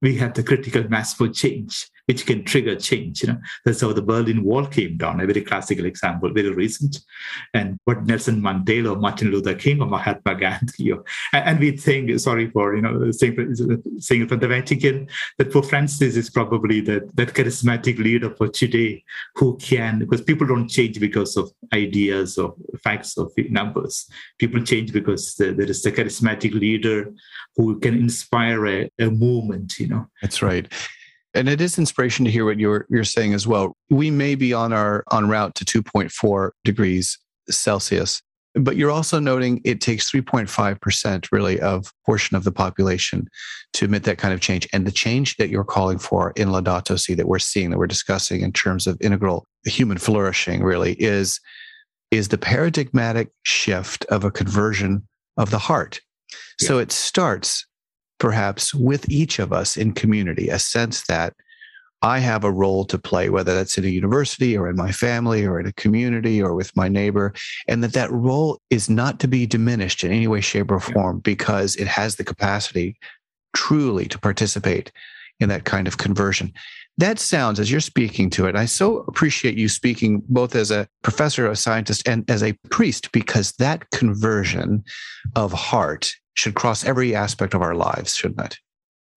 we 0.00 0.16
have 0.16 0.34
the 0.34 0.42
critical 0.42 0.88
mass 0.88 1.14
for 1.14 1.28
change 1.28 1.88
which 2.06 2.26
can 2.26 2.44
trigger 2.44 2.76
change. 2.76 3.22
You 3.22 3.28
know, 3.28 3.38
that's 3.64 3.80
how 3.80 3.92
the 3.92 4.02
Berlin 4.02 4.42
Wall 4.42 4.66
came 4.66 4.96
down. 4.96 5.20
A 5.20 5.26
very 5.26 5.42
classical 5.42 5.86
example, 5.86 6.32
very 6.32 6.50
recent, 6.50 7.00
and 7.54 7.78
what 7.84 8.04
Nelson 8.04 8.40
Mandela 8.40 8.92
or 8.92 8.98
Martin 8.98 9.30
Luther 9.30 9.54
King 9.54 9.80
or 9.80 9.86
Mahatma 9.86 10.34
Gandhi, 10.40 10.92
and 11.32 11.60
we 11.60 11.76
think, 11.76 12.18
sorry 12.20 12.50
for 12.50 12.74
you 12.74 12.82
know 12.82 13.10
saying, 13.10 13.82
saying 13.98 14.28
from 14.28 14.40
the 14.40 14.48
Vatican 14.48 15.08
that 15.38 15.52
Pope 15.52 15.66
Francis 15.66 16.16
is 16.16 16.30
probably 16.30 16.80
that 16.82 17.14
that 17.16 17.34
charismatic 17.34 17.98
leader 17.98 18.30
for 18.30 18.48
today 18.48 19.02
who 19.36 19.56
can 19.58 19.98
because 19.98 20.20
people 20.20 20.46
don't 20.46 20.68
change 20.68 20.98
because 20.98 21.36
of 21.36 21.52
ideas 21.72 22.38
or 22.38 22.54
facts 22.82 23.16
or 23.16 23.30
numbers. 23.50 24.08
People 24.38 24.62
change 24.62 24.92
because 24.92 25.36
there 25.36 25.60
is 25.60 25.84
a 25.86 25.92
charismatic 25.92 26.52
leader 26.52 27.12
who 27.56 27.78
can 27.78 27.94
inspire 27.94 28.66
a, 28.66 28.90
a 28.98 29.10
movement. 29.10 29.78
You 29.78 29.88
know, 29.88 30.06
that's 30.20 30.42
right 30.42 30.68
and 31.34 31.48
it 31.48 31.60
is 31.60 31.78
inspiration 31.78 32.24
to 32.24 32.30
hear 32.30 32.44
what 32.44 32.58
you're 32.58 32.86
you're 32.90 33.04
saying 33.04 33.34
as 33.34 33.46
well. 33.46 33.76
We 33.90 34.10
may 34.10 34.34
be 34.34 34.52
on 34.52 34.72
our 34.72 35.04
on 35.10 35.28
route 35.28 35.54
to 35.56 35.64
2.4 35.64 36.50
degrees 36.64 37.18
Celsius, 37.50 38.22
but 38.54 38.76
you're 38.76 38.90
also 38.90 39.18
noting 39.18 39.60
it 39.64 39.80
takes 39.80 40.10
3.5% 40.10 41.32
really 41.32 41.60
of 41.60 41.92
portion 42.04 42.36
of 42.36 42.44
the 42.44 42.52
population 42.52 43.28
to 43.74 43.86
emit 43.86 44.04
that 44.04 44.18
kind 44.18 44.34
of 44.34 44.40
change. 44.40 44.68
And 44.72 44.86
the 44.86 44.92
change 44.92 45.36
that 45.36 45.48
you're 45.48 45.64
calling 45.64 45.98
for 45.98 46.32
in 46.36 46.48
Laudato 46.48 46.98
Si 46.98 47.14
that 47.14 47.28
we're 47.28 47.38
seeing, 47.38 47.70
that 47.70 47.78
we're 47.78 47.86
discussing 47.86 48.42
in 48.42 48.52
terms 48.52 48.86
of 48.86 48.98
integral 49.00 49.46
human 49.64 49.98
flourishing 49.98 50.62
really 50.62 50.92
is, 50.94 51.40
is 52.10 52.28
the 52.28 52.38
paradigmatic 52.38 53.30
shift 53.42 54.04
of 54.06 54.24
a 54.24 54.30
conversion 54.30 55.06
of 55.38 55.50
the 55.50 55.58
heart. 55.58 56.00
Yeah. 56.60 56.68
So 56.68 56.78
it 56.78 56.92
starts 56.92 57.66
perhaps 58.22 58.72
with 58.72 59.10
each 59.10 59.40
of 59.40 59.52
us 59.52 59.76
in 59.76 59.92
community, 59.92 60.48
a 60.48 60.56
sense 60.56 61.02
that 61.08 61.34
I 62.02 62.20
have 62.20 62.44
a 62.44 62.52
role 62.52 62.84
to 62.84 62.96
play, 62.96 63.30
whether 63.30 63.52
that's 63.52 63.76
in 63.76 63.84
a 63.84 63.88
university 63.88 64.56
or 64.56 64.70
in 64.70 64.76
my 64.76 64.92
family 64.92 65.44
or 65.44 65.58
in 65.58 65.66
a 65.66 65.72
community 65.72 66.40
or 66.40 66.54
with 66.54 66.70
my 66.76 66.86
neighbor, 66.86 67.34
and 67.66 67.82
that 67.82 67.94
that 67.94 68.12
role 68.12 68.60
is 68.70 68.88
not 68.88 69.18
to 69.20 69.26
be 69.26 69.44
diminished 69.44 70.04
in 70.04 70.12
any 70.12 70.28
way, 70.28 70.40
shape, 70.40 70.70
or 70.70 70.78
form 70.78 71.18
because 71.18 71.74
it 71.74 71.88
has 71.88 72.14
the 72.14 72.22
capacity 72.22 72.96
truly 73.56 74.06
to 74.06 74.20
participate 74.20 74.92
in 75.40 75.48
that 75.48 75.64
kind 75.64 75.88
of 75.88 75.98
conversion. 75.98 76.52
that 76.98 77.18
sounds 77.18 77.58
as 77.58 77.70
you're 77.70 77.80
speaking 77.80 78.28
to 78.28 78.46
it 78.46 78.54
i 78.54 78.66
so 78.66 78.98
appreciate 79.08 79.56
you 79.56 79.66
speaking 79.66 80.22
both 80.28 80.54
as 80.54 80.70
a 80.70 80.86
professor 81.02 81.50
a 81.50 81.56
scientist 81.56 82.06
and 82.06 82.30
as 82.30 82.42
a 82.42 82.52
priest 82.70 83.10
because 83.12 83.52
that 83.52 83.90
conversion 83.90 84.84
of 85.34 85.52
heart 85.52 86.14
should 86.34 86.54
cross 86.54 86.84
every 86.84 87.14
aspect 87.14 87.54
of 87.54 87.62
our 87.62 87.74
lives 87.74 88.14
shouldn't 88.14 88.40
it? 88.40 88.58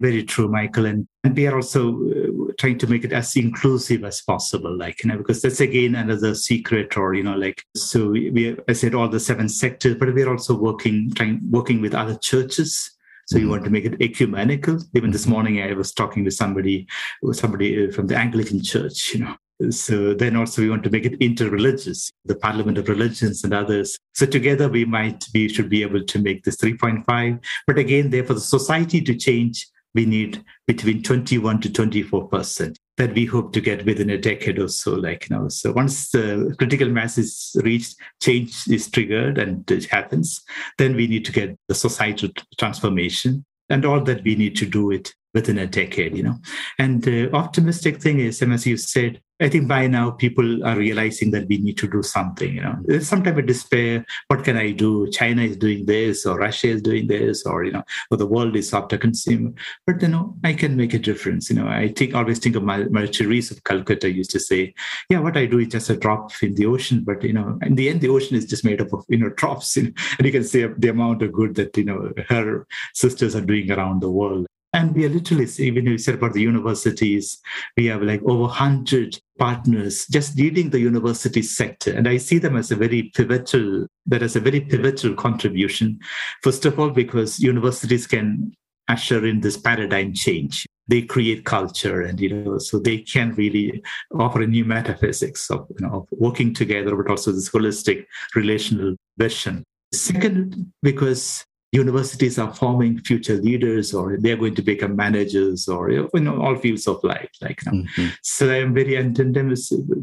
Very 0.01 0.23
true 0.23 0.47
michael. 0.47 0.85
And, 0.85 1.07
and 1.23 1.35
we 1.35 1.47
are 1.47 1.55
also 1.55 1.95
uh, 2.09 2.51
trying 2.59 2.77
to 2.79 2.87
make 2.87 3.03
it 3.03 3.13
as 3.13 3.35
inclusive 3.35 4.03
as 4.03 4.21
possible 4.21 4.75
like 4.77 5.03
you 5.03 5.09
know 5.09 5.17
because 5.17 5.41
that's 5.41 5.59
again 5.59 5.95
another 5.95 6.35
secret 6.35 6.97
or 6.97 7.13
you 7.13 7.23
know 7.23 7.35
like 7.35 7.63
so 7.75 8.09
we, 8.09 8.29
we 8.29 8.57
i 8.69 8.73
said 8.73 8.95
all 8.95 9.09
the 9.09 9.19
seven 9.19 9.49
sectors 9.49 9.95
but 9.95 10.13
we're 10.13 10.29
also 10.29 10.55
working 10.55 11.11
trying 11.13 11.39
working 11.49 11.81
with 11.81 11.93
other 11.93 12.17
churches. 12.17 12.91
So 13.27 13.39
you 13.39 13.49
want 13.49 13.63
to 13.63 13.71
make 13.71 13.85
it 13.85 13.99
ecumenical. 14.01 14.77
Even 14.93 15.09
this 15.09 15.25
morning, 15.25 15.59
I 15.59 15.73
was 15.73 15.91
talking 15.91 16.23
with 16.23 16.35
somebody, 16.35 16.85
somebody 17.31 17.87
uh, 17.87 17.91
from 17.91 18.05
the 18.05 18.15
Anglican 18.15 18.61
Church. 18.63 19.15
You 19.15 19.21
know, 19.21 19.35
so 19.69 20.13
then 20.13 20.35
also 20.35 20.61
we 20.61 20.69
want 20.69 20.83
to 20.83 20.89
make 20.89 21.05
it 21.05 21.19
interreligious, 21.19 22.11
the 22.25 22.35
Parliament 22.35 22.77
of 22.77 22.89
Religions 22.89 23.43
and 23.43 23.53
others. 23.53 23.97
So 24.13 24.25
together 24.25 24.67
we 24.67 24.85
might 24.85 25.25
we 25.33 25.47
should 25.47 25.69
be 25.69 25.81
able 25.81 26.03
to 26.03 26.19
make 26.19 26.43
this 26.43 26.57
3.5. 26.57 27.43
But 27.67 27.77
again, 27.77 28.09
there 28.09 28.25
for 28.25 28.33
the 28.33 28.41
society 28.41 29.01
to 29.01 29.15
change, 29.15 29.67
we 29.93 30.05
need 30.05 30.43
between 30.67 31.01
21 31.01 31.61
to 31.61 31.71
24 31.71 32.27
percent 32.27 32.77
that 32.97 33.13
we 33.13 33.25
hope 33.25 33.53
to 33.53 33.61
get 33.61 33.85
within 33.85 34.09
a 34.09 34.17
decade 34.17 34.59
or 34.59 34.67
so 34.67 34.93
like 34.93 35.29
you 35.29 35.35
know 35.35 35.47
so 35.47 35.71
once 35.71 36.11
the 36.11 36.53
critical 36.59 36.89
mass 36.89 37.17
is 37.17 37.55
reached 37.63 37.95
change 38.21 38.67
is 38.67 38.89
triggered 38.89 39.37
and 39.37 39.69
it 39.71 39.85
happens 39.85 40.43
then 40.77 40.95
we 40.95 41.07
need 41.07 41.25
to 41.25 41.31
get 41.31 41.57
the 41.67 41.75
societal 41.75 42.29
transformation 42.57 43.43
and 43.69 43.85
all 43.85 44.01
that 44.01 44.23
we 44.23 44.35
need 44.35 44.55
to 44.55 44.65
do 44.65 44.91
it 44.91 45.13
within 45.35 45.59
a 45.59 45.67
decade 45.67 46.17
you 46.17 46.23
know 46.23 46.37
and 46.79 47.03
the 47.03 47.31
optimistic 47.33 48.01
thing 48.01 48.19
is 48.19 48.41
and 48.41 48.51
as 48.53 48.65
you 48.65 48.77
said 48.77 49.21
I 49.41 49.49
think 49.49 49.67
by 49.67 49.87
now 49.87 50.11
people 50.11 50.65
are 50.65 50.77
realizing 50.77 51.31
that 51.31 51.49
we 51.49 51.57
need 51.57 51.77
to 51.79 51.89
do 51.89 52.01
something. 52.03 52.55
You 52.55 52.61
know, 52.61 52.77
there's 52.85 53.09
sometimes 53.09 53.37
a 53.37 53.41
despair. 53.41 54.05
What 54.27 54.45
can 54.45 54.55
I 54.55 54.71
do? 54.71 55.09
China 55.11 55.41
is 55.41 55.57
doing 55.57 55.85
this, 55.85 56.25
or 56.25 56.37
Russia 56.37 56.67
is 56.67 56.81
doing 56.81 57.07
this, 57.07 57.45
or 57.45 57.65
you 57.65 57.73
know, 57.73 57.83
or 58.09 58.17
the 58.17 58.25
world 58.25 58.55
is 58.55 58.73
after 58.73 58.97
consumer. 58.97 59.51
But 59.85 60.01
you 60.01 60.07
know, 60.07 60.37
I 60.45 60.53
can 60.53 60.77
make 60.77 60.93
a 60.93 60.99
difference. 60.99 61.49
You 61.49 61.57
know, 61.57 61.67
I 61.67 61.89
think 61.89 62.15
always 62.15 62.39
think 62.39 62.55
of 62.55 62.63
my 62.63 62.85
Mother 62.85 63.07
Teresa 63.07 63.55
of 63.55 63.63
Calcutta 63.65 64.09
used 64.09 64.31
to 64.31 64.39
say, 64.39 64.73
"Yeah, 65.09 65.19
what 65.19 65.35
I 65.35 65.47
do 65.47 65.59
is 65.59 65.67
just 65.67 65.89
a 65.89 65.97
drop 65.97 66.31
in 66.41 66.55
the 66.55 66.67
ocean, 66.67 67.03
but 67.03 67.21
you 67.21 67.33
know, 67.33 67.59
in 67.61 67.75
the 67.75 67.89
end, 67.89 67.99
the 67.99 68.09
ocean 68.09 68.37
is 68.37 68.45
just 68.45 68.63
made 68.63 68.79
up 68.79 68.93
of 68.93 69.03
you 69.09 69.17
know 69.17 69.29
drops, 69.29 69.75
you 69.75 69.83
know, 69.83 69.91
and 70.17 70.25
you 70.25 70.31
can 70.31 70.45
see 70.45 70.65
the 70.65 70.87
amount 70.87 71.21
of 71.23 71.33
good 71.33 71.55
that 71.55 71.75
you 71.75 71.83
know 71.83 72.13
her 72.29 72.65
sisters 72.93 73.35
are 73.35 73.41
doing 73.41 73.69
around 73.69 74.01
the 74.01 74.09
world." 74.09 74.47
And 74.75 74.93
we 74.93 75.05
are 75.05 75.09
literally, 75.09 75.47
even 75.59 75.85
we 75.85 75.97
said 75.97 76.15
about 76.15 76.33
the 76.33 76.41
universities, 76.41 77.41
we 77.77 77.85
have 77.85 78.01
like 78.01 78.21
over 78.23 78.41
100 78.41 79.17
partners 79.39 80.05
just 80.07 80.37
leading 80.37 80.69
the 80.69 80.81
university 80.81 81.41
sector. 81.41 81.93
And 81.93 82.09
I 82.09 82.17
see 82.17 82.39
them 82.39 82.57
as 82.57 82.71
a 82.71 82.75
very 82.75 83.03
pivotal, 83.15 83.87
that 84.05 84.21
is 84.21 84.35
a 84.35 84.41
very 84.41 84.59
pivotal 84.59 85.13
contribution. 85.13 85.97
First 86.43 86.65
of 86.65 86.77
all, 86.77 86.89
because 86.89 87.39
universities 87.39 88.05
can 88.05 88.53
usher 88.89 89.25
in 89.25 89.39
this 89.39 89.55
paradigm 89.55 90.13
change. 90.13 90.67
They 90.87 91.03
create 91.03 91.45
culture, 91.45 92.01
and 92.01 92.19
you 92.19 92.29
know, 92.29 92.57
so 92.59 92.77
they 92.77 92.99
can 92.99 93.33
really 93.33 93.81
offer 94.19 94.41
a 94.41 94.47
new 94.47 94.65
metaphysics 94.65 95.49
of, 95.49 95.65
you 95.69 95.87
know, 95.87 95.93
of 95.95 96.07
working 96.11 96.53
together, 96.53 96.95
but 96.95 97.09
also 97.09 97.31
this 97.31 97.49
holistic 97.49 98.05
relational 98.35 98.95
vision. 99.17 99.63
Second, 99.93 100.71
because 100.83 101.45
universities 101.75 102.39
are 102.39 102.53
forming 102.53 102.97
future 102.99 103.35
leaders 103.35 103.93
or 103.93 104.17
they're 104.17 104.37
going 104.37 104.55
to 104.55 104.61
become 104.61 104.95
managers 104.95 105.67
or 105.67 105.91
you 105.91 106.09
know 106.13 106.41
all 106.41 106.55
fields 106.55 106.87
of 106.87 107.03
life 107.03 107.29
like 107.41 107.59
you 107.65 107.71
know. 107.71 107.77
mm-hmm. 107.77 108.07
so 108.21 108.49
i'm 108.49 108.73
very 108.73 108.95
and, 108.95 109.19
and 109.19 109.37
i'm 109.37 109.53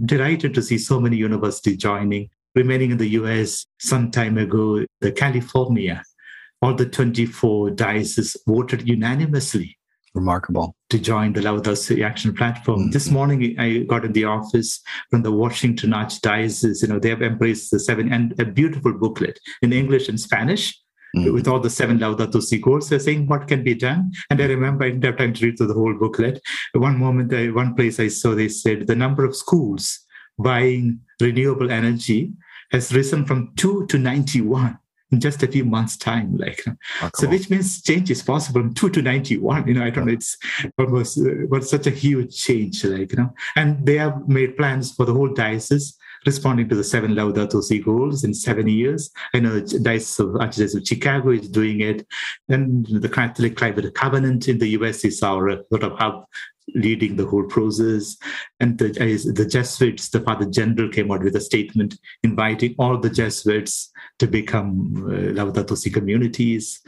delighted 0.05 0.53
to 0.55 0.63
see 0.63 0.79
so 0.79 1.01
many 1.01 1.17
universities 1.17 1.79
joining 1.79 2.29
remaining 2.55 2.91
in 2.91 2.99
the 2.99 3.09
us 3.09 3.67
some 3.79 4.11
time 4.11 4.37
ago 4.37 4.85
the 5.01 5.13
california 5.13 6.03
all 6.61 6.75
the 6.75 6.87
24 6.87 7.71
dioceses 7.71 8.37
voted 8.47 8.87
unanimously 8.87 9.77
Remarkable. 10.15 10.77
To 10.91 10.99
join 10.99 11.33
the 11.33 11.75
Si 11.75 12.03
Action 12.03 12.35
platform. 12.35 12.81
Mm-hmm. 12.81 12.91
This 12.91 13.11
morning, 13.11 13.59
I 13.59 13.79
got 13.79 14.05
in 14.05 14.13
the 14.13 14.27
office 14.27 14.79
from 15.09 15.23
the 15.23 15.33
Washington 15.33 15.93
Archdiocese. 15.93 16.83
You 16.83 16.89
know, 16.89 16.99
they 16.99 17.09
have 17.09 17.23
embraced 17.23 17.71
the 17.71 17.81
seven 17.81 18.13
and 18.13 18.39
a 18.39 18.45
beautiful 18.45 18.93
booklet 18.93 19.41
in 19.63 19.73
English 19.73 20.11
and 20.11 20.21
Spanish 20.21 20.79
mm. 21.17 21.33
with 21.33 21.49
all 21.49 21.61
the 21.61 21.71
seven 21.71 21.99
Laudato 21.99 22.43
Si 22.43 22.59
goals. 22.59 22.89
They're 22.89 22.99
saying 22.99 23.27
what 23.27 23.49
can 23.49 23.63
be 23.63 23.75
done. 23.75 24.13
And 24.31 24.41
I 24.41 24.47
remember 24.47 24.85
I 24.85 24.91
didn't 24.91 25.05
have 25.05 25.19
time 25.19 25.35
to 25.35 25.47
read 25.47 25.59
through 25.59 25.69
the 25.69 25.75
whole 25.75 25.95
booklet. 25.95 26.43
One 26.75 26.99
moment, 26.99 27.33
I, 27.33 27.51
one 27.51 27.75
place 27.75 28.01
I 28.01 28.09
saw, 28.09 28.35
they 28.35 28.49
said 28.49 28.87
the 28.87 28.97
number 28.97 29.25
of 29.25 29.37
schools 29.37 30.01
buying 30.39 31.01
renewable 31.21 31.71
energy 31.71 32.33
has 32.71 32.93
risen 32.93 33.25
from 33.25 33.53
two 33.57 33.87
to 33.87 33.99
91 33.99 34.79
in 35.13 35.21
just 35.21 35.43
a 35.43 35.47
few 35.47 35.65
months' 35.65 35.97
time. 35.97 36.37
Like, 36.39 36.65
oh, 37.03 37.11
so 37.15 37.29
which 37.29 37.51
means 37.51 37.83
change 37.83 38.11
is 38.11 38.23
possible 38.23 38.63
from 38.63 38.75
two 38.75 38.89
to 38.91 39.03
91. 39.03 39.69
You 39.69 39.75
know, 39.75 39.85
I 39.85 39.91
don't 39.91 40.07
know, 40.07 40.13
it's 40.13 40.39
almost 40.79 41.19
uh, 41.19 41.61
such 41.61 41.87
a 41.87 41.91
huge 41.91 42.35
change, 42.35 42.83
like, 42.85 43.13
you 43.13 43.19
know, 43.19 43.35
and 43.55 43.85
they 43.87 43.99
have 43.99 44.27
made 44.27 44.57
plans 44.57 44.93
for 44.93 45.05
the 45.05 45.13
whole 45.13 45.33
diocese 45.33 45.97
responding 46.27 46.69
to 46.69 46.75
the 46.75 46.85
seven 46.85 47.13
Laudato 47.13 47.63
Si 47.63 47.79
goals 47.79 48.25
in 48.25 48.35
seven 48.35 48.69
years. 48.69 49.11
I 49.35 49.41
know 49.41 49.61
the 49.61 49.79
Diocese 49.79 50.21
of 50.21 50.29
Archdiocese 50.29 50.77
of 50.77 50.87
Chicago 50.87 51.31
is 51.31 51.49
doing 51.49 51.81
it. 51.81 52.07
And 52.49 52.87
the 52.87 53.09
Catholic 53.09 53.57
Climate 53.57 53.95
Covenant 53.95 54.49
in 54.49 54.59
the 54.59 54.69
US 54.69 55.05
is 55.05 55.23
our 55.23 55.63
sort 55.71 55.83
of 55.83 55.93
hub 55.99 56.25
leading 56.75 57.17
the 57.17 57.27
whole 57.27 57.45
process. 57.45 58.17
And 58.61 58.79
the, 58.79 58.89
the 59.35 59.47
Jesuits, 59.47 60.11
the 60.11 60.21
Father 60.21 60.47
General 60.47 60.89
came 60.89 61.11
out 61.11 61.23
with 61.23 61.37
a 61.37 61.41
statement 61.41 61.99
inviting 62.23 62.75
all 62.79 62.99
the 62.99 63.11
Jesuits 63.11 63.91
to 64.19 64.27
become 64.27 64.95
uh, 65.07 65.33
Laudato 65.33 65.77
Si 65.77 65.91
communities. 65.91 66.81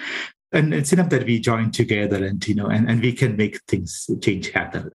And 0.52 0.72
it's 0.72 0.92
enough 0.92 1.08
that 1.10 1.26
we 1.26 1.40
join 1.40 1.72
together 1.72 2.24
and, 2.24 2.46
you 2.46 2.54
know, 2.54 2.66
and, 2.66 2.88
and 2.88 3.02
we 3.02 3.12
can 3.12 3.36
make 3.36 3.60
things 3.64 4.08
change 4.22 4.50
happen. 4.50 4.90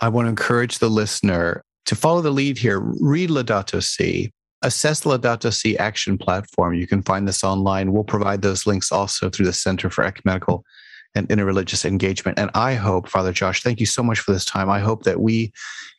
I 0.00 0.08
want 0.08 0.26
to 0.26 0.30
encourage 0.30 0.78
the 0.78 0.90
listener 0.90 1.64
to 1.88 1.96
follow 1.96 2.20
the 2.20 2.30
lead 2.30 2.58
here, 2.58 2.80
read 2.80 3.30
Laudato 3.30 3.82
Si, 3.82 4.30
assess 4.60 5.04
Laudato 5.04 5.50
Si 5.50 5.78
action 5.78 6.18
platform. 6.18 6.74
You 6.74 6.86
can 6.86 7.02
find 7.02 7.26
this 7.26 7.42
online. 7.42 7.92
We'll 7.92 8.04
provide 8.04 8.42
those 8.42 8.66
links 8.66 8.92
also 8.92 9.30
through 9.30 9.46
the 9.46 9.54
Center 9.54 9.88
for 9.88 10.04
Ecumenical 10.04 10.66
and 11.14 11.26
Interreligious 11.30 11.86
Engagement. 11.86 12.38
And 12.38 12.50
I 12.52 12.74
hope, 12.74 13.08
Father 13.08 13.32
Josh, 13.32 13.62
thank 13.62 13.80
you 13.80 13.86
so 13.86 14.02
much 14.02 14.18
for 14.18 14.32
this 14.32 14.44
time. 14.44 14.68
I 14.68 14.80
hope 14.80 15.04
that 15.04 15.22
we 15.22 15.50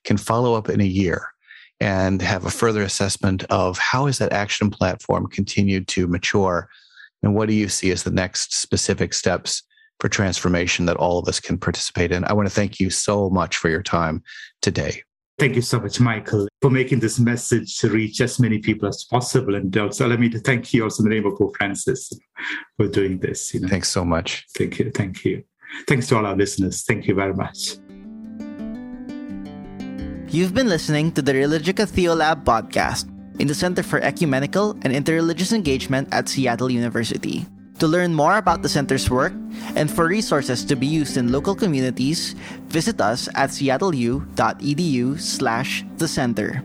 can 0.04 0.16
follow 0.16 0.54
up 0.54 0.70
in 0.70 0.80
a 0.80 0.86
year 0.86 1.32
and 1.80 2.22
have 2.22 2.46
a 2.46 2.52
further 2.52 2.84
assessment 2.84 3.44
of 3.46 3.80
how 3.80 4.06
has 4.06 4.20
that 4.20 4.32
action 4.32 4.70
platform 4.70 5.26
continued 5.26 5.88
to 5.88 6.06
mature 6.06 6.70
and 7.24 7.34
what 7.34 7.48
do 7.48 7.56
you 7.56 7.68
see 7.68 7.90
as 7.90 8.04
the 8.04 8.12
next 8.12 8.54
specific 8.54 9.12
steps 9.16 9.64
for 10.00 10.08
transformation 10.08 10.86
that 10.86 10.98
all 10.98 11.18
of 11.18 11.28
us 11.28 11.40
can 11.40 11.58
participate 11.58 12.12
in. 12.12 12.26
I 12.26 12.34
want 12.34 12.48
to 12.48 12.54
thank 12.54 12.80
you 12.80 12.92
so 12.92 13.32
much 13.32 13.58
for 13.58 13.70
your 13.70 13.82
time 13.82 14.22
today. 14.62 15.02
Thank 15.40 15.56
you 15.56 15.62
so 15.62 15.80
much, 15.80 16.02
Michael, 16.02 16.50
for 16.62 16.70
making 16.70 17.00
this 17.00 17.18
message 17.18 17.78
to 17.78 17.90
reach 17.90 18.20
as 18.20 18.40
many 18.40 18.60
people 18.60 18.90
as 18.90 19.06
possible. 19.06 19.56
And 19.56 19.76
also 19.78 20.06
allow 20.06 20.18
me 20.18 20.28
to 20.30 20.40
thank 20.40 20.74
you 20.74 20.84
also 20.84 21.02
in 21.02 21.08
the 21.08 21.16
name 21.16 21.26
of 21.26 21.38
Pope 21.38 21.56
Francis 21.56 22.12
for 22.76 22.90
doing 22.90 23.20
this. 23.20 23.54
You 23.54 23.62
know. 23.62 23.70
Thanks 23.70 23.88
so 23.88 24.04
much. 24.04 24.46
Thank 24.58 24.80
you. 24.80 24.92
Thank 24.92 25.24
you. 25.24 25.44
Thanks 25.88 26.08
to 26.08 26.18
all 26.18 26.26
our 26.26 26.36
listeners. 26.36 26.84
Thank 26.84 27.08
you 27.08 27.16
very 27.16 27.34
much. 27.34 27.78
You've 30.28 30.54
been 30.54 30.68
listening 30.68 31.14
to 31.14 31.22
the 31.22 31.32
Religica 31.32 31.88
Theolab 31.88 32.44
podcast 32.44 33.08
in 33.40 33.48
the 33.48 33.56
Center 33.56 33.82
for 33.82 34.02
Ecumenical 34.02 34.72
and 34.82 34.94
Interreligious 34.94 35.54
Engagement 35.54 36.10
at 36.12 36.28
Seattle 36.28 36.70
University. 36.70 37.48
To 37.80 37.88
learn 37.88 38.14
more 38.14 38.36
about 38.36 38.62
the 38.62 38.68
center's 38.68 39.10
work 39.10 39.32
and 39.76 39.90
for 39.90 40.08
resources 40.08 40.66
to 40.66 40.76
be 40.76 40.86
used 40.86 41.16
in 41.16 41.32
local 41.32 41.56
communities, 41.56 42.36
visit 42.68 43.00
us 43.00 43.30
at 43.36 43.52
seattleu.edu 43.56 45.20
slash 45.20 45.86
the 45.96 46.08
center. 46.08 46.62